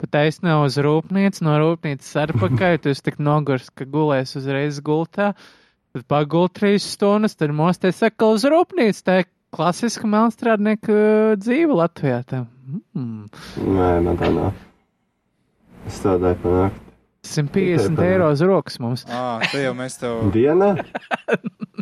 [0.00, 5.32] Pat aizsnē uz rūpnīcu, no rūpnīcas atpakaļ, tu esi tik nogurs, ka gulēs uzreiz gultā.
[5.92, 9.04] Tad pagult trīs stundas, tad mosties atkal uz rūpnīcu.
[9.06, 12.22] Tā ir klasiska melnstrādnieka uh, dzīve Latvijā.
[12.26, 12.46] Tā.
[12.62, 13.26] Mm.
[13.76, 14.56] Nē, man tā nav.
[15.88, 16.88] Es strādāju pa nakti.
[17.22, 20.24] 150 Tā ir eiro uz rokas mums Ah, te jau mēs tev.
[20.34, 20.72] Dienā?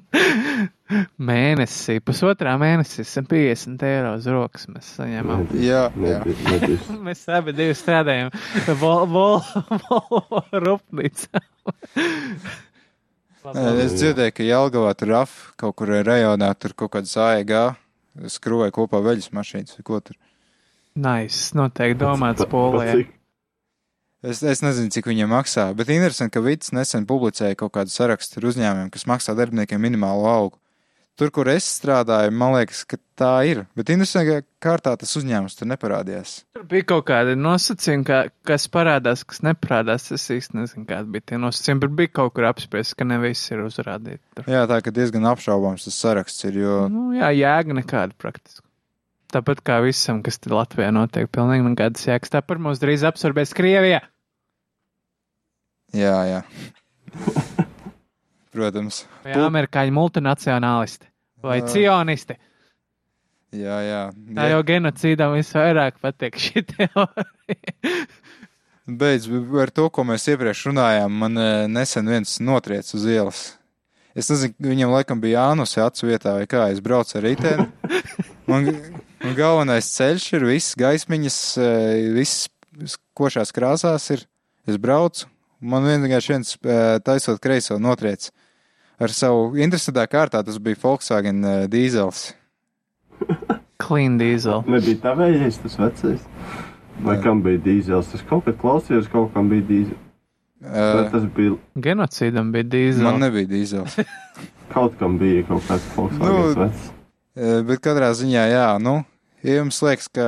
[1.30, 5.46] mēnesī, pusotrā mēnesī 150 eiro uz rokas mēs saņemam.
[5.56, 6.18] Jā, jā.
[6.26, 6.78] Nebija, nebija.
[7.08, 8.32] Mēs abi divi strādājam
[8.80, 9.40] Volvo
[10.66, 11.40] rūpnīcā.
[13.40, 17.54] Es dzirdēju, ka Jelgavā tur raf kaut kur rajonā tur kaut kāds AEG
[18.34, 20.18] skrūvēja kopā veļas mašīnas ko tur.
[20.98, 22.98] Nice, noteikti domāts polijā.
[24.20, 28.40] Es, es nezinu, cik viņiem maksā, bet interesanti, ka Vits nesen publicēja kaut kādu sarakstu
[28.40, 30.60] ar uzņēmumiem, kas maksā darbiniekiem minimālo algu.
[31.20, 35.56] Tur, kur es strādāju, man liekas, ka tā ir, bet interesanti, ka kārtā tas uzņēmums
[35.58, 36.36] tur neparādījās.
[36.56, 40.08] Tur bija kaut kādi nosacījumi, ka, kas parādās, kas neparādās.
[40.16, 43.52] Es īsti nezinu, kādi bija tie nosacījumi, bet bija kaut kur apspriests, ka ne viss
[43.52, 44.24] ir uzrādīts.
[44.48, 48.64] Jā, tā ka diezgan apšaubāms tas saraksts ir, jo Nu, jā, jēga nekāda praktiski.
[49.34, 52.32] Tāpat kā visam, kas te Latvijā notiek, pilnīgi nekādas jēgas.
[52.34, 54.02] Tāpat mūs drīz absorbēs Krievija.
[55.96, 56.40] Jā, jā.
[58.54, 59.04] Protams.
[59.24, 61.06] Vai amerikāņu multinacionālisti
[61.42, 61.68] vai Jā.
[61.72, 62.36] cionisti.
[63.54, 64.00] Jā, jā.
[64.36, 67.94] Tā jau genocīdam visvairāk patīk šī teorija.
[68.90, 69.26] Beidz
[69.62, 71.16] ar to, ko mēs iepriekš runājām.
[71.22, 73.42] Man eh, nesen viens notriec uz ielas.
[74.14, 76.66] Es nezinu, viņam laikam bija Jānus acu vietā vai kā.
[76.74, 77.66] Es braucu ar riteni.
[78.50, 78.70] Man,
[79.24, 82.48] man galvenais ceļš ir viss gaismiņas, eh, viss
[83.18, 84.26] košās krāsās ir.
[84.68, 85.26] Es braucu.
[85.60, 88.30] Man vienkārši viens eh, taisot kreiso notriec.
[89.00, 92.30] Ar savu interesantā kārtā tas bija Volkswagen eh, dīzels.
[93.80, 94.62] Clean diesel.
[94.68, 96.20] Nebija tavējais tas vecais.
[97.00, 97.22] Vai Nē.
[97.24, 98.10] kam bija dīzels?
[98.14, 100.06] Es kaut kad klausījos, kaut kam bija dīzels.
[100.60, 103.04] Uh, Tas bija, Genocīdam bija dīzels.
[103.06, 103.94] man nebija dīzels.
[104.74, 106.90] kaut kam bija kaut kāds Volkswagen Nu, vecs.
[107.40, 108.98] Eh, Bet katrā ziņā, jā, nu,
[109.46, 110.26] ja jums liekas, ka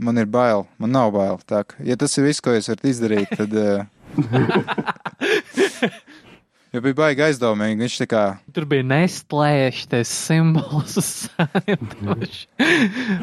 [0.00, 1.36] man ir bail, man nav bail.
[1.44, 3.52] Tā, ja tas ir viss, ko jūs varat izdarīt, tad.
[3.60, 3.84] eh,
[6.70, 8.20] Jo bija baigi aizdomīgi, viņš tā kā.
[8.54, 12.44] Tur bija nestlēši tas simbols uz sēņoši.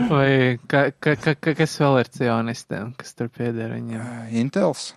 [0.10, 0.32] Vai
[0.68, 4.02] ka, ka, ka, ka, kas vēl ir cionistiem, kas tur pieder viņiem?
[4.04, 4.90] eh, Intels.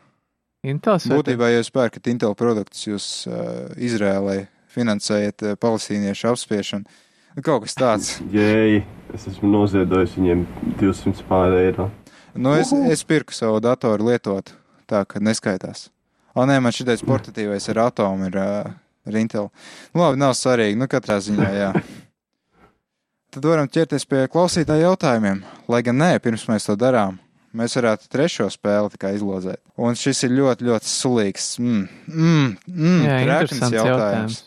[0.67, 4.43] Intels Būtībā, ja jūs pērkat Intel produktus, jūs uh, Izrēlai
[4.75, 6.91] finansējat uh, palestīniešu apspiešanu.
[7.39, 8.09] Kaut kas tāds.
[8.35, 8.81] Jēj,
[9.15, 10.43] es esmu noziedojis viņiem
[10.81, 11.87] 200 pār eiro.
[12.35, 14.51] Nu, es, es pirku savu datoru lietot,
[14.91, 15.89] tā ka neskaitās.
[16.35, 18.69] O, nē, man šitais portatīvais ar atomu ir uh,
[19.07, 19.49] ar Intel.
[19.95, 21.73] Nu, labi, nav svarīgi, nu, katrā ziņā, jā.
[23.35, 25.45] Tad varam ķerties pie klausītāju jautājumiem.
[25.71, 27.21] Lai gan nē, pirms mēs to darām,
[27.55, 29.63] mēs varētu trešo spēli izlozēt.
[29.79, 31.53] Un šis ir ļoti, ļoti sulīgs.
[31.63, 34.41] Mm, mm, mm, Jā, interesants jautājums.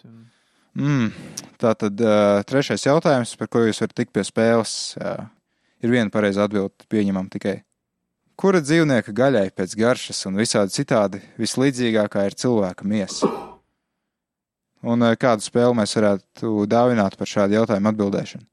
[0.74, 1.12] Mm.
[1.62, 5.28] Tātad uh, trešais jautājums, par ko jūs varat tikt pie spēles, uh,
[5.86, 7.62] ir viena pareiza atbilde pieņemam tikai.
[8.40, 13.30] Kura dzīvnieka gaļai pēc garšas un visādi citādi vislīdzīgākā ir cilvēka miesa?
[14.84, 18.50] Un uh, kādu spēli mēs varētu dāvināt par šādu jautājumu atbildēšanu?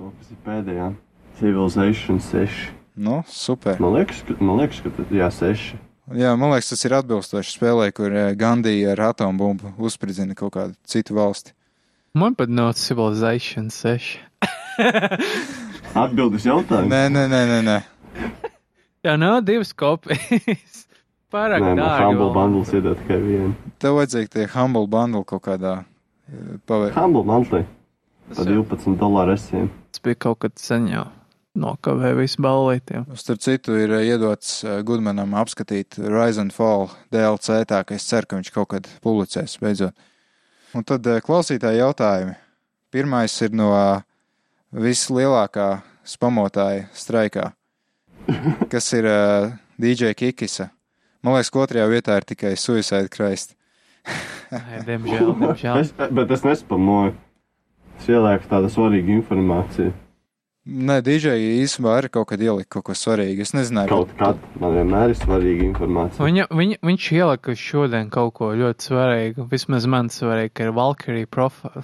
[0.00, 0.90] To, kas ir pēdējā.
[1.38, 2.58] Civilization 6.
[3.00, 3.78] Nu, super.
[3.80, 5.70] Man liekas, ka, man liekas, ka jā, 6.
[6.18, 11.14] Jā, man liekas, tas ir atbilstoši spēlē, kur Gandija ar atombumbu uzspridzina kaut kādu citu
[11.16, 11.54] valsti.
[12.14, 14.18] Man pat nav Civilization 6.
[16.00, 16.90] Atbildes jautājumu.
[16.90, 17.58] Nē, nē, nē, nē.
[17.66, 17.76] nē.
[19.06, 20.80] Jā, nav divas kopijas.
[21.34, 22.06] Pārāk Nē, no dārgi.
[22.08, 22.34] Humble vēl.
[22.34, 23.52] Bundles iedod tikai vienu.
[23.82, 26.96] Tev vajadzēja tie humble bundle kaut kādā uh, pavērt.
[26.98, 27.62] Humble Monthly.
[28.30, 29.70] Tas Pa jau- 12 dolāru esiem.
[29.94, 31.06] Tas bija kaut kad sen jau.
[31.60, 33.06] Nokavēja visu ballītiem.
[33.18, 38.06] Starp citu, ir uh, iedots uh, Gudmanam apskatīt Rise and Fall DLC, tā ka es
[38.10, 39.94] ceru, ka viņš kaut kad publicēs beidzot.
[40.76, 42.36] Un tad uh, klausītāji jautājumi.
[42.90, 44.02] Pirmais ir no uh,
[44.70, 47.50] vislielākā spamotāja straikā,
[48.72, 49.50] kas ir uh,
[49.80, 50.70] DJ Kikisa.
[51.20, 53.56] Man liekas, ka otrajā vietā ir tikai Suicide Christ.
[54.86, 55.82] Diemžēl, diemžēl.
[55.82, 57.12] Es, bet es nespamoju.
[58.00, 59.92] Es ielieku tādu svarīgu informāciju.
[60.70, 61.32] Nē, DJ
[61.64, 63.42] īstenībā arī kaut kad ielika kaut ko svarīgu.
[63.42, 66.22] Es nezināju, Kaut kad man vienmēr ir svarīga informācija.
[66.22, 69.48] Viņa, viņa, viņš ielika šodien kaut ko ļoti svarīgu.
[69.50, 71.82] Vismaz man svarīgi, ka ir Valkyrie profile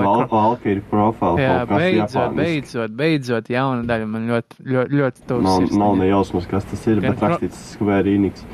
[0.00, 2.36] vai Val, Valkyrie profile Jā, beidzot, japāniski.
[2.38, 5.42] beidzot, beidzot, jauna daļa man ļoti, ļoti, ļoti tuvu.
[5.44, 5.80] Nav, sirsniņai.
[5.82, 8.44] nav ne jausmas, kas tas ir, Gan bet pro- rakstīts Square Enix.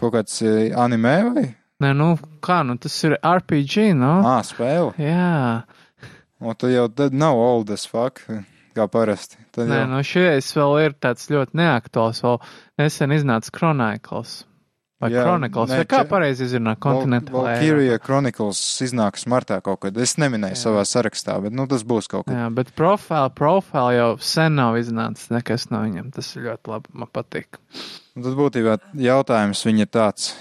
[0.00, 1.44] kaut kāds uh, anime vai?
[1.84, 2.08] Nē, nu,
[2.42, 4.16] kā, nu, tas ir RPG, no?
[4.26, 4.90] Ā, spēle.
[4.98, 5.62] Jā,
[6.38, 8.22] Un tu jau tad nav old as fuck,
[8.76, 9.40] kā parasti.
[9.54, 9.88] Tad nē, jau...
[9.90, 12.38] nu, šies vēl ir tāds ļoti neaktuāls, vēl
[12.78, 14.44] nesen iznāca Chronicles.
[14.98, 17.44] Vai Jā, Chronicles, nē, vai kā pareizi izrunā Continental?
[17.44, 19.98] Valkyrie Chronicles iznāks martā kaut kad.
[20.02, 20.62] Es neminēju Jā.
[20.64, 22.34] savā sarakstā, bet nu tas būs kaut kad.
[22.34, 26.10] Jā, bet profile, profile jau sen nav iznācis nekas no viņam.
[26.16, 27.60] Tas ir ļoti labi, man patīk.
[28.18, 30.32] Un tad būtībā jautājums viņa ir tāds.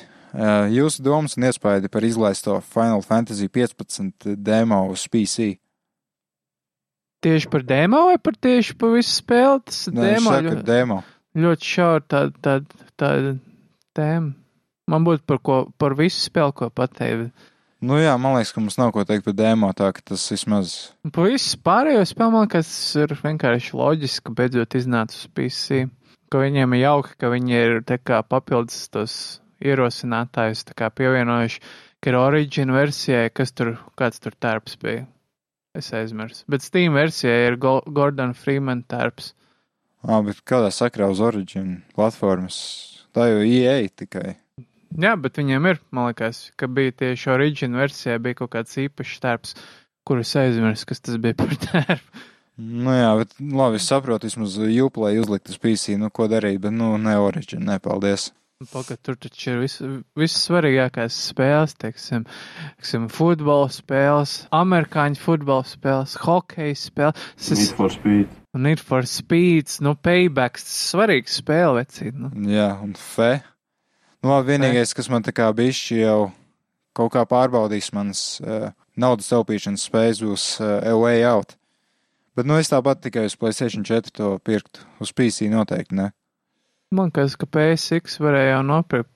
[0.73, 5.53] Jūsu domas un iespaidi par izlaisto Final Fantasy 15 demo uz PC?
[7.27, 9.65] Tieši par demo vai par tieši par visu spēli?
[9.67, 10.35] Tas ir demo.
[10.45, 11.01] ļoti, demo.
[11.35, 12.53] ļoti šaura tāda tā,
[12.95, 13.09] tā
[13.97, 14.31] tēma.
[14.87, 17.33] Man būtu par, ko, par visu spēli, ko pateikt.
[17.83, 20.77] Nu jā, man liekas, ka mums nav ko teikt par demo, tā ka tas vismaz.
[21.13, 25.83] Par visu pārējo spēli, man liekas, tas ir vienkārši loģiski, ka beidzot iznāca uz PC.
[26.31, 27.75] ka viņiem ir jauki, ka viņi ir
[28.29, 29.13] papildus tos
[29.63, 31.61] ierosinātājus pievienojuši,
[32.01, 35.05] ka ir Origin versijai, kas tur, kāds tur tērps bija.
[35.77, 36.41] Es aizmirsu.
[36.49, 39.33] Bet Steam versijai ir Go Gordon Freeman tērps.
[40.07, 42.57] Ā, bet kādā sakrā uz Origin platformas?
[43.13, 44.37] Tā jau EA tikai.
[44.97, 49.19] Jā, bet viņiem ir, man liekas, ka bija tieši Origin versijā, bija kaut kāds īpašs
[49.25, 49.53] tērps,
[50.07, 52.25] kurus aizmirsu, kas tas bija par tērpu.
[52.57, 56.73] Nu jā, bet labi, es saprotu, vismaz Uplay uzlikt uz PC, nu ko darīt, bet
[56.73, 57.77] nu ne Origin, ne,
[58.57, 58.71] paldies.
[58.71, 62.25] Pagaid, tur taču ir vis svarīgākās spēles, teiksim,
[62.77, 67.51] teiksim, futbola spēles, amerikāņu futbola spēles, hokeja spēles.
[67.51, 68.27] Need for Speed.
[68.53, 72.15] Need for Speeds, nu, paybacks, tas svarīgs spēle, vecīt.
[72.17, 72.31] Nu.
[72.49, 73.43] Jā, un fe.
[74.23, 76.31] Nu, labi, vienīgais, kas man tā kā bišķi jau
[76.97, 81.53] kaut kā pārbaudīs manas uh, naudas taupīšanas spējas, būs uh, A Way Out.
[82.37, 84.81] Bet, nu, es tāpat tikai uz PlayStation 4 to pirktu.
[85.01, 86.11] Uz PC noteikti ne.
[86.95, 89.11] Man liekas, ka PSX varēja jau nopirkt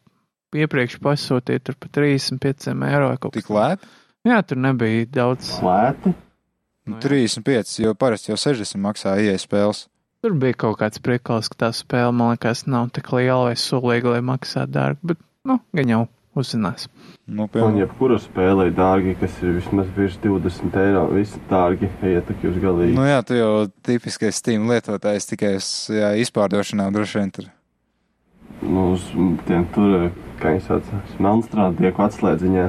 [0.59, 3.87] iepriekš pasūtīt tur par 35 eiro Tik lēti?
[4.27, 5.53] Jā, tur nebija daudz.
[5.63, 6.11] Lēti?
[6.91, 9.85] Nu, 35, jo parasti jau 60 maksā ieeja spēles.
[10.21, 14.17] Tur bija kaut kāds priekals, ka tā spēle, man liekas, nav tik liela vai sulīga,
[14.17, 16.01] lai maksā dārgi, bet, nu, gan jau
[16.37, 16.89] uzzinās.
[17.31, 21.07] Nu, piemēram, jebkura spēlē ir dārgi, kas ir vismaz virs 20 eiro.
[21.15, 22.99] Visi dārgi, ejiet tak jūs galīgi.
[22.99, 23.55] nu jā, tu jau
[23.87, 27.49] tipiskais Steam lietotājs tikai uz jā, izpārdošanā droši vien tur.
[28.61, 29.07] Nu, uz
[29.47, 30.11] tiem tur,
[30.41, 32.67] kā viņi sauc, smelnstrādnieku atslēdziņā.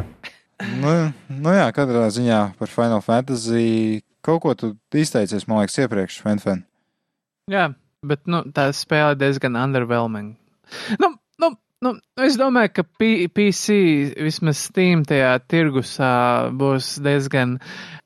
[0.80, 0.94] Nu,
[1.42, 6.62] nu jā, katrā ziņā par Final Fantasy kaut ko tu izteicies, man liekas, iepriekš, Fanfan.
[7.50, 7.72] Jā,
[8.06, 10.36] bet, nu, tā spēle diezgan underwhelming.
[11.02, 11.12] Nu,
[11.42, 11.50] nu,
[11.84, 13.78] nu, es domāju, ka P PC,
[14.22, 16.12] vismaz Steam tajā tirgusā,
[16.54, 17.58] būs diezgan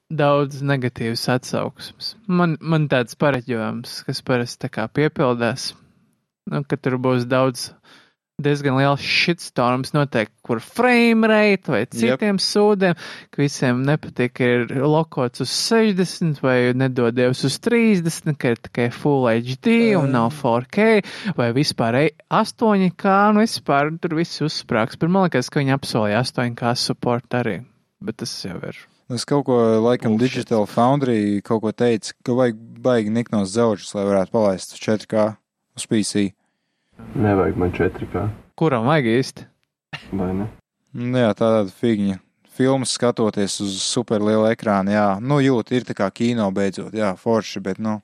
[0.08, 2.14] daudz negatīvas atsauksmes.
[2.26, 5.74] Man, man tāds pareģojums, kas parasti tā kā piepildās,
[6.50, 7.70] nu, ka tur būs daudz
[8.36, 12.42] diezgan liels shitstorms noteikti, kur frame rate vai citiem yep.
[12.44, 12.98] sūdiem,
[13.32, 18.90] ka visiem nepatīk, ka ir lokots uz 60 vai nedodies uz 30, ka ir tikai
[18.92, 21.00] Full HD un nav 4K
[21.38, 21.96] vai vispār
[22.28, 25.00] 8K, nu vispār tur viss uzsprāgs.
[25.00, 27.62] Bet man liekas, ka viņi apsolīja 8K support arī,
[28.04, 28.84] bet tas jau ir.
[29.16, 30.42] Es kaut ko, laikam, Bullshit.
[30.42, 35.30] Digital Foundry kaut ko teica, ka vajag baigi niknos zauģus, lai varētu palaist uz 4K
[35.76, 36.30] uz PC.
[37.14, 39.46] Nevajag man 4K, Kuram vajag īsti?
[40.16, 40.46] vai ne?
[40.96, 42.20] Nu jā, tāda figņa.
[42.56, 47.10] Filmas skatoties uz super lielu ekrānu, jā, nu jūt, ir tā kā kino beidzot, jā,
[47.20, 47.98] forši, bet, nu,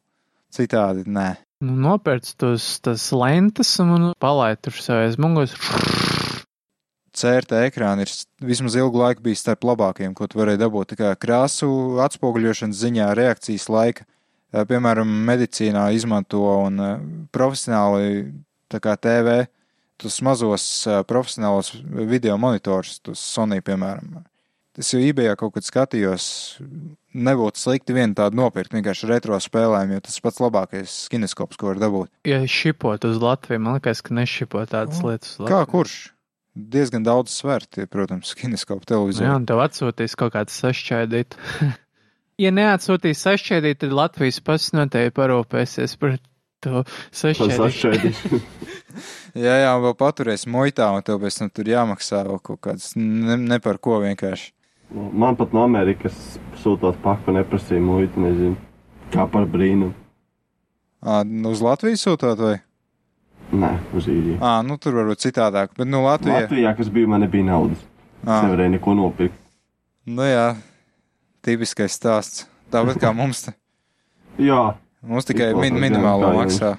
[0.53, 1.31] citādi nē.
[1.65, 5.55] Nu, nopērts tos tas lentas un palaid tur sev aiz muguras.
[7.13, 8.13] CRT ekrāni ir
[8.45, 10.93] vismaz ilgu laiku bijis starp labākajiem, ko tu varēji dabūt.
[10.93, 11.69] Tā kā krāsu
[12.03, 14.07] atspoguļošanas ziņā, reakcijas laika,
[14.53, 18.27] piemēram, medicīnā izmanto un eh, profesionāli,
[18.73, 19.47] tā kā TV,
[20.01, 24.21] tos mazos eh, profesionālos video monitors, tos Sony, piemēram.
[24.81, 26.27] Es jau eBayā kaut kad skatījos,
[27.13, 31.81] nebūtu slikti vienu tādu nopirkt, vienkārši retro spēlēm, jo tas pats labākais kineskops, ko var
[31.83, 32.09] dabūt.
[32.29, 35.99] Ja šipot uz Latviju, man liekas, ka nešipot tādas lietas uz Kā kurš?
[36.53, 39.29] Diezgan daudz svērti, protams, kineskopu Nu televizorā.
[39.29, 41.37] Jā, un tev atsūtīs kaut kāds sašķēdīt.
[42.43, 46.19] ja neatsūtīs sašķēdīt, tad Latvijas pats noteikti parūpēsies par
[46.63, 46.83] to
[47.15, 48.25] sašķēdīt.
[49.45, 53.39] Jā, jā, vēl paturēs muitā, un tev pēc tam tur jāmaksā vēl kaut kāds ne,
[53.41, 54.51] ne par ko vienkārši.
[54.93, 56.19] Man pat no Amerikas
[56.61, 58.59] sūtot paku neprasīja muitu, nezinu.
[59.15, 59.95] Kā par brīnumu.
[61.01, 62.59] Ā, nu, uz Latvijas sūtot vai?
[63.57, 64.37] Nē, uz īriju.
[64.45, 66.45] Ā, nu tur varbūt citādāk, bet nu Latvija.
[66.45, 67.81] Latvijā, kas bija, man nebija naudas.
[68.21, 69.41] Es Ā, nevarēju neko nopirkt.
[70.13, 70.47] nu jā,
[71.45, 72.47] tipiskais stāsts.
[72.73, 73.45] Tāpat kā mums,
[74.49, 74.61] Jā,
[75.05, 76.77] mums tikai min, minimālo maksā.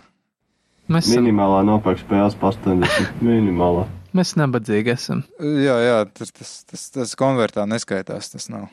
[0.91, 3.13] Mēs esam, minimālā nopērk spēles pa 80.
[3.23, 3.85] Minimālā.
[4.17, 5.21] mēs nabadzīgi esam.
[5.39, 8.67] Jā, jā, tas, tas, tas, tas konvertā neskaitās, tas nav.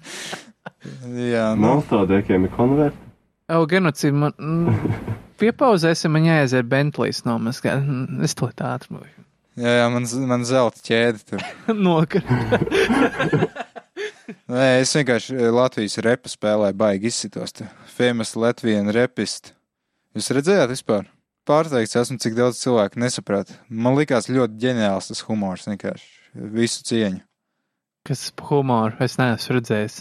[1.34, 3.06] jā, nu, Monstrādiekiem ir konverti.
[3.50, 4.34] O, genocīdi, man.
[5.40, 7.80] Piepauzēsim, man jāaiziet Bentleys nomazgāt.
[7.82, 8.98] Mm, Es to tā ātri
[9.60, 11.44] jā, jā man, man zelta ķēde tur.
[11.74, 12.22] nokar.
[14.50, 17.54] Nē, es vienkārši eh, Latvijas repa spēlēju, baigi izsitos.
[17.94, 19.52] Famous Latvian repist.
[20.16, 21.06] Jūs redzējāt vispār?
[21.46, 23.60] Pārsteigts esmu, cik daudz cilvēku nesaprata.
[23.70, 27.22] Man likās ļoti ģeniāls tas humors, vienkārši visu cieņu.
[28.10, 30.00] Kas humoru es neesmu redzējis.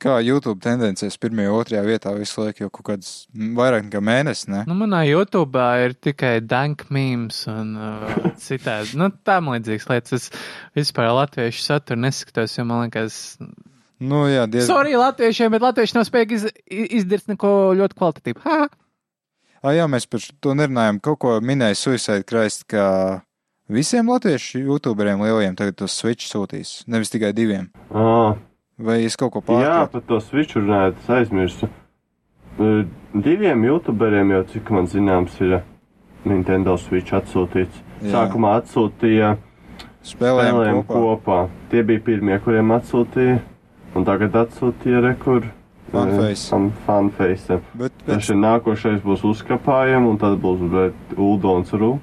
[0.00, 4.46] Kā YouTube tendencēs pirmajā, otrajā vietā visu laiku jau kaut kāds m, vairāk nekā mēnesis,
[4.48, 4.62] ne?
[4.70, 8.14] Nu, manā YouTube ir tikai dank memes un uh,
[8.46, 8.96] citādi.
[9.00, 10.30] Nu, tam līdzīgas lietas.
[10.30, 13.20] Es vispār latviešu saturu neskatos, jo man liekas,
[14.00, 14.70] Nu, jā, diezgan.
[14.78, 16.44] sorry latviešiem, bet latvieši nav spējīgi iz,
[17.02, 18.40] izdarīt neko ļoti kvalitatīvu.
[18.46, 18.60] Ha!
[19.60, 21.02] Ah, jā, mēs par to nerunājam.
[21.04, 23.20] Kaut ko minēja Suicide Christ, ka
[23.68, 27.68] visiem latviešu youtuberiem lielajiem tagad tos switch sūtīs, nevis tikai diviem.
[27.92, 28.38] Ā,
[28.80, 29.92] Vai es kaut ko jā, pārpratu?
[29.92, 31.68] par to switch runājot, es aizmirsu.
[32.60, 35.60] Uh, Diviem youtuberiem jau, cik man zināms, ir
[36.28, 37.80] Nintendo Switch atsūtīts.
[38.00, 38.12] Jā.
[38.14, 39.32] Sākumā atsūtīja
[40.06, 41.00] Spēlējam spēlēm kopā.
[41.00, 41.38] kopā.
[41.72, 43.40] Tie bija pirmie, kuriem atsūtīja,
[43.98, 45.48] un tagad atsūtīja rekur.
[45.90, 46.46] Funface.
[46.52, 47.58] Fan, fanface.
[47.74, 50.62] Bet, Tas bet, ir nākošais būs uzkapājiem, un tad būs
[51.18, 51.96] Uldons Ru.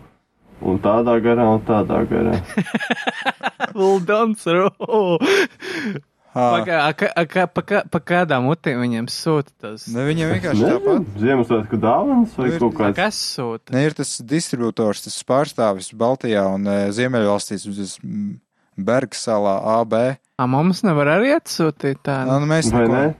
[0.67, 2.35] Un tādā garā, un tādā garā.
[3.87, 5.17] Uldons, ro!
[6.37, 9.87] Ā, Pagā, a, ka- a, ka- pa, kā- pa kādām mutēm viņiem sūta tas?
[9.89, 11.07] ne, viņiem vienkārši tāpat.
[11.23, 12.95] Ziemassvētku dāvāns vai Ir- kaut kāds.
[12.99, 13.73] Kas sūta?
[13.75, 18.35] Ne, ir tas distributors, tas pārstāvis Baltijā un e, Ziemeļvalstīs, tas mm,
[18.77, 19.93] Bergsalā AB.
[20.37, 22.39] A, mums nevar arī atsūtīt Nu, tādu.
[22.43, 23.15] nu, mēs neko- ne?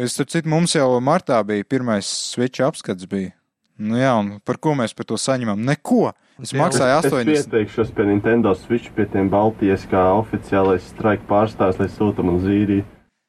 [0.00, 3.32] Es tur citu, mums jau martā bija pirmais switch apskats bija.
[3.80, 5.58] Nu jā, un par ko mēs par to saņemam?
[5.64, 6.12] Neko!
[6.40, 7.28] Es maksāju Es 80.
[7.28, 12.80] pieteikšos pie Nintendo Switch, pie tiem Baltijas kā oficiālais strike pārstāvs, lai sūta man zīrī.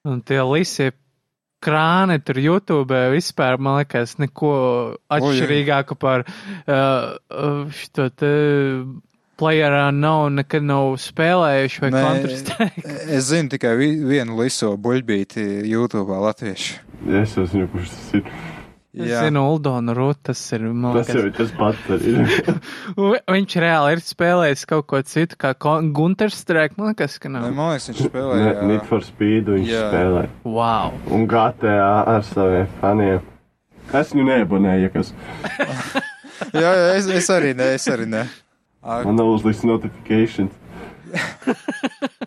[0.07, 0.91] Un tie lisie
[1.61, 4.51] krāni tur YouTube vispār, man liekas, neko
[5.13, 8.31] atšķirīgāku par uh, uh, šo te
[9.41, 12.95] playerā nav, nekad nav spēlējuši vai Counter-Strike.
[13.17, 16.81] Es zinu tikai vi vienu liso buļbīti YouTube latviešu.
[17.21, 18.33] Es zinu, kurš tas ir.
[18.91, 21.29] Es zinu, Uldonu Rūt, tas ir, man Tas jau liekas.
[21.31, 21.79] ir tas pats.
[23.35, 27.53] Viņš reāli ir spēlējis kaut ko citu, kā Gunter-Strike, man liekas, ka Ne, nav.
[27.55, 28.65] man liekas, viņš Ne- spēlēja.
[28.67, 29.85] Need for Speed viņš Jā.
[29.93, 30.25] spēlē.
[30.43, 30.91] Wow!
[31.07, 31.77] Un GTA
[32.17, 33.21] ar saviem faniem.
[33.93, 35.13] Es viņu neabonēju, kas
[36.53, 38.25] jā, jā, es, es arī ne, es arī ne.
[38.83, 40.51] Ā, man nav uzliks notifications.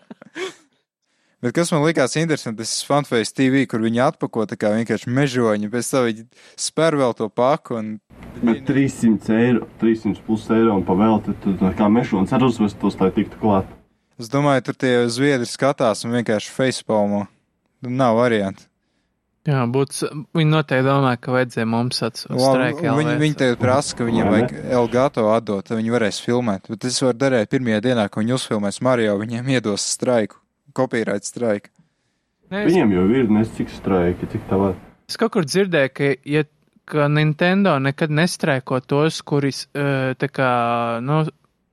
[1.45, 5.11] Bet kas man likās interesanti, tas ir Funface TV, kur viņi atpako tā kā vienkārši
[5.13, 6.23] mežoņi, pēc tam viņi
[6.57, 7.89] spēr vēl to paku un.
[8.39, 13.11] Bet 300 eiro, 300 plus eiro un pavēlti, tad tā kā mešons ar uzvestos, lai
[13.13, 13.69] tiktu klāt.
[14.17, 17.27] Es domāju, tur tie zviedri skatās un vienkārši facepalmo.
[17.85, 18.65] Nav variantu.
[19.45, 24.31] Jā, būtu, viņi noteikti domā, ka vajadzēja mums atsūtīt viņi, viņi tagad prasa, ka viņiem
[24.33, 26.71] vajag Elgato atdot, tad viņi varēs filmēt.
[26.73, 30.39] Bet es varu darīt pirmajā dienā, kad viņi uzfilmēs Mario, viņiem iedos straiku,
[30.75, 31.71] kopīrēt straiku.
[32.51, 34.75] Ne, es, Viņiem jau ir nes cik straiki, cik tā var.
[35.09, 36.43] es kaut kur dzirdēju, ka, ja,
[36.85, 40.51] ka Nintendo nekad nestrēko tos, kuris uh, tā kā,
[41.01, 41.23] nu,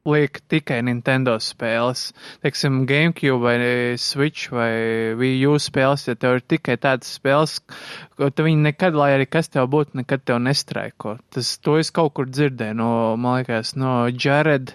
[0.09, 2.09] liek tikai Nintendo spēles.
[2.43, 3.57] Teiksim, GameCube vai
[4.01, 4.73] Switch vai
[5.19, 7.59] Wii U spēles, ja tev ir tikai tādas spēles,
[8.19, 11.19] ko tad viņi nekad, lai arī kas tev būtu, nekad tev nestraiko.
[11.35, 14.74] Tas, to es kaut kur dzirdēju no, man liekas, no Jared,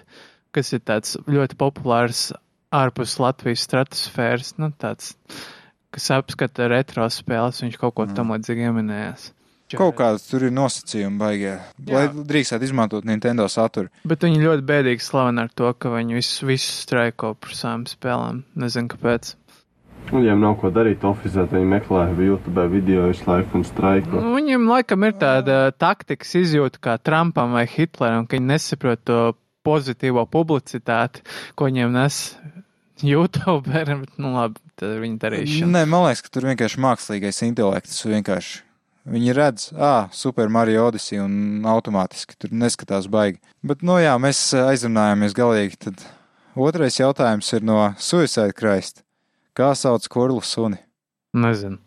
[0.54, 2.30] kas ir tāds ļoti populārs
[2.74, 5.14] ārpus Latvijas stratosfēras, nu, tāds,
[5.94, 9.32] kas apskata retro spēles, viņš kaut ko tam līdzīgi ieminējās.
[9.76, 11.58] Kaut kāds tur ir nosacījumi baigie,
[11.92, 13.90] lai drīkstētu izmantot Nintendo saturu.
[14.08, 18.40] Bet viņi ļoti bēdīgi slaveni ar to, ka viņi visu, visu straiko par savām spēlēm.
[18.56, 19.34] Nezinu, kāpēc.
[20.08, 24.22] Viņiem nav ko darīt oficiāli, viņi meklē YouTube video visu laiku un straiko.
[24.24, 29.20] Nu, Viņiem laikam ir tāda taktikas izjūta kā Trumpam vai Hitleram, ka viņi nesaprot to
[29.68, 31.22] pozitīvo publicitāti,
[31.54, 32.22] ko viņiem nes
[33.02, 33.68] YouTube.
[33.68, 35.74] Bet, nu labi, tad ir viņa darīšana.
[35.76, 38.64] Nē, man liekas, ka tur vienkārši mākslīgais intelekts vienkārši.
[39.08, 43.40] Viņi redz, ah, Super Mario Odyssey un automātiski tur neskatās baigi.
[43.64, 45.78] Bet, nu jā, mēs aizrunājāmies galīgi.
[45.86, 46.04] Tad
[46.58, 49.02] otrais jautājums ir no Suicide Christ.
[49.56, 50.82] Kā sauc kurlu suni?
[51.32, 51.80] Nezinu.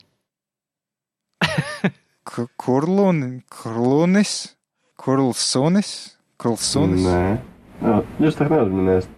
[2.31, 4.55] K kurluni, kurlunis,
[4.97, 5.93] kurls sunis,
[6.41, 7.05] kurls sunis?
[7.05, 7.50] Nē,
[7.81, 9.13] Jā, jūs tā neuzminēsiet.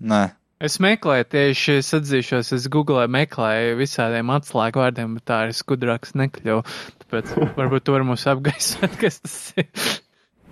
[0.00, 0.20] Nē.
[0.60, 6.12] Es meklēju, tieši es atzīšos, es googlēju, meklēju visādiem atslēgu vārdiem, bet tā es gudrāks
[6.20, 6.64] nekļuvu.
[7.04, 9.70] Tāpēc varbūt tur mums apgaismot, kas tas ir.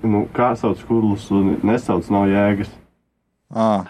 [0.01, 2.73] Nu, kā sauc kurlus un nesauc nav jēgas.
[3.53, 3.89] Ah,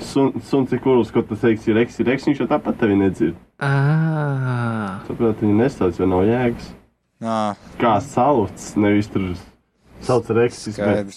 [0.00, 2.94] Sun, suns ir kurls, ko tas teiks, ir eks, ir eks, viņš jau tāpat tevi
[2.96, 3.36] nedzird.
[3.62, 6.70] Ah, Tāpēc viņi nesauc, jo nav jēgas.
[7.22, 9.28] ah, Kā sauc, nevis tur
[10.02, 11.12] sauc ar eksis, bet.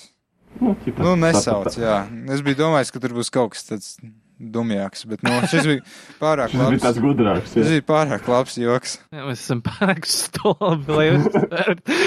[0.62, 1.98] Nu, ķipa, Nu, nesauc, tāpat- jā.
[2.34, 3.98] Es biju domājis, ka tur būs kaut kas tāds
[4.40, 5.82] dumjāks, bet, nu, šis bija
[6.20, 6.84] pārāk Šis bija labs.
[6.84, 7.70] tāds gudrāks, Šis jā.
[7.76, 8.98] bija pārāk labs joks.
[9.14, 12.00] jā, mēs esam pārāk stulbi, lai uztvertu.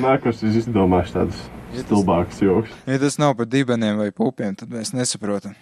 [0.00, 1.42] Nākošais es izdomāšu tādus
[1.72, 2.70] Ja tas- stulbākus joks.
[2.86, 5.54] Ja tas nav par dibeniem vai pupiem, tad mēs nesaprotam.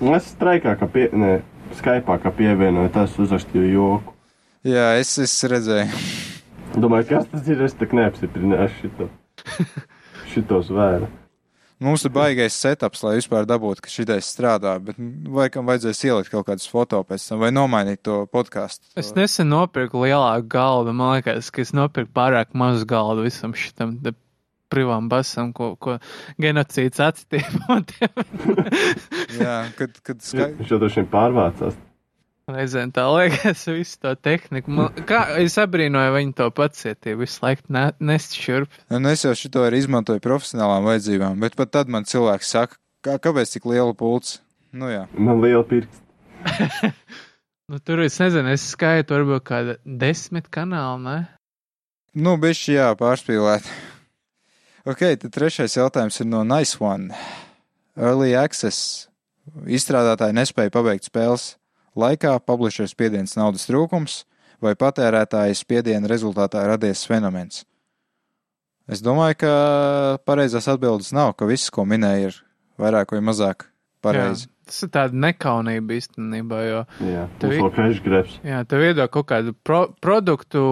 [0.00, 1.42] Es straikā, ka pie, ne,
[1.74, 4.14] Skypā, kā pievienoju, tas uzrakstīju joku.
[4.64, 5.90] Jā, es, es redzēju.
[6.80, 9.08] Domāju, kas tas ir, es tak neapstiprināšu šito.
[10.38, 11.08] Šitos vēru.
[11.78, 14.96] Mums ir baigais setups, lai vispār dabūtu, ka šitais strādā, bet
[15.30, 18.90] vai kam vajadzēs ielikt kaut kādus foto pēc tam, vai nomainīt to podkāstu.
[18.98, 23.94] Es nesen nopirku lielāku galdu, man liekas, ka es nopirku pārāk mazu galdu visam šitam
[24.68, 26.00] privām basam, ko, ko
[26.42, 27.78] genocīds atstiepa.
[29.38, 30.50] Jā, kad, kad skai...
[30.58, 31.78] Viņš jau droši vien pārvācās.
[32.48, 34.72] Reizēm tā liekas, visu to tehniku.
[34.72, 38.72] Man, kā es abrīnoju viņu to pacietību, visu laiku ne, nest šurp.
[38.88, 43.18] Nu, es jau šito arī izmantoju profesionālām vajadzībām, bet pat tad man cilvēks saka, kā,
[43.20, 44.38] kāpēc tik liela pults?
[44.72, 45.04] Nu jā.
[45.12, 46.00] Man liela pirksta.
[47.68, 51.18] nu, tur es nezinu, es skaitu varbūt kāda desmit kanāla, ne?
[52.16, 53.68] Nu, bišķi jā, pārspīlēt.
[54.88, 57.12] Ok, tad trešais jautājums ir no Nice One.
[57.98, 59.04] Early Access.
[59.68, 61.57] Izstrādātāji nespēja pabeigt spēles
[61.98, 64.22] laikā, publishers spiediens naudas trūkums
[64.62, 67.64] vai patērētāja spiediena rezultātā radies fenomens.
[68.88, 69.52] Es domāju, ka
[70.26, 72.38] pareizās atbildes nav, ka viss, ko minēja, ir
[72.80, 73.66] vairāk vai mazāk
[74.04, 74.46] pareizi.
[74.48, 76.80] Jā, tas ir tāda nekaunība īstenībā, jo.
[77.04, 78.38] Jā, Tev tas i- vēl cash grabs.
[78.46, 80.62] Jā, tev iedod kaut kādu pro produktu,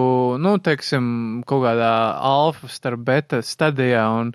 [0.41, 4.33] nu, teiksim, kaut kādā alfa starp beta stadijā, un,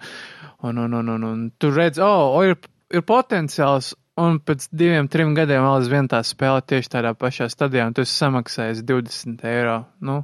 [0.62, 2.54] un, un, un, un, un tu redz, o, oh, ir,
[2.94, 7.86] ir potenciāls, un pēc diviem, trim gadiem vēl aizvien tā spēle tieši tādā pašā stadijā,
[7.88, 9.78] un tu esi samaksājis 20 eiro.
[10.04, 10.22] Nu,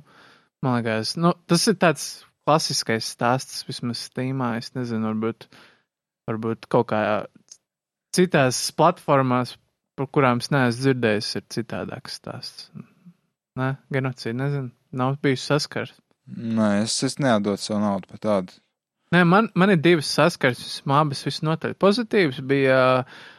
[0.64, 2.08] man liekas, nu, tas ir tāds
[2.48, 5.48] klasiskais stāsts, vismaz Steamā, es nezinu, varbūt,
[6.28, 7.02] varbūt kaut kā
[8.16, 9.56] citās platformās,
[9.98, 12.70] par kurām es neesmu dzirdējis, ir citādāks stāsts.
[13.58, 15.96] Nē, genocīds, nezinu, nav bijis saskars.
[16.28, 18.58] Nē, es, es neatdodu savu naudu par tādu.
[19.16, 22.42] Nē, man, man ir divas saskars, vismaz abas visnotaļ pozitīvas.
[22.44, 23.37] Bija, uh,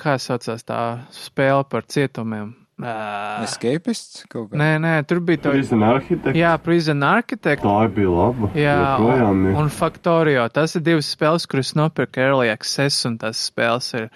[0.00, 0.82] kā saucās tā
[1.14, 2.52] spēle par cietumiem.
[2.74, 4.58] Uh, Escapists kaut kā.
[4.58, 5.52] nē, nē, tur bija tā.
[5.54, 6.34] Prison Architect.
[6.34, 7.62] Jā, Prison Architect.
[7.62, 8.50] Tā bija laba.
[8.58, 10.48] Jā, Joprojām un, un Factorio.
[10.50, 14.08] Tas ir divas spēles, kuras nopirka Early Access, un tās spēles ir,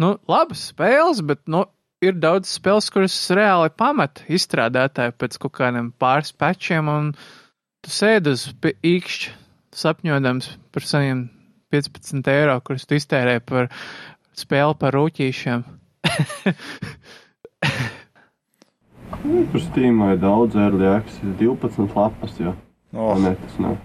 [0.00, 1.66] nu, labas spēles, bet, nu,
[2.04, 7.12] ir daudz spēles, kuras reāli pamet izstrādātāji pēc kaut kādiem pāris pečiem, un
[7.84, 9.36] tu sēdi uz īkšķa
[9.76, 11.26] sapņodams par saviem
[11.74, 13.68] 15 eiro, kurus tu iztērē par
[14.38, 15.64] spēli par rūķīšiem.
[19.52, 22.54] Tur Steamā ir daudz early access, 12 lapas jau.
[22.96, 23.14] Oh.
[23.20, 23.76] Nē, tas nav.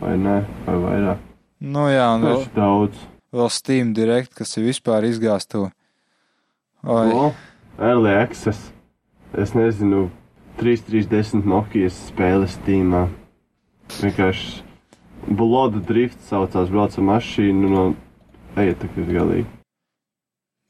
[0.00, 1.20] Vai nē, vai vairāk.
[1.64, 3.02] nu jā, un vēl, Tas ir daudz.
[3.32, 5.70] vēl Steam Direct, kas ir vispār izgāstu.
[6.84, 7.32] Oi, O,
[7.80, 8.70] early access.
[9.36, 10.10] Es nezinu,
[10.60, 13.06] 3-3-10 Nokijas spēles Steamā.
[14.00, 14.62] Vienkārši
[15.26, 17.86] Blood Drift saucās, brauca mašīnu no...
[18.56, 19.55] Ejiet, tā ir galīgi.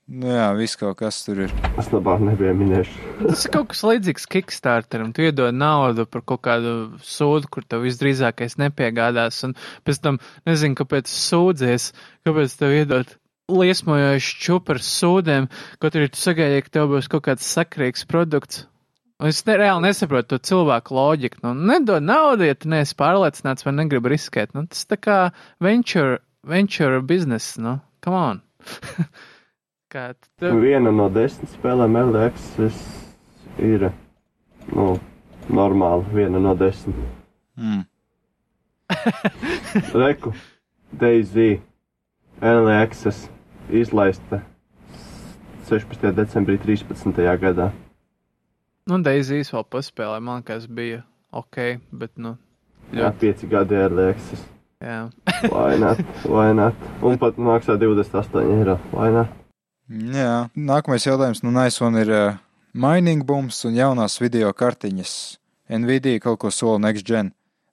[0.07, 1.55] Nu jā, viss kaut kas tur ir.
[1.81, 3.05] Es labāk nebiju minējuši.
[3.23, 5.13] Tas ir kaut kas līdzīgs Kickstarteram.
[5.17, 6.75] Tu iedod naudu par kaut kādu
[7.05, 9.57] sūdu, kur tev visdrīzākais nepiegādās, un
[9.87, 11.91] pēc tam nezinu, kāpēc sūdzies,
[12.29, 13.17] kāpēc tev iedod
[13.51, 15.51] liesmojošu čupu ar sūdiem,
[15.83, 18.65] kaut arī tu sagaidīji, ka tev būs kaut kāds sakrīgs produkts.
[19.23, 21.41] Un es ne, reāli nesaprotu to cilvēku loģiku.
[21.45, 24.53] Nu, nedod naudu, ja tu neesi pārliecināts vai negribi riskēt.
[24.53, 25.21] Nu, tas tā kā
[25.63, 28.43] venture, venture business, nu, come on.
[29.97, 32.77] kā tu, Viena no desmit spēlēm access
[33.63, 33.89] ir,
[34.73, 34.97] nu,
[35.49, 36.05] normāla.
[36.13, 36.97] Viena no desmit.
[37.57, 37.87] Mm.
[40.03, 40.33] Reku,
[40.93, 41.63] Daisy,
[42.43, 43.27] access
[43.73, 44.43] izlaista
[45.67, 46.13] 16.
[46.15, 47.17] decembrī 13.
[47.43, 47.73] gadā.
[48.87, 51.01] Nu, Deizijas vēl paspēlēja, man liekas, bija
[51.35, 52.37] ok, bet, nu,
[52.95, 54.45] Jā, pieci gadi access.
[54.79, 55.09] jā.
[55.51, 55.99] Why not?
[56.23, 56.77] Why not?
[57.03, 58.79] Un pat maksā 28 eiro.
[58.93, 59.46] Why not?
[59.87, 62.39] Jā, nākamais jautājums no Naisona ir uh,
[62.75, 65.13] mining bums un jaunās video kartiņas.
[65.71, 67.33] Nvidia kaut ko sola next gen.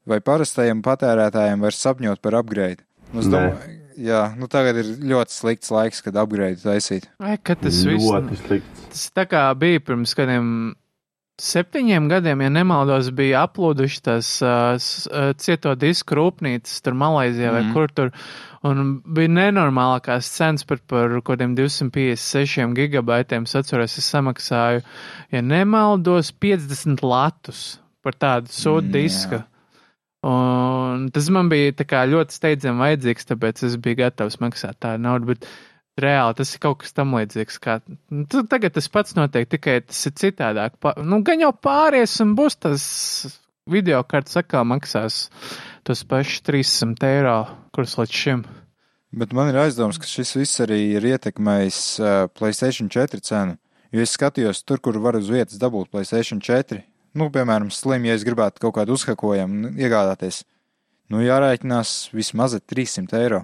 [0.10, 2.84] Vai parastajiem patērētājiem var sapņot par upgrade?
[3.14, 7.07] Nu, es domāju, jā, nu tagad ir ļoti slikts laiks, kad upgrade taisīt.
[7.23, 8.06] Ai, kad tas viss.
[8.06, 8.85] Ļoti slikts.
[8.94, 10.48] Tas tā kā bija pirms kādiem
[11.41, 17.64] septiņiem gadiem, ja nemaldos, bija aplūduši tās uh, uh, cieto disku rūpnīcas tur Malaizijā vai
[17.64, 17.73] Mhm.
[17.73, 18.11] kur tur.
[18.64, 23.43] Un bija nenormālākās cenas par, par kaut kādiem 256 gigabaitiem.
[23.43, 24.84] Es atceros, es samaksāju,
[25.31, 29.35] ja nemaldos, 50 latus par tādu sūdu Mm, disku.
[29.41, 29.45] jā.
[30.23, 35.26] Un tas man bija kā ļoti steidzami vajadzīgs, tāpēc es biju gatavs maksāt tādu naudu.
[35.34, 35.45] Bet
[35.99, 37.59] reāli tas ir kaut kas tam līdzīgs.
[37.63, 37.79] Kā,
[38.13, 40.77] nu, tagad tas pats notiek, tikai tas ir citādāk.
[40.81, 42.83] Pa, nu, gan jau pāries un būs tas
[43.69, 45.27] video kartes atkal maksās
[45.87, 47.37] tos pašus 300 eiro,
[47.75, 48.45] kurus līdz šim.
[49.13, 53.59] Bet man ir aizdoms, ka šis viss arī ir ietekmējis uh, Playstation 4 cenu.
[53.93, 56.81] Jo es skatījos tur, kur var uz vietas dabūt Playstation 4.
[57.13, 60.41] Nu, piemēram, slim, ja es gribētu kaut kādu uzhakojumu nu, iegādāties.
[61.13, 63.43] Nu, jārēķinās vismaz ar 300 eiro.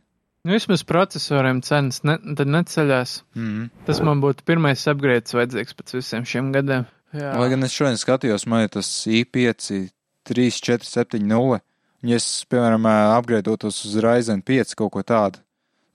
[0.45, 3.21] Nu, vismaz procesoriem cenas ne, tad neceļās.
[3.39, 3.69] Mm.
[3.87, 6.87] Tas man būtu pirmais upgrades vajadzīgs pēc visiem šiem gadiem.
[7.15, 9.89] Jā, Lai gan es šodien skatījos, man ir tas i5
[10.29, 11.61] 3470,
[12.03, 12.87] un ja es, piemēram,
[13.19, 15.43] apgraidotos uz Ryzen 5 kaut ko tādu,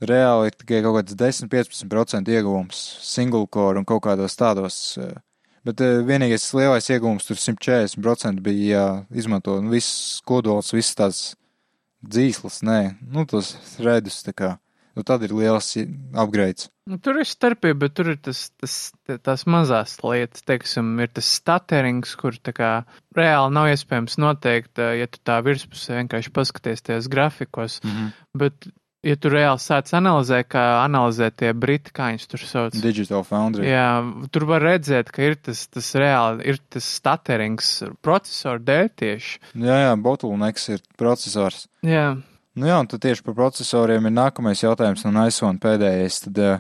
[0.04, 4.80] reāli ir tikai kaut kāds 10-15% ieguvums single core un kaut kādos tādos.
[5.64, 8.84] Bet vienīgais lielais ieguvums tur 140% bija
[9.14, 11.22] jāizmanto nu, viss kodols, viss tās
[12.04, 12.80] dzīslas, nē,
[13.16, 14.52] nu tos redus tā kā.
[14.94, 15.72] Nu, tad ir liels
[16.14, 16.68] upgrades.
[16.90, 18.76] Nu, tur ir starpība, bet tur ir tas, tas,
[19.26, 22.72] tās mazās lietas, teiksim, ir tas staterings, kur tā kā
[23.18, 28.12] reāli nav iespējams noteikt, ja tu tā virspusē vienkārši paskaties tajos grafikos, Mm -hmm.
[28.38, 28.68] bet,
[29.04, 32.82] ja tu reāli sāc analizēt, kā analizē tie briti, kā viņus tur sauc.
[32.82, 33.66] Digital Foundry.
[33.68, 39.40] Jā, tur var redzēt, ka ir tas, tas reāli, ir tas staterings procesoru dēļ tieši.
[39.56, 41.68] Jā, jā, bottlenecks ir procesors.
[41.82, 42.18] Jā,
[42.54, 46.20] Nu jā, un tad tieši par procesoriem ir nākamais jautājums no Aizsona pēdējais.
[46.28, 46.60] Tad uh,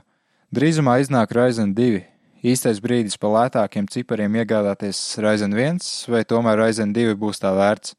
[0.50, 2.02] drīzumā iznāk Ryzen 2.
[2.50, 5.78] Īstais brīdis pa lētākiem cipariem iegādāties Ryzen 1,
[6.10, 7.94] vai tomēr Ryzen 2 būs tā vērts?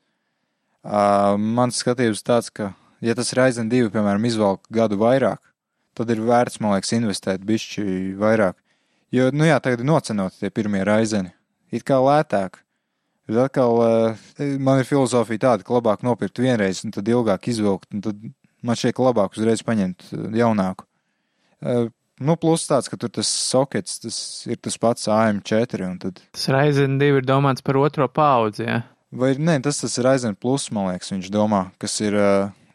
[0.83, 5.39] Uh, mans skatījums tāds, ka, ja tas Ryzen 2, piemēram, izvelk gadu vairāk,
[5.95, 7.87] tad ir vērts, man liekas, investēt bišķi
[8.19, 8.59] vairāk.
[9.15, 11.31] Jo, nu jā, tagad ir nocenoti tie pirmie Ryzeni.
[11.71, 12.64] It kā lētāk.
[13.28, 17.88] Bet atkal eh, man ir filozofija tāda, ka labāk nopirkt vienreiz, un tad ilgāk izvilkt,
[17.94, 18.24] un tad
[18.64, 20.88] man ka labāk uzreiz paņemt eh, jaunāku.
[21.64, 21.92] Eh,
[22.22, 26.44] Nu, plus tāds, ka tur tas sokets, tas ir tas pats AM4, un tad, tas
[26.46, 28.76] Ryzen 2 ir domāts par otro paudzi, jā.
[29.10, 32.14] vai nē, tas tas ir Ryzen Plus, man liekas, viņš domā, kas ir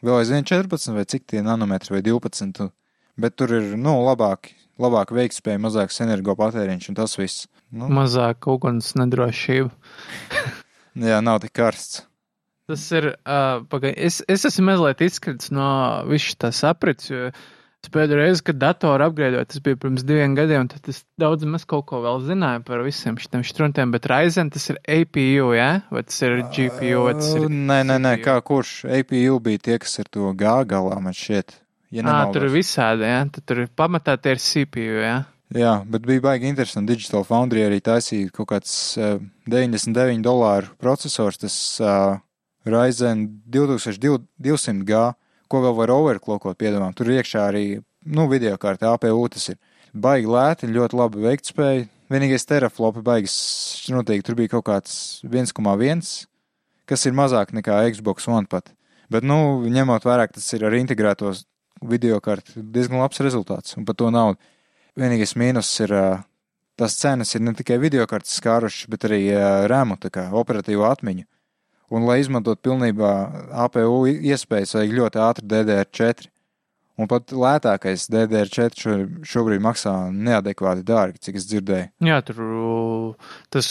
[0.04, 2.70] vēl aizvien 14 vai cik tie nanometri vai 12, un-
[3.16, 7.48] bet tur ir, nu, labāk, labāk veiktspēja, mazāks energopatēriņš, un tas viss.
[7.70, 9.70] Nu, Mazāk uguns nedrošība.
[11.10, 12.04] jā, nav tik karsts.
[12.70, 15.70] Tas ir, uh, pagai, es, es esmu mazliet izskritis no
[16.06, 17.10] visu tās aprits,
[17.90, 21.86] pēdējo reizi, kad datoru apgrēdoju, tas bija pirms diviem gadiem, tad es daudz maz kaut
[21.88, 25.70] ko vēl zināju par visiem šiem štruntiem, bet Ryzen tas ir APU, jā?
[25.90, 27.48] Vai tas ir GPU, vai tas ir...
[27.48, 28.26] Nē, nē, nē, CPU?
[28.28, 31.56] kā kurš APU bija tie, kas ir to G galā, man šķiet.
[31.90, 33.24] Ja Ā, tur ir visādi, jā?
[33.34, 35.16] Tad tur pamatā tie ir CPU, jā?
[35.50, 36.94] Jā, bet bija baigi interesanti.
[36.94, 39.16] Digital Foundry arī taisīja kaut kāds uh,
[39.50, 42.20] 99 dolāru procesors, tas uh,
[42.70, 45.00] Ryzen 2200G,
[45.50, 46.94] ko vēl var overclockot, piedomām.
[46.94, 47.64] Tur iekšā arī,
[48.06, 49.58] nu, video kārta APU, tas ir
[49.90, 51.88] baigi lēti, ļoti labi veiktspēja.
[52.10, 53.34] Vienīgais teraflopi baigas,
[53.90, 54.94] noteikti tur bija kaut kāds
[55.26, 56.06] 1,1,
[56.90, 58.70] kas ir mazāk nekā Xbox One pat.
[59.10, 61.42] Bet, nu, ņemot vērā, tas ir ar integrētos
[61.90, 63.74] video kartu, diezgan labs rezultāts.
[63.78, 64.38] Un par to naudu.
[65.00, 65.94] Vienīgais mīnus ir,
[66.80, 69.22] tās cenas ir ne tikai video kartes skārušas, bet arī
[69.70, 71.24] rēmu, tā kā operatīvo atmiņu.
[71.90, 73.08] Un, lai izmantot pilnībā
[73.64, 76.28] APU iespējas, vajag ļoti ātru DDR4.
[77.00, 78.94] Un pat lētākais DDR4 šo,
[79.24, 81.86] šobrīd maksā neadekvāti dārgi, cik es dzirdēju.
[82.04, 82.42] Jā, tur
[83.48, 83.70] tas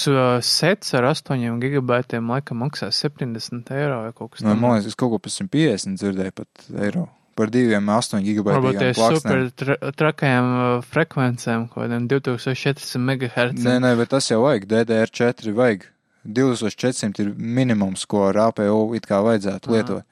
[0.50, 4.64] sets ar 8 gigabaitiem laikam maksā 70 eiro vai kaut kas Nu, tāds.
[4.64, 7.06] man liekas, es kaut ko par 150 dzirdēju pat eiro.
[7.40, 13.64] Par diviem 8 Varbūt tie super tra trakajām uh, frekvencēm, kaut kādiem 2400 MHz.
[13.64, 14.68] Nē, nē, bet tas jau vajag.
[14.68, 15.88] DDR4 vajag.
[16.28, 20.04] 2400 ir minimums, ko ar APU it kā vajadzētu lietot.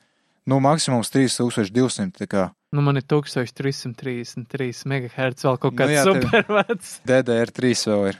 [0.48, 2.16] Nu, maksimums 3200.
[2.16, 6.96] tā kā Nu, man ir 1333 MHz, vēl kaut Nu kāds nu, supervecs.
[7.08, 8.18] DDR3 vēl ir.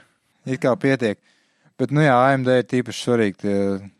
[0.48, 1.20] It kā pietiek.
[1.78, 3.38] Bet, nu jā, AMD ir tīpaši svarīgi.
[3.38, 3.56] Tie,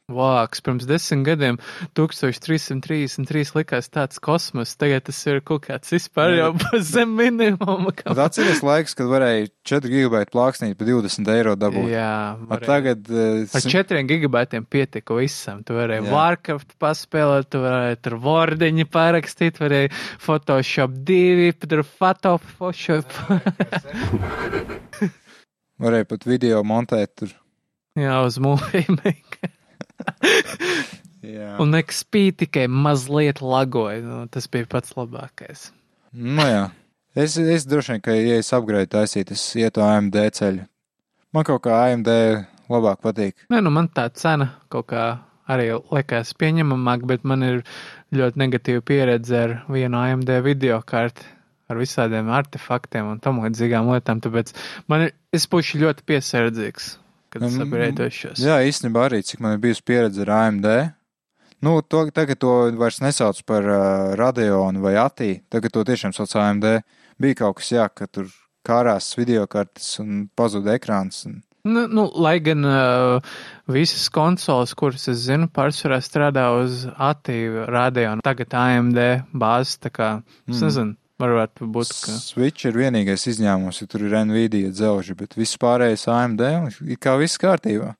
[0.08, 1.58] Vāks, pirms desmit gadiem
[1.92, 6.46] 1333 likās tāds kosmos, tagad tas ir kaut kāds vispār jau
[6.94, 7.92] zem minimuma.
[7.92, 11.90] Bet atceries laiks, kad varēja 4 gigabaitu plāksnīt par 20 eiro dabūt.
[11.92, 12.68] Jā, varēja.
[12.70, 15.60] tagad uh, Ar četriem gigabaitiem pietika visam.
[15.68, 16.06] Tu vari Jā.
[16.08, 19.82] Warcraft paspēlēt, tu vari tur vordiņu parakstīt, vari
[20.24, 23.12] Photoshop 2, tur Photoshop.
[25.84, 27.36] varēja pat video montēt tur.
[27.98, 28.98] Jā, uz mūžiem.
[31.28, 31.54] Jā.
[31.60, 34.00] Un XP tikai mazliet lagoja.
[34.04, 35.68] Nu, tas bija pats labākais.
[36.14, 36.68] Nu jā.
[37.18, 40.68] Es, es droši vien, ka, ja es upgrade taisītu, es ietu AMD ceļu.
[41.34, 42.08] Man kaut kā AMD
[42.70, 43.34] labāk patīk.
[43.52, 45.08] Nē, nu man tā cena kaut kā
[45.50, 47.58] arī likās pieņemamāk, bet man ir
[48.14, 51.26] ļoti negatīva pieredze ar vienu AMD video karti,
[51.68, 54.54] ar visādiem artefaktiem un tam līdzīgām lietām, tāpēc
[54.88, 56.92] man ir, es būšu ļoti piesardzīgs,
[57.30, 58.38] kad es Mm, upgradeošos.
[58.42, 60.68] Jā, īstenībā arī, cik man ir bijusi pieredze ar AMD.
[61.60, 66.30] Nu, to, tagad to vairs nesauc par uh, Radeonu vai ATI, tagad to tiešām sauc
[66.38, 66.68] AMD.
[67.18, 68.28] Bija kaut kas, jā, ka tur
[68.66, 71.24] kārās video kartes un pazuda ekrāns.
[71.26, 71.40] Un...
[71.66, 73.18] Nu, nu, lai gan uh,
[73.66, 79.00] visas konsoles, kuras es zinu, pārsvarā strādā uz ATI rādījuma, tagad AMD
[79.34, 80.10] bāzes, tā kā,
[80.46, 80.64] es Mm.
[80.68, 82.16] nezinu, varētu būt, ka.
[82.22, 87.00] Switch ir vienīgais izņēmums, ja tur ir Nvidia dzelži, bet viss pārējais AMD un ir
[87.02, 87.94] kā viss kārtībā.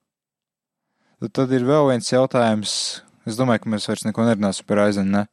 [1.18, 2.72] Tad, tad ir vēl viens jautājums.
[3.28, 5.24] Es domāju, ka mēs vairs neko nerunāsim par Aizenu, ne?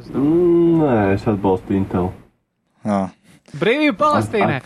[0.00, 0.08] es.
[0.10, 2.10] Mm, nē, es atbalstu Intel.
[2.84, 3.00] Jā.
[3.54, 4.60] Brīvība Palestīnai!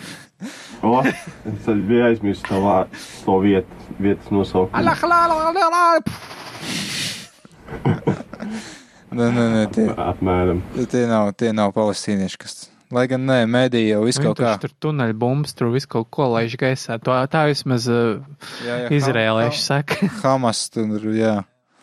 [0.86, 4.78] O, es biju aizmirsis to, vārdu, to vietu, vietas nosaukumu.
[9.08, 10.58] Nē, nē, nē, tie, Apmēram.
[10.92, 12.56] tie, nav, tie nav palestīnieši, kas.
[12.92, 14.54] Lai gan nē, mēdīja jau visu kaut kā.
[14.60, 16.96] tur tuneļu bumbas, tur visu kaut ko laiž gaisā.
[17.04, 18.20] To, tā vismaz uh,
[18.92, 19.98] izrēlieši saka.
[20.06, 21.34] Ha- Hamas tur, jā.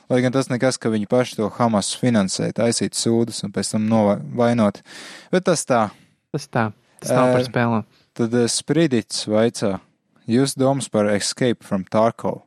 [0.10, 3.86] Lai gan tas nekas, ka viņi paši to Hamas finansē, taisīt sūdas un pēc tam
[3.90, 4.82] novainot.
[5.34, 5.88] Bet tas tā.
[6.34, 6.68] Tas tā,
[7.02, 7.86] tas nav par Eh, spēlēm.
[8.16, 9.80] Tad eh, Spridits vaicā,
[10.30, 12.44] jūs domas par Escape from Tarkov?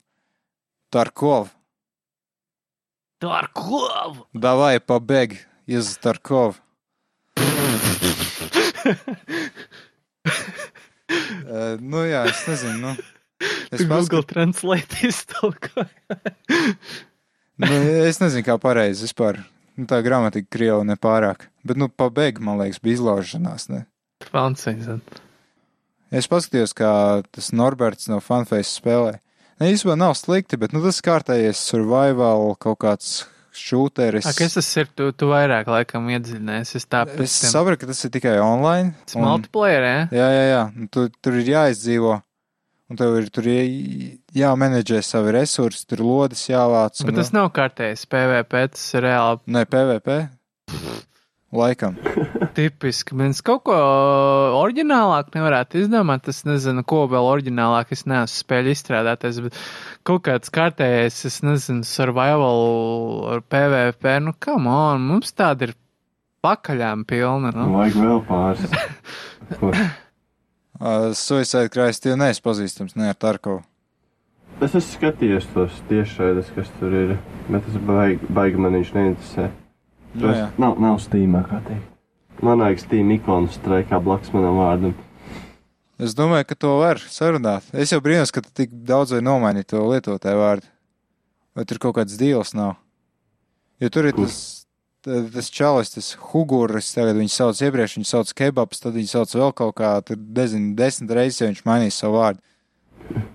[0.94, 1.50] Tarkov,
[4.38, 5.34] Davai pabēg
[5.66, 6.60] iz Tarkov.
[11.48, 12.90] Uh, nu jā, es nezinu, nu.
[13.72, 15.84] Es, Google paskat, Translate iztolko.
[17.64, 17.70] nu,
[18.04, 19.40] es nezinu, kā pareizi vispār.
[19.78, 21.48] Nu, tā gramatika krievu nepārāk.
[21.66, 23.86] Bet, nu, pabēg, man liekas, bija izlaušanās, ne?
[24.28, 25.00] Francijas.
[26.14, 26.92] Es paskatījos, kā
[27.34, 29.18] tas Norberts no Funface spēlē.
[29.58, 33.08] Ne, īstenībā nav slikti, bet, nu, tas kārtējies survival kaut kāds
[33.58, 34.28] šūteris.
[34.28, 34.86] A, kas tas ir?
[34.94, 36.76] Tu, tu vairāk laikam iedziļinājies.
[36.78, 36.86] Es
[37.24, 38.94] Es saprotu, ka tas ir tikai online.
[39.04, 40.00] Tas multiplayer, jā?
[40.14, 40.62] Jā, jā, jā.
[40.78, 42.14] Un Tu, tur ir jāizdzīvo.
[42.88, 47.02] Un tev ir tur jā- jāmenedžē savi resursi, tur lodes jāvāc.
[47.04, 50.16] Bet tas nav kārtējs PVP, tas ir reāli Nē, PVP.
[51.54, 51.96] Laikam.
[52.58, 53.16] tipiski.
[53.18, 53.76] Mēs kaut ko
[54.58, 56.28] oriģinālāk nevarētu izdomāt.
[56.30, 59.60] Es nezinu, ko vēl oriģinālāk es neesmu spēļu izstrādāties, bet
[60.08, 62.64] kaut kāds kārtējais, es nezinu, survival
[63.34, 64.18] ar PVP.
[64.24, 65.76] Nu, come on, mums tāda ir
[66.44, 67.54] pakaļām pilna.
[67.54, 67.70] Nu.
[67.78, 68.68] Vajag vēl pāris.
[70.78, 73.64] Uh, Suicide Christ, tie neesmu pazīstams, ne ar Tarkovu.
[74.62, 77.16] Es esmu skatījies tos tiešraides, kas tur ir,
[77.48, 79.48] bet tas baigi, baigi man viņš neinteresē.
[80.14, 80.46] Nu, Tas jā.
[80.58, 81.86] nav, nav stīmā, kā teikt.
[82.42, 84.94] Man vajag stīm ikonu straikā blakus manam vārdam.
[85.98, 87.66] Es domāju, ka to var sarunāt.
[87.74, 90.68] Es jau brīnos, ka tik daudz vai nomainīt to lietotāju vārdu.
[91.58, 92.76] Vai tur kaut kāds dīls nav?
[93.82, 94.26] Jo tur ir Kur?
[94.30, 94.64] tas,
[95.02, 99.34] ta- tas čalis, tas huguris, tagad viņi sauc iepriekš, viņi sauc kebabs, tad viņi sauc
[99.34, 102.40] vēl kaut kā, tur nezinu, desmit reizes, ja viņš mainīs savu vārdu.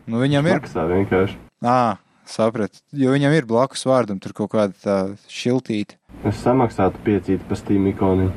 [0.07, 1.35] Nu, viņam ir, Maksā vienkārši.
[1.63, 4.97] ā, saprat, jo viņam ir blakus vārdam, tur kaut kāda tā
[5.27, 5.95] šiltīte.
[6.23, 8.29] Es samaksātu piecīti pa stīm ikonu.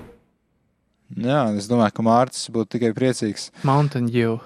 [1.23, 3.51] Jā, es domāju, ka Mārcis būtu tikai priecīgs.
[3.67, 4.41] Mountain Dew.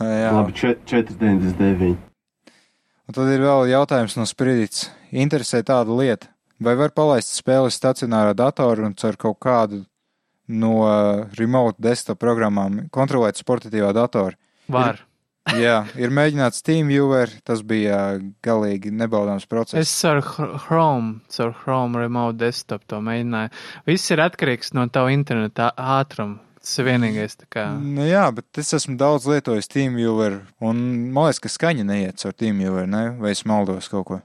[0.00, 0.30] Jā.
[0.32, 1.96] Labi, čet- 4,99.
[3.06, 4.88] Un tad ir vēl jautājums no Spirits.
[5.12, 6.26] Interesē tāda lieta,
[6.58, 9.84] vai var palaist spēli stacionārā datora un caur kaut kādu
[10.48, 14.34] no remote desktop programmām kontrolēt sportatīvā datora?
[14.68, 14.98] Var.
[15.52, 19.76] Jā, ir mēģināts TeamViewer, tas bija uh, galīgi nebaudāms process.
[19.76, 23.52] Es ar Hr- Chrome, ar Chrome Remote Desktop to mēģināju.
[23.90, 26.40] Viss ir atkarīgs no tava interneta ātruma.
[26.64, 27.34] Tas ir vienīgais.
[27.76, 30.78] Nu, jā, bet es esmu daudz lietojis TeamViewer, un
[31.12, 33.02] man liekas, ka skaņa neiet caur TeamViewer, ne?
[33.20, 34.20] vai es maldos kaut ko.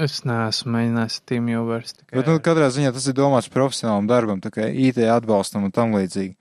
[0.00, 1.84] Es neesmu mēģinājis TeamViewer.
[2.14, 5.92] Bet, nu, katrā ziņā tas ir domāts profesionālam darbam, tā kā IT atbalstam un tam
[5.96, 6.32] līdzīgi.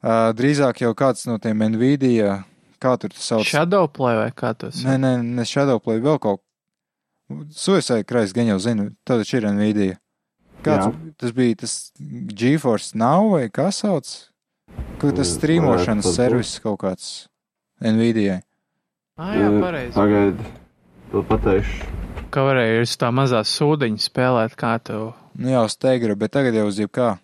[0.00, 2.38] Uh, drīzāk jau kāds no tiem Nvidia,
[2.80, 3.44] kā tur tas sauc?
[3.48, 4.80] Shadowplay vai kā tas?
[4.86, 6.42] Nē, nē, ne Shadowplay, vēl kaut
[7.54, 9.98] Suicide Kreis, gan jau zinu, tad taču ir Nvidia.
[10.66, 11.12] Kāds Jā.
[11.22, 11.74] tas bija, tas
[12.36, 14.08] GeForce nav vai kā sauc?
[15.00, 17.06] Kur tas streamošanas varētu servis kaut kāds
[17.80, 18.40] Nvidia.
[19.16, 19.94] Ah, jā, Eh, pareizi.
[19.94, 20.50] Pagaidi,
[21.12, 21.88] to pateikšu.
[22.30, 25.14] Kā varēja uz tā mazā sūdiņa spēlēt, kā tev.
[25.38, 27.18] Nu jā, uz Tegra, bet tagad jau uz jebkā.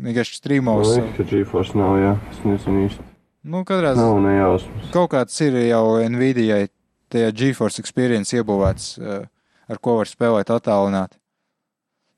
[0.00, 0.90] Vienkārši streamos.
[0.96, 2.12] liekas, ka GeForce nav, jā.
[2.30, 3.02] Es nezinu īsti.
[3.44, 4.46] Nu, katrā ziņā
[4.94, 6.62] kaut kāds ir jau Nvidia
[7.12, 9.26] tajā GeForce experience iebūvēts, uh,
[9.68, 11.18] ar ko var spēlēt attālināt.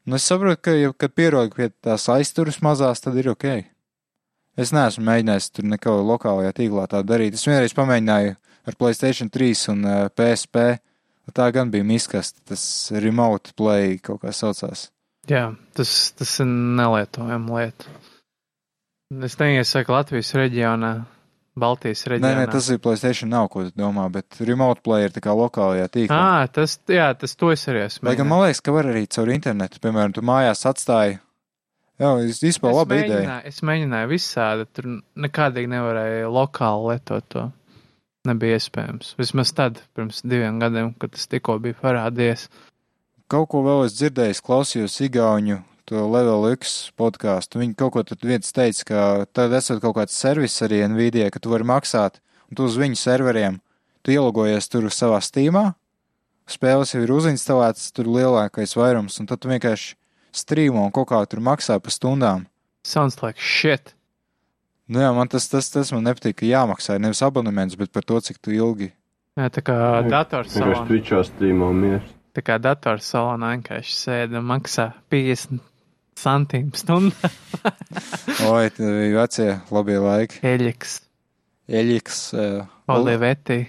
[0.06, 3.48] Nu, es saprotu, ka, ja, kad pierod pie tās aizturas mazās, tad ir ok.
[4.56, 7.34] Es neesmu mēģinājis tur neko lokālajā tīklā tā darīt.
[7.34, 8.36] Es vienreiz pamēģināju
[8.70, 10.68] ar Playstation 3 un uh, PSP.
[11.34, 12.62] Tā gan bija miskasta, tas
[13.02, 14.92] remote play kaut kā saucās.
[15.26, 17.90] Jā, tas, tas ir nelietojama lieta.
[19.26, 20.92] Es neiesaku Latvijas reģionā,
[21.56, 22.40] Baltijas Nē, reģionā.
[22.42, 26.16] nē, tas ir Playstation nav, ko domā, bet remote play ir tā kā lokālajā tīklā.
[26.16, 28.08] Ā, tas, jā, tas to es arī esmu.
[28.10, 31.16] Lai gan man liekas, ka var arī caur internetu, piemēram, tu mājās atstāji.
[31.96, 33.38] Jā, es laba ideja.
[33.48, 37.46] es mēģināju visādi, tur nekādīgi nevarēja lokāli lietot to.
[38.26, 39.14] Nebija iespējams.
[39.16, 42.50] Vismaz tad, pirms diviem gadiem, kad tas tikko bija parādījies.
[43.32, 47.60] Kaut ko vēl es dzirdēju, klausījos Igauņu, to Level X podkāstu.
[47.62, 49.00] Viņi kaut ko tur viens teica, ka
[49.30, 52.18] tad esot kaut kāds servis arī Nvidia, ka tu vari maksāt,
[52.50, 53.60] un tu uz viņu serveriem,
[54.02, 55.68] tu ielogojies tur savā stīmā,
[56.50, 59.94] spēles jau ir uzinstalētas, tur lielākais vairums, un tad tu vienkārši
[60.36, 62.48] strīmo un kaut kā tur maksā pa stundām.
[62.86, 63.94] Sounds like shit.
[64.86, 68.20] Nu jā, man tas, tas, tas man nepatīk, ka jāmaksā nevis abonements, bet par to,
[68.22, 68.92] cik tu ilgi.
[69.36, 70.84] Jā, tā kā Vienkārši datorsalonā.
[70.90, 72.04] Twitchā streamo mieru.
[72.36, 75.58] Tā kā datorsalonā vienkārši sēda un maksā 50
[76.20, 77.30] centīmus stundā.
[78.48, 78.68] Oi,
[79.16, 80.40] vecie labie laiki.
[80.46, 80.98] Eļiks,
[81.68, 83.64] Eļiks, uh, Olivetti.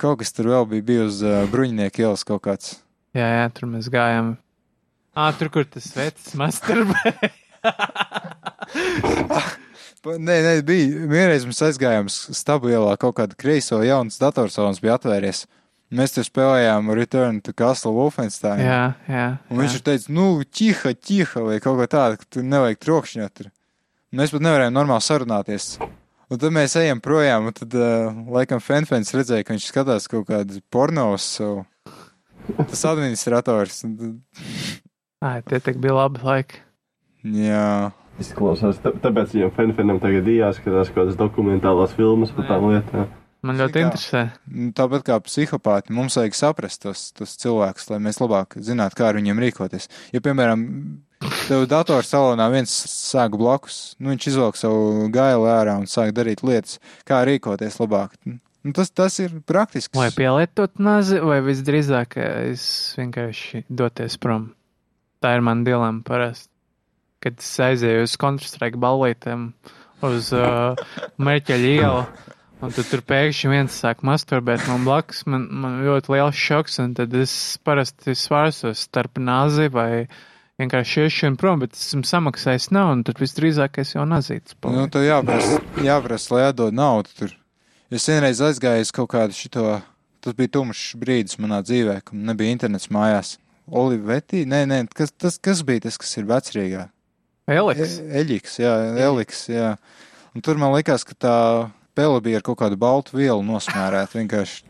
[0.00, 2.66] kaut kas tur vēl bija, bija uz uh, bruņinieku ielas kaut kāds.
[3.16, 4.34] Jā, jā, tur mēs gājām.
[5.16, 7.14] Ā, tur, kur tas vecs masturbē.
[10.06, 11.06] Nē, nē, bija.
[11.10, 15.46] Vienreiz mēs aizgājām stabu ielā, kaut kāda kreiso jaunas datorsalons bija atvērties.
[15.96, 18.60] Mēs tur spēlējām Return to Castle Wolfenstein.
[18.60, 19.26] jā, jā.
[19.48, 19.78] Un viņš jā.
[19.78, 23.36] ir teicis, nu, ķiha, ķiha, vai kaut ko tādu, ka tur nevajag trokšņot.
[23.38, 23.52] Tur.
[24.16, 25.70] Mēs pat nevarējām normāli sarunāties.
[26.26, 30.26] Un tad mēs ejam projām, un tad, uh, laikam, Fenfens redzēja, ka viņš skatās kaut
[30.28, 31.26] kādu pornos.
[31.38, 31.64] So.
[32.56, 33.84] Tas administrators.
[35.24, 36.60] Ai, tie tik bija labi laiki.
[37.36, 37.92] Jā.
[38.22, 43.08] Izklausās, tā, tāpēc viņam Fenfenam tagad jāskatās kaut kādas dokumentālās filmas par tām lietām.
[43.46, 43.86] Man ļoti kā?
[43.86, 44.22] interesē.
[44.50, 49.10] Nu, Tāpat kā psihopāti, mums vajag saprast tos, tos cilvēkus, lai mēs labāk zinātu, kā
[49.10, 49.88] ar viņiem rīkoties.
[50.14, 50.64] Ja, piemēram,
[51.46, 56.80] tev datorsalonā viens sāk blakus, nu, viņš izvelk savu gailu ārā un sāk darīt lietas,
[57.08, 58.18] kā rīkoties labāk.
[58.26, 59.94] Nu, tas, tas ir praktisks.
[59.94, 62.66] Vai pielietot nazi, vai visdrīzāk es
[62.98, 64.50] vienkārši doties prom.
[65.22, 66.50] Tā ir mana dilema parasti.
[67.22, 69.46] Kad es aizēju uz Counter-Strike ballītēm
[70.06, 70.76] uz uh,
[71.22, 72.02] Merķeļa ielu,
[72.64, 76.94] un tad tur pēkšņi viens sāk masturbēt man blakus, man, man ļoti liels šoks, un
[76.98, 77.34] tad es
[77.66, 80.06] parasti svārsos starp nazi vai
[80.60, 84.56] vienkārši iešanu prom, bet esmu samaksājis nav, un tad visdrīzāk es jau nazīts.
[84.64, 87.34] Nu, tev jāprasa, jāprasa, lai atdod naudu tur.
[87.92, 89.78] Es vienreiz aizgāju uz kaut kādu šito,
[90.24, 93.36] tas bija tumšs brīdis manā dzīvē, kad nebija internets mājās.
[93.66, 94.44] Olivetti?
[94.46, 96.86] Nē, nē, kas, tas, kas bija tas, kas ir vecrīgā?
[97.50, 97.98] Eliks.
[98.02, 98.74] E Eļiks, jā,
[99.06, 99.72] Eliks, jā.
[100.34, 101.36] Un tur man likās, ka tā
[101.96, 104.62] pele bija ar kaut kādu baltu vielu nosmērēta vienkārši.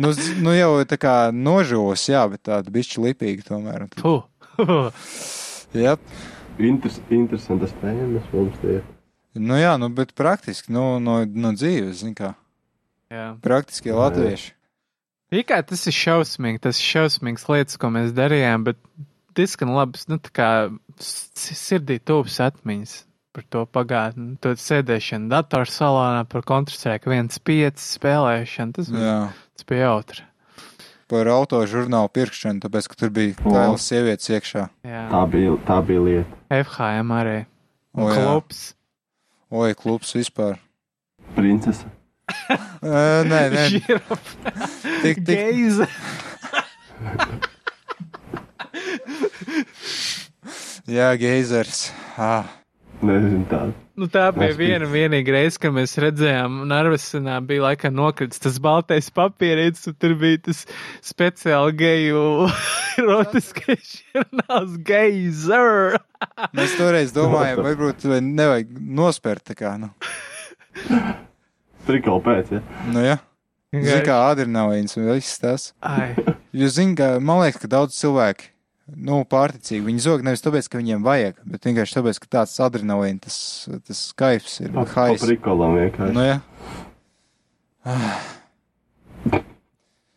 [0.00, 0.12] Nu,
[0.44, 3.88] nu jau tā kā nožūs, jā, bet tāda bišķi lipīga tomēr.
[3.96, 5.02] Tad-.
[5.72, 5.96] Jā,
[6.62, 8.82] Interes, interesantas tēmas mums tie ir.
[9.40, 12.34] nu jā, nu, bet praktiski, nu, no, no dzīves, zin kā,
[13.12, 13.30] Jā.
[13.44, 14.52] praktiskie latvieši.
[15.32, 18.76] Tikai tas ir šausmīgi, tas ir šausmīgs lietas, ko mēs darījām, bet
[19.36, 20.50] diezgan labs, nu, tā kā
[21.00, 22.98] sirdī tūpas atmiņas
[23.32, 24.36] par to pagātni.
[24.44, 30.22] To sēdēšanu datorsalonā par Counter-Strike 1.5 spēlēšanu, tas, bija- tas bija jautri.
[31.08, 33.50] Par auto žurnālu pirkšanu, tāpēc, ka tur bija O.
[33.52, 34.68] kailas sievietes iekšā.
[34.84, 35.08] Jā.
[35.12, 36.36] Tā bija, tā bija lieta.
[36.50, 37.46] FHM arī.
[37.94, 38.14] O, jā.
[38.16, 38.74] klubs.
[39.52, 40.56] Oi, klubs vispār.
[41.36, 41.84] Princese.
[42.82, 43.64] Nē, nē,
[45.02, 45.86] tik, tik, Geize.
[50.88, 51.90] jā, geizers.
[52.16, 52.44] Ah.
[53.02, 53.72] Nezinu tādu.
[53.98, 58.60] Nu, tā bija Es viena vienīga reize, kad mēs redzējām, Narvesenā bija laikam nokritis tas
[58.62, 60.62] baltais papīrītis, un tur bija tas
[61.04, 62.22] speciāli geju
[63.02, 65.98] erotiskais žurnāls Geizer.
[66.56, 68.72] Mēs toreiz domājām, varbūt vai nevajag
[69.02, 69.90] nospērt tā kā, nu.
[71.88, 72.62] Trikal pēc, ja?
[72.94, 73.18] Nu, jā.
[73.72, 75.70] Zini, kā adrenalīns un viss tas.
[75.80, 76.12] Ai,
[76.52, 78.50] Jūs zināt, ka man liekas, ka daudz cilvēku,
[78.96, 83.20] nu, pārticīgi, viņi zog nevis tāpēc, ka viņiem vajag, bet vienkārši tāpēc, ka tāds adrenalīns,
[83.24, 83.38] tas,
[83.88, 85.22] tas kaifs ir Pa hais.
[85.24, 86.14] prikolam vienkārši.
[86.16, 86.40] Nu, jā.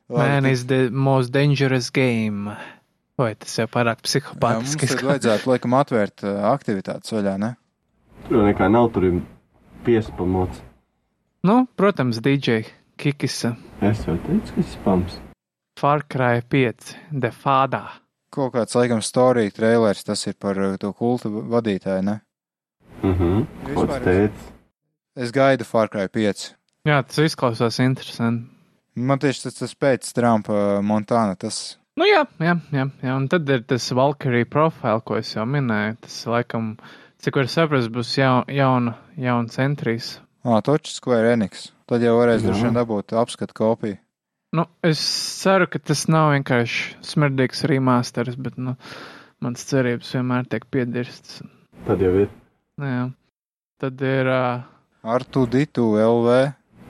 [0.10, 2.56] man is the most dangerous game.
[3.18, 4.88] Vai tas jau pārāk Jā, psihopātiski?
[4.91, 7.53] tad vajadzētu, laikam, atvērt uh, aktivitātes vaļā, ne?
[8.27, 9.22] Tur nekā nav, tur ir
[9.88, 10.60] piespamots.
[11.47, 12.65] Nu, protams, DJ
[12.99, 13.53] Kikisa,
[13.85, 15.15] Es jau teicu, ka tas spams.
[15.80, 16.91] Far Cry 5,
[17.22, 17.81] The Fada.
[18.34, 22.19] Kaut kāds, laikam, story trailers, tas ir par uh, to kultu vadītāju, ne?
[23.03, 23.45] Mhm.
[23.69, 24.52] Vispār Kods es-.
[25.15, 26.49] Es gaidu Far Cry 5.
[26.85, 28.49] Jā, tas izklausās interesanti.
[28.95, 33.47] Man tieši tas, tas pēc Trumpa Montāna, tas, Nu jā, jā, jā, jā, un tad
[33.47, 35.95] ir tas Valkyrie profile, ko es jau minēju.
[36.03, 36.73] Tas, laikam,
[37.23, 40.10] cik var saprast, būs jaun, jauna, jauns entrijs.
[40.43, 41.69] ā, točs Square Enix.
[41.88, 43.95] Tad jau varēs droši vien dabūt apskatu kopiju.
[44.56, 45.02] Nu, es
[45.41, 48.77] ceru, ka tas nav vienkārši smerdīgs remasters, bet, nu,
[49.44, 51.41] mans cerības vienmēr tiek piedirstas.
[51.88, 52.30] Tad jau ir.
[52.80, 53.03] Nu, jā.
[53.84, 54.64] Tad ir, uh,
[55.15, 56.38] Ar tu ditu LV.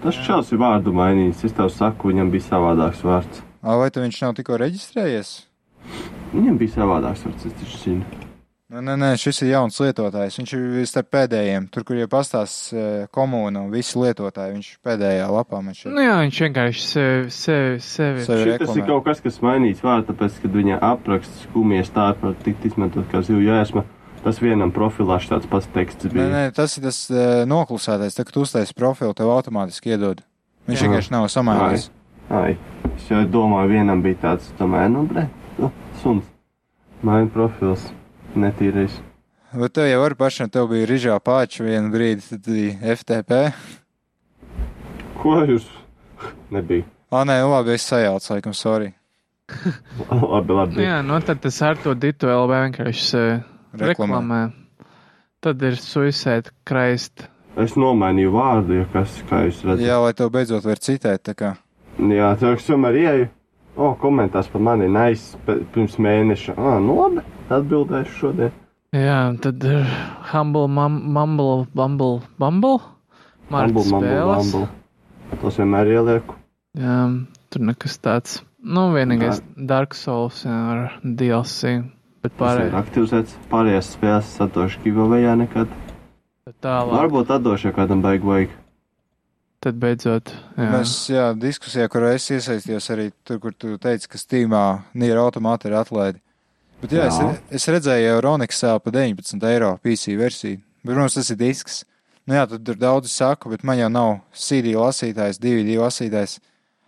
[0.03, 1.41] Tas čels ir vārdu mainījis.
[1.49, 3.41] Es tev saku, viņam bija savādāks vārds.
[3.65, 5.33] Ā, vai tu viņš nav tikko reģistrējies?
[6.35, 8.24] Viņam bija savādāks vārds, es taču zinu.
[8.65, 10.39] Nē, nē, nē, šis ir jauns lietotājs.
[10.39, 11.67] Viņš ir starp pēdējiem.
[11.69, 15.91] Tur, kur jau pastāstās eh, komūna un visi lietotāji, viņš pēdējā lapā man šeit.
[15.93, 18.23] nu jā, viņš vienkārši sevi, sevi, sevi.
[18.25, 22.33] Sevi Šis ir kaut kas, kas mainīts vārds, tāpēc, kad viņa apraksts skumjas tā par
[22.41, 23.83] tikt izmantot kā zivju jāsma.
[24.25, 26.25] Tas vienam profilā tāds pats teksts Nē, bija.
[26.31, 28.17] nē, tas ir tas eh, noklusētais.
[28.17, 30.23] Tad, kad tu uztaisi profilu, tev automātiski iedod.
[30.65, 30.87] Viņš Jā.
[30.87, 31.85] vienkārši nav samainījis.
[32.33, 32.55] Ai,
[32.95, 35.27] es jau domāju, vienam bija tāds, tomēr, nu, bre,
[35.61, 35.69] nu,
[36.01, 36.25] suns.
[37.05, 37.85] Maina profils,
[38.39, 38.95] netīrais.
[39.55, 43.39] Bet tev jau var pašam, tev bija Rižā Pāča vienu brīdi, tad bija FTP.
[45.21, 45.67] Ko jūs?
[46.53, 46.85] Nebija.
[47.15, 48.91] Ā, nē, nu labi, es sajaucu, laikam, sorry.
[50.33, 50.75] labi, labi.
[50.79, 53.31] Nu jā, nu tad tas ar to ditu LB vienkārši sevi
[53.79, 53.91] Reklamē.
[53.93, 54.41] reklamē.
[55.45, 57.27] Tad ir suicide kraist.
[57.61, 59.85] Es nomainīju vārdu, ja kas, kā jūs redzat.
[59.85, 61.53] Jā, lai tev beidzot var citēt, tā kā.
[62.01, 63.29] Jā, tā es tomēr ieju.
[63.75, 66.55] O, komentārs par mani nais pirms mēneša.
[66.59, 67.23] Ā, nu labi,
[67.53, 68.53] atbildēšu šodien.
[68.95, 69.83] Jā, tad ir
[70.31, 72.77] Humble, mum, Mumble, Bumble, Bumble?
[73.51, 74.53] Marta Mumble, mumble, spēles.
[74.53, 75.39] mumble.
[75.41, 76.37] Tos vienmēr ielieku.
[76.79, 76.97] Jā,
[77.53, 78.39] tur nekas tāds.
[78.65, 81.75] Nu, vienīgais Dark Souls jā, ar DLC.
[82.25, 83.35] Bet Tas ir pārējais aktivizēts.
[83.51, 85.69] Pārējās spēles satošu giveawayā nekad.
[86.61, 86.95] tālāk.
[86.95, 88.55] Varbūt atdošu, ja kādam baigi vajag.
[89.65, 90.29] Tad beidzot.
[90.57, 90.69] Jā.
[90.73, 94.63] Mēs, jā, diskusijā, kurā es iesaistījos arī tur, kur tu teici, ka Steamā
[94.93, 96.21] Nier automāti ir atlaidi.
[96.83, 97.27] Bet jā, Jā.
[97.49, 100.59] es, es redzēju jau Ronixā pa 19 eiro PC versiju.
[100.83, 101.77] Bet, protams, tas ir disks.
[102.25, 106.39] Nu jā, tad tur daudzi saka, bet man jau nav CD lasītājs, DVD lasītājs.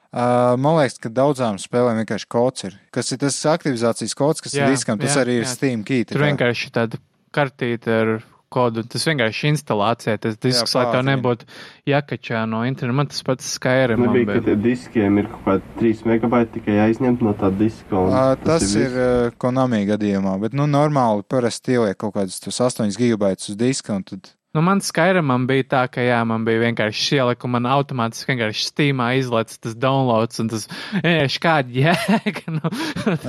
[0.08, 2.78] Uh, man liekas, ka daudzām spēlēm vienkārši kods ir.
[2.96, 5.52] Kas ir tas aktivizācijas kods, kas Jā, ir diskam, tas jā, arī ir jā.
[5.52, 6.06] Steam key.
[6.08, 6.30] tā Tur kā.
[6.32, 7.00] vienkārši tāda
[7.36, 8.12] kartīte ar
[8.54, 8.84] kodu.
[8.88, 11.16] Tas vienkārši instalācijā, tas disks, lai tev pātrina.
[11.16, 11.50] nebūtu
[11.92, 12.98] jākačā no interneta.
[13.02, 14.02] Man tas pats Skyrim.
[14.04, 14.46] Man bija, ka bija.
[14.50, 18.06] tie diskiem ir kaut kādi 3 megabaiti tikai aizņemt no tā diska.
[18.08, 18.98] Uh, tas ir viss.
[19.04, 23.96] uh, Konami gadījumā, bet nu normāli parasti ieliek kaut kādus tos 8 gigabaitus uz diska
[23.98, 27.68] un tad Nu, man Skyrimam bija tā, ka jā, man bija vienkārši ielika, un man
[27.70, 30.66] automātiski vienkārši Steamā izlaiž tas downloads, un tas
[30.96, 32.46] vienkārši kāda jēga.
[32.58, 32.72] Nu,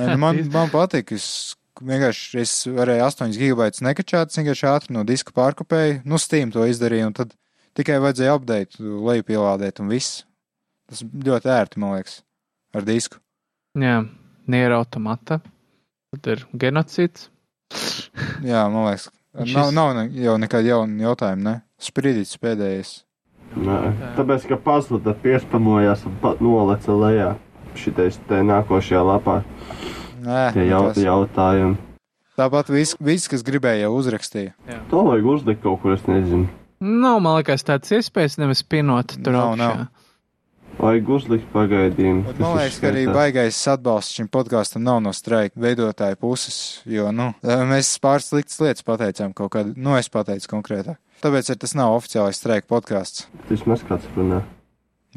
[0.07, 1.27] nu man, man patīk, es
[1.85, 7.09] vienkārši es varēju 8 gigabaitus nekačāt, vienkārši ātri no diska pārkopēju, nu Steam to izdarīju,
[7.11, 7.35] un tad
[7.77, 10.23] tikai vajadzēja update, leju pielādēt un viss.
[10.89, 12.21] Tas ļoti ērti, man liekas,
[12.75, 13.19] ar disku.
[13.77, 13.99] jā,
[14.49, 15.39] Nier automata.
[16.09, 17.27] Tad ir genocīds.
[18.41, 19.11] Jā, man liekas,
[19.43, 21.53] Šis- nav, nav ne, jau nekāda jauna jautājuma, ne?
[21.79, 23.03] Spridīts pēdējais.
[23.55, 23.77] Nē,
[24.17, 27.29] tāpēc, ka pazluda piespamojās un pat noleca lejā.
[27.77, 29.43] Šitais te nākošajā lapā
[30.19, 31.77] Nē, tie jau, jautājumi.
[32.39, 34.53] Tāpat viss, vis, kas gribēja, jau uzrakstīja.
[34.91, 36.47] To vajag uzlikt kaut kur, es nezinu.
[36.79, 39.57] Nav, man liekas, tāds iespējas nevis pinot tur Nav, augšā.
[39.57, 39.87] nav.
[40.79, 42.37] Vajag uzlikt pagaidījumu.
[42.39, 47.33] Man liekas, ka arī baigais atbalsts šim podkāstam nav no streika veidotāja puses, jo, nu,
[47.43, 51.01] mēs pāris sliktas lietas pateicām kaut kādu, nu, es pateicu konkrētāk.
[51.19, 53.27] Tāpēc arī tas nav oficiālais streika podkāsts.
[53.49, 54.39] Vismaz kāds runā.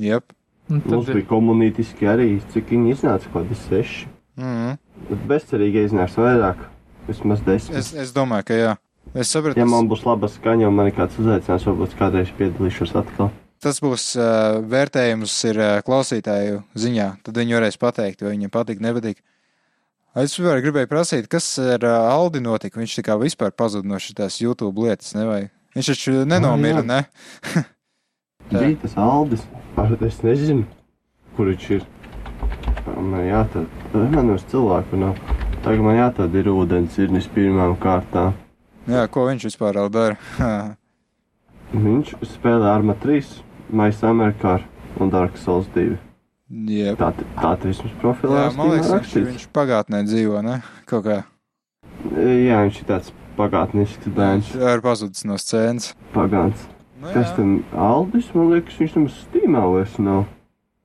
[0.02, 0.34] Jep.
[0.72, 4.08] Un Mums bija komunītiski arī, cik viņi iznāca, kaut kādi seši.
[4.40, 4.78] Mm -hmm.
[5.10, 6.62] Bet bezcerīgi iznāks vairāk,
[7.08, 7.78] vismaz desmit.
[7.80, 8.72] es, es domāju, ka jā.
[9.12, 12.94] Es sapratu, Ja man būs laba skaņa un man ir kāds uzaicinājums, varbūt kādreiz piedalīšos
[12.96, 13.32] atkal.
[13.62, 17.08] tas būs uh, vērtējums ir uh, klausītāju ziņā.
[17.26, 19.20] Tad viņi varēs pateikt, vai viņiem patīk, nepatīk.
[20.18, 22.80] Es vispār gribēju prasīt, kas ar uh, Aldi notika.
[22.80, 25.42] Viņš tā kā vispār pazuda no šitās YouTube lietas, ne vai?
[25.76, 26.88] Viņš taču nenomira, jā.
[26.88, 27.64] ne?
[28.52, 29.46] Bija tas Aldis.
[30.08, 30.66] Es nezinu,
[31.36, 31.86] kur viņš ir.
[32.86, 33.68] Man jāatrod.
[34.12, 35.18] Man uz cilvēku nav.
[35.62, 38.32] Tagad man jāatrod ir ūdens irnis pirmām kārtām.
[38.90, 40.16] Jā, ko viņš vispār vēl dara?
[41.72, 43.28] Viņš spēlē Arma 3,
[43.72, 44.59] Maisa Amerikā
[45.00, 45.94] un Dark Souls 2.
[46.68, 46.98] Jep.
[47.00, 50.59] Tā, tā vismaz profilā Jā, man liekas, viņš, viņš pagātnē dzīvo, ne?
[50.90, 51.22] Kaut kā.
[52.12, 55.94] Jā, viņš ir tāds pagātnisks bērns, ir pazudis no scēnas.
[56.12, 56.66] pagāns.
[57.00, 57.38] Nu, Kas jā.
[57.38, 60.26] tam Aldis, man liekas, viņš tam stīmā vairs nav.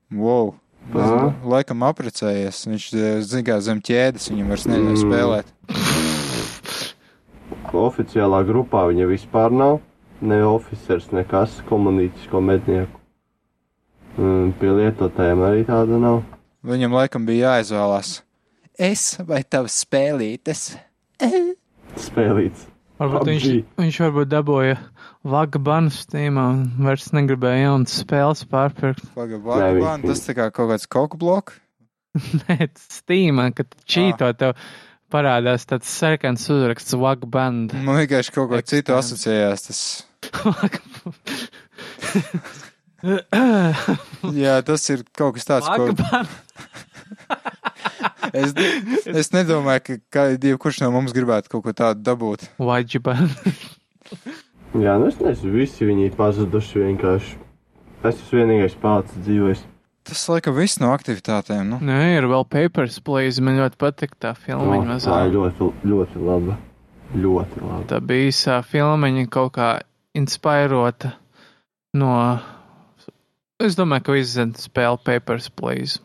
[0.08, 0.54] Wow.
[0.88, 2.62] Nezinu, Laikam aprecējies.
[2.70, 2.84] Viņš
[3.28, 5.02] zina, zem ķēdes viņam vairs neļauj Mm.
[5.04, 6.58] spēlēt.
[7.78, 9.80] Oficiālā grupā viņa vispār nav.
[10.20, 12.96] Ne oficers, nekas komunītisko mednieku.
[14.18, 16.22] Un pie lietotājiem arī tāda nav.
[16.66, 18.22] Viņam laikam bija jāizvēlās.
[18.78, 20.72] Es vai tavs spēlītes?
[21.98, 22.66] Spēlīts.
[22.98, 23.46] Varbūt viņš,
[23.78, 24.74] viņš varbūt dabūja
[25.26, 29.06] vaga banu stīmā un vairs negribēja jaunas spēles pārpirkt.
[29.14, 31.58] Bija- tas tā kā kaut kāds koku bloks.
[32.48, 34.54] Nē, stīmā, kad čīto tev
[35.12, 37.72] parādās tāds sarkans uzraksts vaga band.
[37.84, 39.60] Man vienkārši kaut ko citu asociējās.
[39.68, 39.80] Tas,
[44.44, 45.92] jā, tas ir kaut kas tāds, Vaga ko
[48.32, 48.52] es,
[49.22, 52.40] es nedomāju, ka kā jebkurš no mums gribētu kaut ko tādu dabūt.
[52.58, 53.32] Vaga band.
[54.84, 57.36] Jā, nu es nezinu, visi viņi ir pazuduši vienkārši.
[58.06, 59.64] Es esmu vienīgais pats dzīvojis.
[60.08, 61.66] Tas laikam viss no aktivitātēm.
[61.74, 61.78] Nu.
[61.84, 63.42] Nē, ir vēl Papers, Please.
[63.44, 64.78] Man ļoti patīk tā filma.
[64.78, 66.56] O, Oh, tā ir ļoti, ļoti laba.
[67.16, 67.82] Ļoti laba.
[67.90, 69.68] Tā bija īsā filmiņa kaut kā
[70.16, 71.12] inspirēta
[71.98, 72.12] no.
[73.58, 75.98] Es domāju, ka visi zina spēli Papers, Please.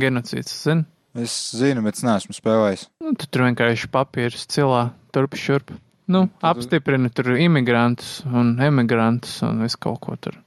[0.00, 0.86] Genocīds, zini?
[1.18, 2.86] Es zinu, bet es neesmu spēlējis.
[3.04, 5.72] Nu, tu tur vienkārši papīrs cilā, turp šurp.
[6.10, 10.38] Nu, Tad- apstiprina tur imigrantus un emigrantus un visu kaut ko tur.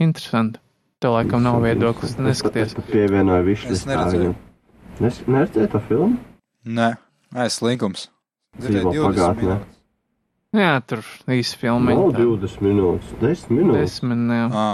[0.00, 0.60] Interesanti.
[0.98, 2.72] Tev laikam nav viedoklis, neskaties.
[2.74, 4.34] Es pievienoju višu Es neredzēju.
[4.98, 6.16] Nes, neredzēju to filmu?
[6.66, 6.88] Nē,
[7.44, 8.08] es linkums.
[8.58, 9.58] Dzīvo pagātnē.
[10.56, 11.98] Jā, tur īsi filmiņa.
[12.00, 12.24] Nav tā.
[12.24, 13.98] 20 minūtes, 10 minūtes.
[14.00, 14.46] Desmit, jā.
[14.48, 14.68] À.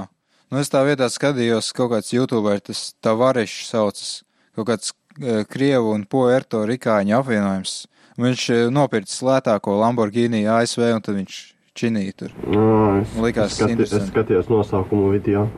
[0.53, 4.12] Nu, es tā vietā skatījos, kaut kāds youtuber, tas tavarišs saucas,
[4.55, 7.74] kaut kāds e, krievu un puerto rikāņu apvienojums.
[8.20, 11.39] Viņš e, nopircis lētāko Lamborghini ASV un tad viņš
[11.74, 12.36] činīja tur.
[12.47, 12.66] Nā,
[13.03, 15.49] es, likās es, skati, es skatījos nosaukumu video.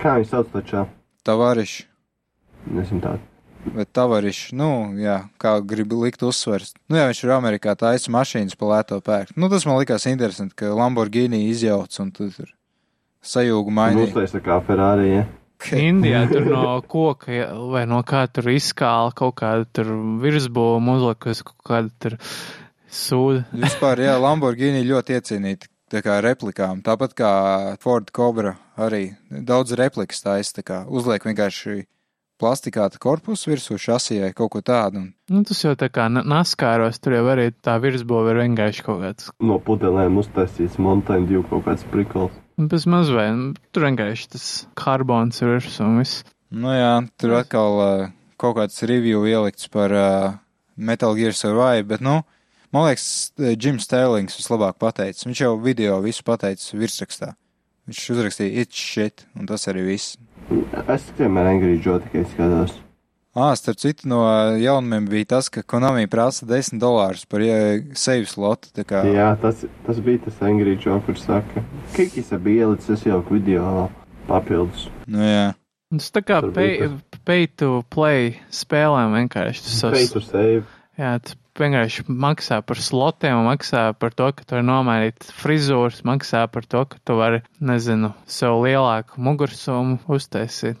[0.00, 0.86] Kā viņi sauc tačā?
[1.26, 1.84] Tavarišs
[2.66, 3.22] Nezinu tādu.
[3.74, 6.72] vai tavarišs, nu, jā, kā gribu likt uzsvers.
[6.90, 9.34] Nu, jā, viņš ir Amerikā taisa mašīnas pa lēto pērkt.
[9.38, 12.52] Nu, tas man likās interesanti, ka Lamborghini izjauc un tu tur
[13.26, 14.12] sajūgu mainīja.
[14.12, 15.24] Uztaisa kā Ferrari, ja?
[15.72, 19.88] Indijā tur no koka vai no kā tur izskāla kaut kāda tur
[20.22, 22.18] virsbūva uzlikus kaut kāda tur
[22.92, 23.46] sūda.
[23.64, 26.82] Vispār, jā, Lamborghini ļoti iecienīti tā kā replikām.
[26.86, 27.32] Tāpat kā
[27.82, 31.84] Ford Cobra arī daudz replikas taisa, tā kā uzliek vienkārši
[32.36, 35.00] plastikāta korpusu virsū šasijai kaut ko tādu.
[35.00, 38.84] Un, Nu, tas jau tā kā na- naskāros, tur jau arī tā virsbūva ir vienkārši
[38.84, 39.30] kaut kāds.
[39.40, 42.30] No pudelēm uztaisīts Mountain Dew kaut kāds prikols.
[42.56, 44.44] Bez mazvai, nu, tur vienkārši tas
[44.80, 46.22] karbons ir un viss.
[46.48, 48.06] nu jā, tur atkal uh,
[48.40, 50.38] kaut kāds review ielikts par uh,
[50.76, 52.22] Metal Gear Survive, bet, nu,
[52.72, 55.26] man liekas, Jims Sterlings vislabāk pateicis.
[55.28, 57.34] Viņš jau video visu pateicis virsrakstā.
[57.86, 60.16] Viņš uzrakstīja it's shit, un tas arī viss.
[60.88, 62.72] Es vienmēr Angry Joe tikai skatos.
[63.36, 64.22] Ā, starp citu, no
[64.56, 68.70] jaunumiem bija tas, ka Konami prasa 10 dolārus par ie- save slotu.
[68.72, 71.60] Tā kā, Jā, tas, tas bija tas Angry Joe, kurš saka,
[71.92, 73.90] Kikis bija ielicis jau video
[74.26, 74.88] papildus.
[75.06, 75.52] nu jā.
[75.92, 76.88] Tas tā kā pay,
[77.28, 79.62] pay to play spēlēm vienkārši.
[79.68, 80.64] Tas Pay to save.
[80.98, 86.00] jā, tas vienkārši maksā par slotiem, un maksā par to, ka tu vari nomainīt frizūras,
[86.08, 90.76] maksā par to, ka tu vari, nezinu, sev lielāku mugursomu uztaisīt.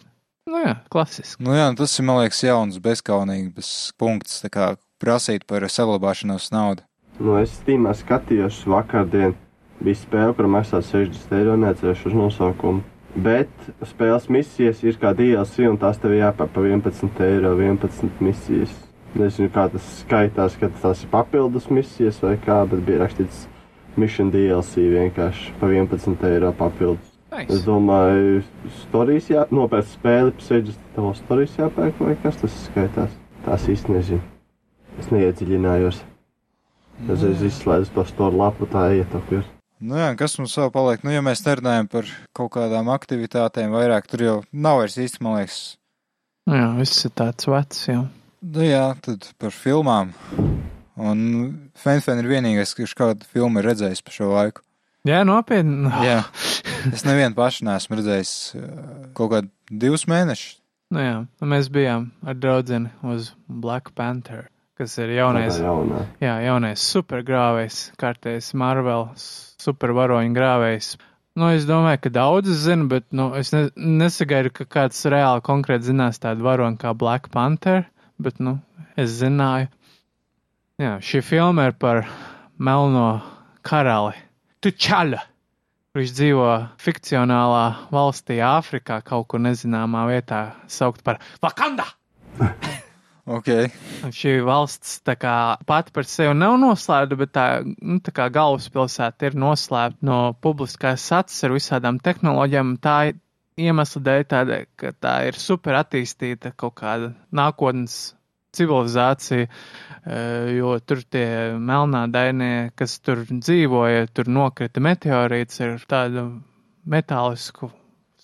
[0.46, 1.42] Nu jā, klasiski.
[1.42, 4.66] Nu jā, nu tas ir, man liekas, jauns, bezkaunīgs punkts, tā kā
[5.02, 6.84] prasīt par saglabāšanos naudu.
[7.18, 9.34] Nu, es Steamā skatījos vakardien.
[9.80, 12.84] Bija spēle, kur maksā 60 eiro, neatcerēšu uz nosaukumu.
[13.26, 13.50] Bet
[13.90, 18.78] spēles misijas ir kā DLC, un tās tev jāpār pa 11 eiro, 11 misijas.
[19.18, 23.48] Nezinu, kā tas skaitās, ka tās ir papildus misijas vai kā, bet bija rakstīts
[23.96, 27.15] Mission DLC vienkārši pa 11 eiro papildus.
[27.36, 27.64] Es Nice.
[27.66, 28.42] domāju,
[28.80, 33.12] stāstījis, jā, nopērts spēli, pseidžas tev stāstījis jāpērk, vai kas tas skaitās.
[33.44, 34.22] Tās īsti nezinu.
[34.98, 35.98] Es neiedziļinājos.
[37.06, 39.48] Reizēs izslēdz to storu lapu, tā iet apvirs.
[39.84, 41.02] Nu jā, kas mums vēl paliek?
[41.04, 45.36] Nu, ja mēs nerunājam par kaut kādām aktivitātēm vairāk, tur jau nav vairs īsti, man
[45.42, 45.58] liekas.
[46.48, 48.06] Nu Jā, viss ir tāds vecs jau.
[48.40, 50.14] Nu jā, tad par filmām.
[50.96, 51.20] Un
[51.76, 54.64] Fenfen ir vienīgais, kurš kādu filmu ir redzējis pa šo laiku.
[55.06, 55.86] Jā, nopietni.
[56.02, 56.22] Jā,
[56.90, 58.70] es nevienu pašu neesmu redzējis uh,
[59.14, 60.56] kaut kādu divus mēnešus.
[60.94, 61.14] Nu jā,
[61.46, 66.04] mēs bijām ar draudzeni uz Black Panther, kas ir jaunais, jaunā.
[66.22, 70.92] jā, jaunais supergrāvējs, kārtējs Marvel supervaroņu grāvējs.
[71.36, 75.90] Nu, es domāju, ka daudz zina, bet nu, es ne, nesagaidu, ka kāds reāli konkrēti
[75.90, 77.84] zinās tādu varoni kā Black Panther,
[78.22, 78.58] bet nu,
[78.98, 79.70] es zināju.
[80.82, 82.06] Jā, šī filma ir par
[82.58, 83.08] melno
[83.66, 84.25] karali
[84.64, 85.22] Tučaļa.
[85.96, 86.48] Viņš dzīvo
[86.82, 87.62] fikcionālā
[87.94, 91.88] valstī Āfrikā, kaut kur nezināmā vietā, saukt par Vakanda.
[93.26, 93.48] Ok,
[94.06, 99.26] Un šī valsts kā pati par sevi nav noslēpta, bet tā, nu, tā kā galvaspilsēta
[99.26, 102.76] ir noslēpta no publiskās sats ar visādām tehnoloģijām.
[102.78, 102.94] Tā
[103.58, 108.14] iemesla dēļ tāda, ka tā ir super attīstīta kaut kāda nākotnes
[108.54, 109.50] civilizācija,
[110.56, 111.26] jo tur tie
[111.58, 116.28] melnā dainie, kas tur dzīvoja, tur nokrita meteorīts ar tādu
[116.86, 117.72] metālisku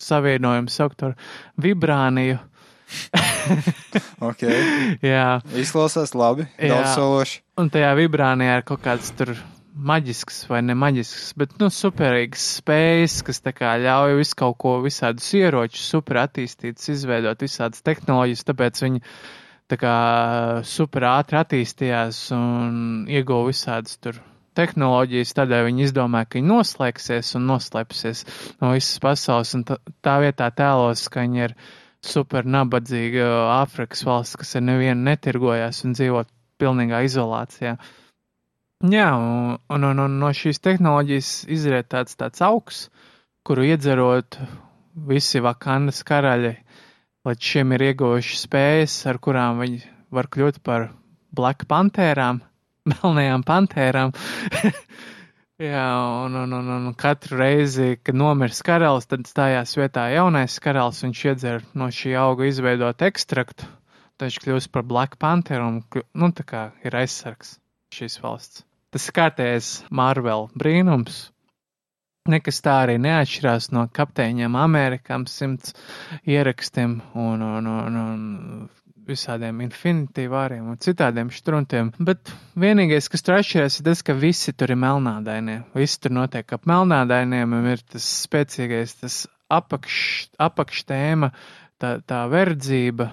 [0.02, 1.16] savienojumu saukt par
[1.62, 2.38] vibrāniju.
[4.28, 4.44] ok.
[5.02, 5.40] Jā.
[5.58, 7.42] Izklausās labi, daudz sološi.
[7.60, 9.34] Un tajā vibrānijā ir kaut kāds tur
[9.72, 15.86] maģisks vai ne maģisks, bet, nu, superīgs spējas, kas ļauj visu kaut ko, visādus ieročus
[15.94, 19.02] super attīstītus, izveidot visādas tehnoloģijas, tāpēc viņi
[19.72, 19.96] tā kā
[20.68, 22.74] super ātri attīstījās un
[23.08, 24.18] ieguva visādas tur
[24.58, 28.24] tehnoloģijas, tādēļ viņi izdomāja, ka viņi noslēgsies un noslēpsies
[28.60, 31.56] no visas pasaules, un tā, tā vietā tēlos, ka viņi ir
[32.04, 33.30] super nabadzīga
[33.62, 36.26] Āfrikas valsts, kas ar nevienu netirgojās un dzīvo
[36.60, 37.76] pilnīgā izolācijā.
[38.92, 42.88] Jā, un, un, un, un no šīs tehnoloģijas izriet tāds, tāds augs,
[43.46, 44.36] kuru iedzerot
[45.08, 46.56] visi Vakandas karaļi
[47.28, 49.82] līdz šim ir ieguvuši spējas, ar kurām viņi
[50.12, 50.90] var kļūt par
[51.32, 52.42] Black Pantērām,
[52.92, 54.14] melnajām pantērām.
[55.62, 55.86] Jā,
[56.24, 61.24] un, un, un, un katru reizi, kad nomirs karalis, tad stājās vietā jaunais karalis, viņš
[61.28, 63.68] iedzer no šī auga izveidot ekstraktu,
[64.16, 65.78] tad viņš kļūst par Black Pantheru un,
[66.18, 67.60] nu, tā kā ir aizsargs
[67.94, 68.64] šīs valsts.
[68.92, 71.28] Tas ir kārtējs Marvel brīnums.
[72.30, 75.72] Nekas tā arī neatšķirās no kapteiņiem Amerikām simts
[76.22, 78.20] ierakstiem un, un, un, un
[79.08, 81.90] visādiem Infinity vāriem un citādiem štruntiem.
[81.98, 82.30] Bet
[82.62, 85.58] vienīgais, kas tur atšķirās, ir tas, ka visi tur ir melnādainie.
[85.74, 89.18] Visi tur notiek ap melnādainiem un ir tas spēcīgais, tas
[89.50, 89.98] apakš,
[90.46, 91.32] apakštēma,
[91.82, 93.10] tā, tā verdzība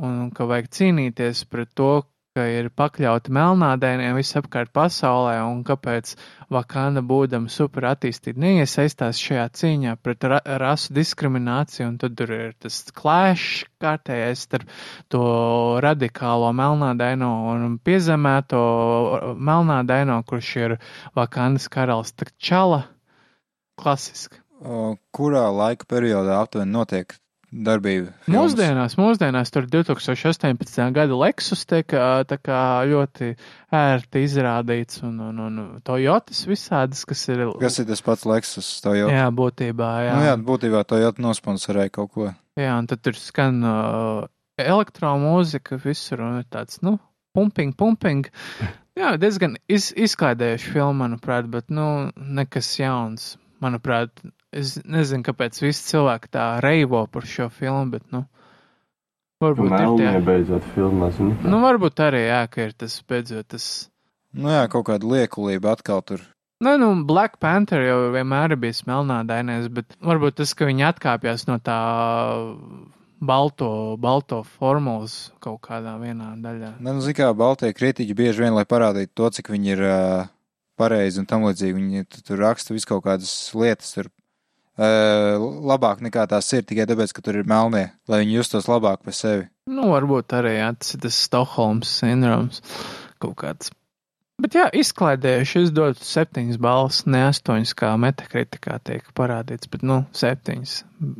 [0.00, 1.92] un ka vajag cīnīties pret to,
[2.38, 6.12] ka ir pakļauti melnādainiem visapkārt pasaulē un kāpēc
[6.54, 12.52] Vakanda būdama super attīstīta neiesaistās šajā cīņā pret ra rasu diskrimināciju un tad tur ir
[12.62, 14.70] tas klēšs kārtējais starp
[15.10, 15.24] to
[15.82, 18.62] radikālo melnādaino un piezemēto
[19.34, 20.76] melnādaino, kurš ir
[21.18, 22.84] Vakandas karalis Takčala.
[23.80, 24.38] Klasiski.
[25.16, 27.16] Kurā laika periodā aptuveni notiek
[27.50, 28.14] darbība?
[28.24, 28.34] filmas?
[28.34, 30.80] Mūsdienās, mūsdienās tur 2018.
[30.96, 31.94] gada Lexus tiek
[32.90, 33.32] ļoti
[33.74, 37.44] ērti izrādīts un, un, un Toyotas visādas, kas ir.
[37.60, 38.72] Kas ir tas pats Lexus?
[38.84, 39.14] Toyota?
[39.14, 40.16] Jā, būtībā, jā.
[40.16, 42.32] Nu, jā, būtībā Toyota nosponsorēja kaut ko.
[42.60, 44.26] jā, un tad tur skan uh,
[44.60, 46.98] elektromūzika visur un ir tāds, nu,
[47.36, 48.28] pumping, pumping.
[48.98, 53.36] Jā, diezgan iz, izklaidējuši filmu, manuprāt, bet, nu, nekas jauns.
[53.62, 54.10] Manuprāt,
[54.52, 58.24] es nezinu, kāpēc visi cilvēki tā reivo par šo filmu, bet, nu,
[59.42, 60.20] varbūt ir Melnie tie.
[60.26, 61.36] beidzot filmā, zini.
[61.46, 63.68] Nu, varbūt arī, jā, ka ir tas beidzot tas.
[64.32, 66.20] Nu jā, kaut kāda liekulība atkal tur.
[66.60, 71.46] Nē, nu, Black Panther jau vienmēr ir bijis melnādainais, bet varbūt tas, ka viņi atkāpjas
[71.48, 71.78] no tā
[73.20, 76.74] balto, balto formulas kaut kādā vienā daļā.
[76.80, 80.28] Ne, nu, zin kā, Baltie kritiķi bieži vien, lai parādītu to, cik viņi ir uh,
[80.80, 84.08] pareizi un tam līdzīgi, viņi tu- tur raksta visu kaut kādas lietas tur.
[84.80, 85.36] Uh,
[85.68, 89.16] labāk nekā tās ir tikai tāpēc, ka tur ir melnie, lai viņi justos labāk par
[89.16, 89.44] sevi.
[89.68, 92.62] Nu, varbūt arī jā, tas ir tas Stokholmas sindroms
[93.20, 93.68] kaut kāds.
[94.40, 99.98] Bet jā, izklaidējuši, es dotu septiņas balvas, ne astoņas, kā metakritikā tiek parādīts, bet, nu,
[100.16, 100.78] septiņas.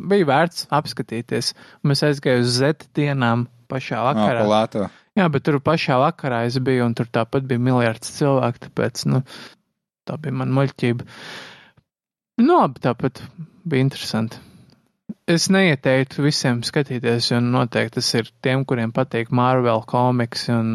[0.09, 1.53] Bija vērts apskatīties.
[1.85, 4.47] Mēs aizgājām uz Z dienām pašā vakarā.
[4.49, 4.87] lēto.
[5.19, 9.21] Jā, bet tur pašā vakarā es biju, un tur tāpat bija miljards cilvēku, tāpēc, nu,
[10.09, 11.09] tā bija man muļķība.
[12.41, 13.21] Nu, labi, tāpat
[13.65, 14.39] bija interesanti.
[15.31, 20.71] es neieteiktu visiem skatīties, jo noteikti tas ir tiem, kuriem patīk Marvel komiks un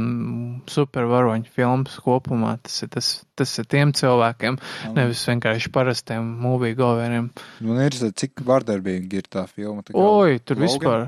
[0.72, 2.54] supervaroņu filmas kopumā.
[2.64, 4.58] Tas ir, tas, tas ir tiem cilvēkiem,
[4.96, 7.30] nevis vienkārši parastiem movie goveriem.
[7.68, 9.84] Man ir, cik vardarbīgi ir tā filma.
[9.88, 10.68] Tā Oi, tur Logan?
[10.70, 11.06] vispār,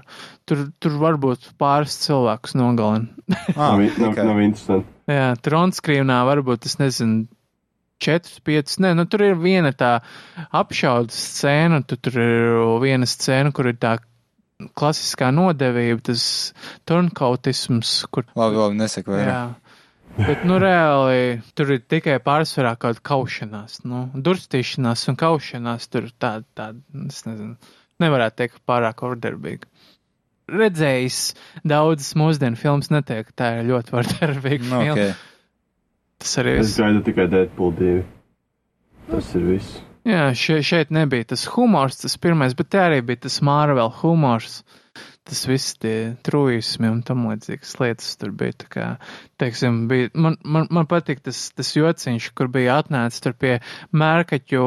[0.48, 3.08] tur, tur varbūt pāris cilvēkus nogalina.
[3.56, 4.88] Ah, Nav, in- nav, interesanti.
[5.08, 7.28] Jā, tronskrīvnā varbūt, es nezinu,
[8.04, 9.98] 4, 5, nē, nu tur ir viena tā
[10.56, 13.98] apšaudas scēna, tu tur ir viena scēna, kur ir tā
[14.78, 16.26] klasiskā nodevība, tas
[16.90, 18.28] turnkautisms, kur.
[18.38, 19.64] Labi, labi, nesaku vairāk.
[20.18, 26.08] Bet, nu, reāli tur ir tikai pārsvarā kaut kāda kaušanās, nu, durstīšanās un kaušanās tur
[26.18, 27.54] tāda, tāda, es nezinu,
[28.02, 29.70] nevarētu teikt pārāk vardarbīga.
[30.48, 31.20] Redzējis
[31.68, 35.08] daudzas mūsdienu filmas, neteikt, ka tā ir ļoti vardarbīga Nu, filma.
[36.22, 36.80] Tas arī Es viss.
[36.82, 37.98] gaidu tikai Deadpool 2.
[39.12, 39.78] Tas ir viss.
[40.08, 44.62] Jā, še, šeit nebija tas humors, tas pirmais, bet te arī bija tas Marvel humors.
[45.28, 48.56] Tas viss tie trūjismi un tam līdzīgas lietas tur bija.
[48.64, 48.86] Tā kā,
[49.44, 53.58] teiksim, bija, man, man, man patīk tas, tas jociņš, kur bija atnācis tur pie
[53.92, 54.64] mērkaķu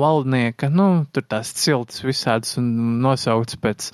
[0.00, 2.72] valdnieka, nu, tur tās ciltis visādas un
[3.04, 3.90] nosaukts pēc,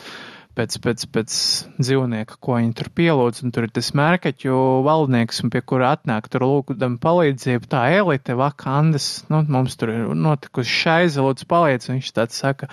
[0.57, 1.35] pēc, pēc, pēc
[1.79, 6.47] dzīvnieka, ko viņi tur pielūdz, un tur ir tas mērkaķu valdnieks, pie kura atnāk tur
[6.47, 12.13] lūgdam palīdzību, tā elite vakandas, nu, mums tur ir notikusi šaiza, lūdzu palīdz, un viņš
[12.17, 12.71] tāds saka,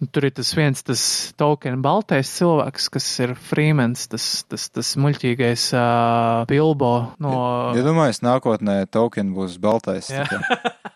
[0.00, 1.04] nu, tur ir tas viens, tas
[1.40, 6.92] token baltais cilvēks, kas ir Freemans, tas, tas, tas muļķīgais uh, Bilbo
[7.24, 7.38] no.
[7.76, 10.12] Ja domāju, nākotnē token būs baltais.
[10.12, 10.28] Jā.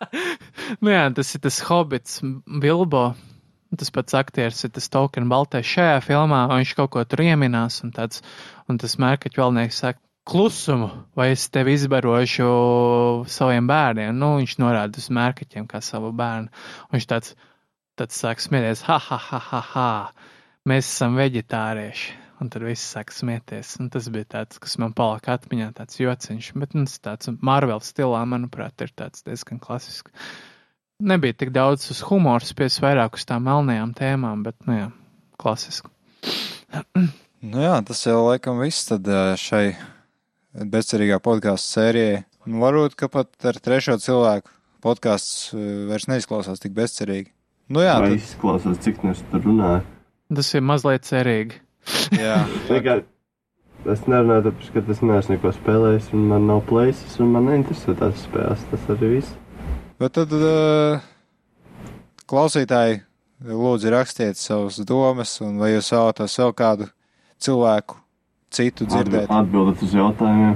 [0.82, 2.20] nu jā, tas ir tas hobits
[2.60, 3.10] Bilbo.
[3.76, 7.82] Tas pats aktieris ir tas token baltais šajā filmā, un viņš kaut ko tur ieminās,
[7.84, 8.22] un, tāds,
[8.68, 12.48] un tas mērkaķu vēlnieks saka, klusumu, vai es tevi izbarošu
[13.32, 14.16] saviem bērniem.
[14.16, 16.52] Nu, viņš norāda uz mērkaķiem kā savu bērnu.
[16.88, 17.34] Un viņš tāds,
[17.96, 19.90] tāds sāk smieties, ha, ha, ha, ha, ha,
[20.68, 22.16] mēs esam veģetārieši.
[22.38, 23.72] Un tad viss sāk smieties.
[23.82, 26.52] Un tas bija tāds, kas man palika atmiņā, tāds jociņš.
[26.60, 30.12] Bet nu, tas tāds Marvel stilā, manuprāt, ir tāds diezgan klasisks.
[30.98, 34.88] Nebija tik daudz uz humoru, spies vairāk uz tām melnajām tēmām, bet, nu jā,
[35.38, 35.86] klasiski.
[37.38, 39.06] Nu jā, tas jau laikam viss tad
[39.38, 39.76] šai
[40.58, 42.24] bezcerīgā podkāstu sērijai.
[42.50, 44.50] Nu, varbūt, ka pat ar trešo cilvēku
[44.82, 45.52] podkāsts
[45.86, 47.30] vairs neizklausās tik bezcerīgi.
[47.70, 49.86] Nu jā, Vai tad, izklausās, cik mēs tur runājam?
[50.34, 51.60] Tas ir mazliet cerīgi.
[52.18, 52.40] jā.
[52.68, 53.02] Tikai
[53.86, 57.94] es nerunāju, tāpēc, ka es neesmu neko spēlējis, un man nav places, un man neinteresē
[58.02, 58.66] tās spēles.
[58.72, 59.36] Tas arī viss.
[59.98, 61.00] Bet tad ā,
[62.30, 63.00] klausītāji,
[63.42, 66.86] lūdzu rakstiet savas domas, un vai jūs vēlaties vēl kādu
[67.42, 67.98] cilvēku
[68.54, 69.26] citu dzirdēt.
[69.26, 70.54] Atbildat uz jautājumiem.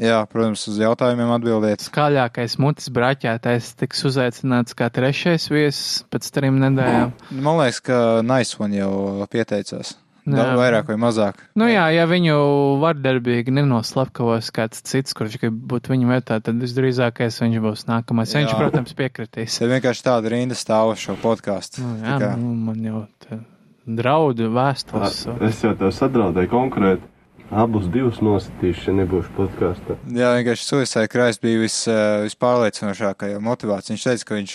[0.00, 1.84] Jā, protams, uz jautājumiem atbildiet.
[1.86, 7.12] Skaļākais mutis braķētais tiks uzaicināts kā trešais viesis pēc trim nedēļām.
[7.36, 9.94] Man liekas, ka Naisvan jau pieteicās.
[10.24, 10.36] Jā.
[10.38, 11.42] Da, vairāk vai mazāk.
[11.60, 12.34] Nu jā, ja viņu
[12.80, 18.32] vardarbīgi nenoslepkavos kāds cits, kurš grib būt viņa vietā, tad visdrīzākais viņš būs nākamais.
[18.32, 18.44] Jā.
[18.44, 19.58] Viņš, protams, piekritīs.
[19.60, 21.84] Te vienkārši tāda rinda stāv uz šo podkāstu.
[21.84, 23.42] Nu, jā, nu, man jau te
[23.84, 25.26] draudu vēstules.
[25.44, 27.10] Es jau tev sadraudēju konkrēti.
[27.52, 29.98] Abus divus nositīšu, ja nebūšu podkāstā.
[30.16, 31.76] Jā, vienkārši Suicide Christ bija vis,
[32.24, 33.92] vispārliecinošākā motivācija.
[33.92, 34.54] Viņš teica, ka viņš,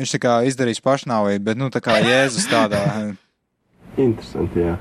[0.00, 2.82] viņš tā kā izdarīs pašnāvību, bet, nu, tā kā Jēzus tādā.
[3.94, 4.74] Interesanti, jā.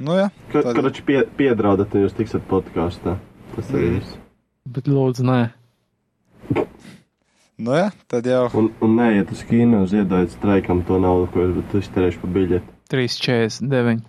[0.00, 0.30] Nu, jā.
[0.52, 3.18] Ka- Tad- Karači pie, piedraudat, un jūs tiksiet podkāstā.
[3.54, 3.98] Tas arī Mm.
[4.00, 4.16] viss.
[4.66, 5.40] Bet lūdzu, nē.
[7.60, 8.46] Nu, jā, tad jau.
[8.56, 12.62] Un, un neiet uz kino, ziedojot streikam to naudu, ko es būtu izterējuši par biļeti.
[12.90, 14.00] 3,49.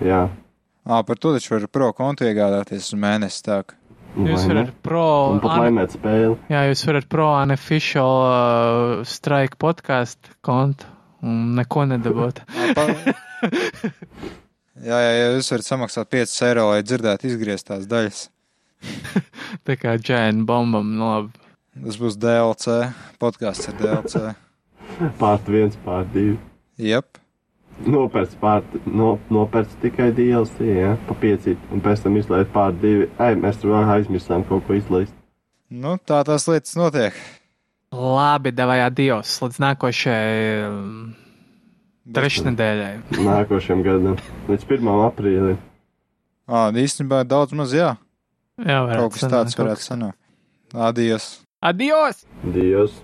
[0.00, 0.22] Jā.
[0.86, 3.42] Ā, par to taču var pro kontu iegādāties uz mēnesi.
[3.44, 3.58] Tā.
[4.16, 5.04] Jūs varat pro.
[5.34, 6.38] Un pat laimēt spēli.
[6.48, 10.86] Jā, jūs varat pro unofficial uh, strike podkāstu kontu
[11.22, 12.40] un neko nedabūt.
[14.84, 18.26] Jā, jā, jā, jūs varat samaksāt 5 eiro, lai dzirdētu izgrieztās daļas.
[19.66, 21.46] Tā kā džēna bombam, nu labi.
[21.76, 22.76] Tas būs DLC.
[23.20, 24.24] Podkāsts ar DLC.
[25.20, 26.36] Pārt viens, pārt divi.
[26.80, 27.18] Jep.
[27.84, 31.60] Nopērts pārt, no, nopērts tikai DLC, jā, pa piecīt.
[31.72, 33.10] Un pēc tam izlaid pārt divi.
[33.20, 35.12] Ai, mēs tur vēl aizmirsām kaut ko izlaist.
[35.68, 37.16] Nu, tā tās lietas notiek.
[37.92, 41.25] Labi, devai adios līdz nākošajai
[42.14, 43.02] trešdienas.
[43.18, 44.20] Nākošajam gadam.
[44.50, 44.90] Līdz 1.
[45.08, 45.58] aprīlim.
[46.46, 47.94] Ā, īstenībā daudz maz jā.
[48.62, 50.18] Jā, varētu Kaut kas tāds varētu sanākt.
[50.74, 51.26] Adios!
[51.62, 52.22] Adios!
[52.54, 53.02] Dievs!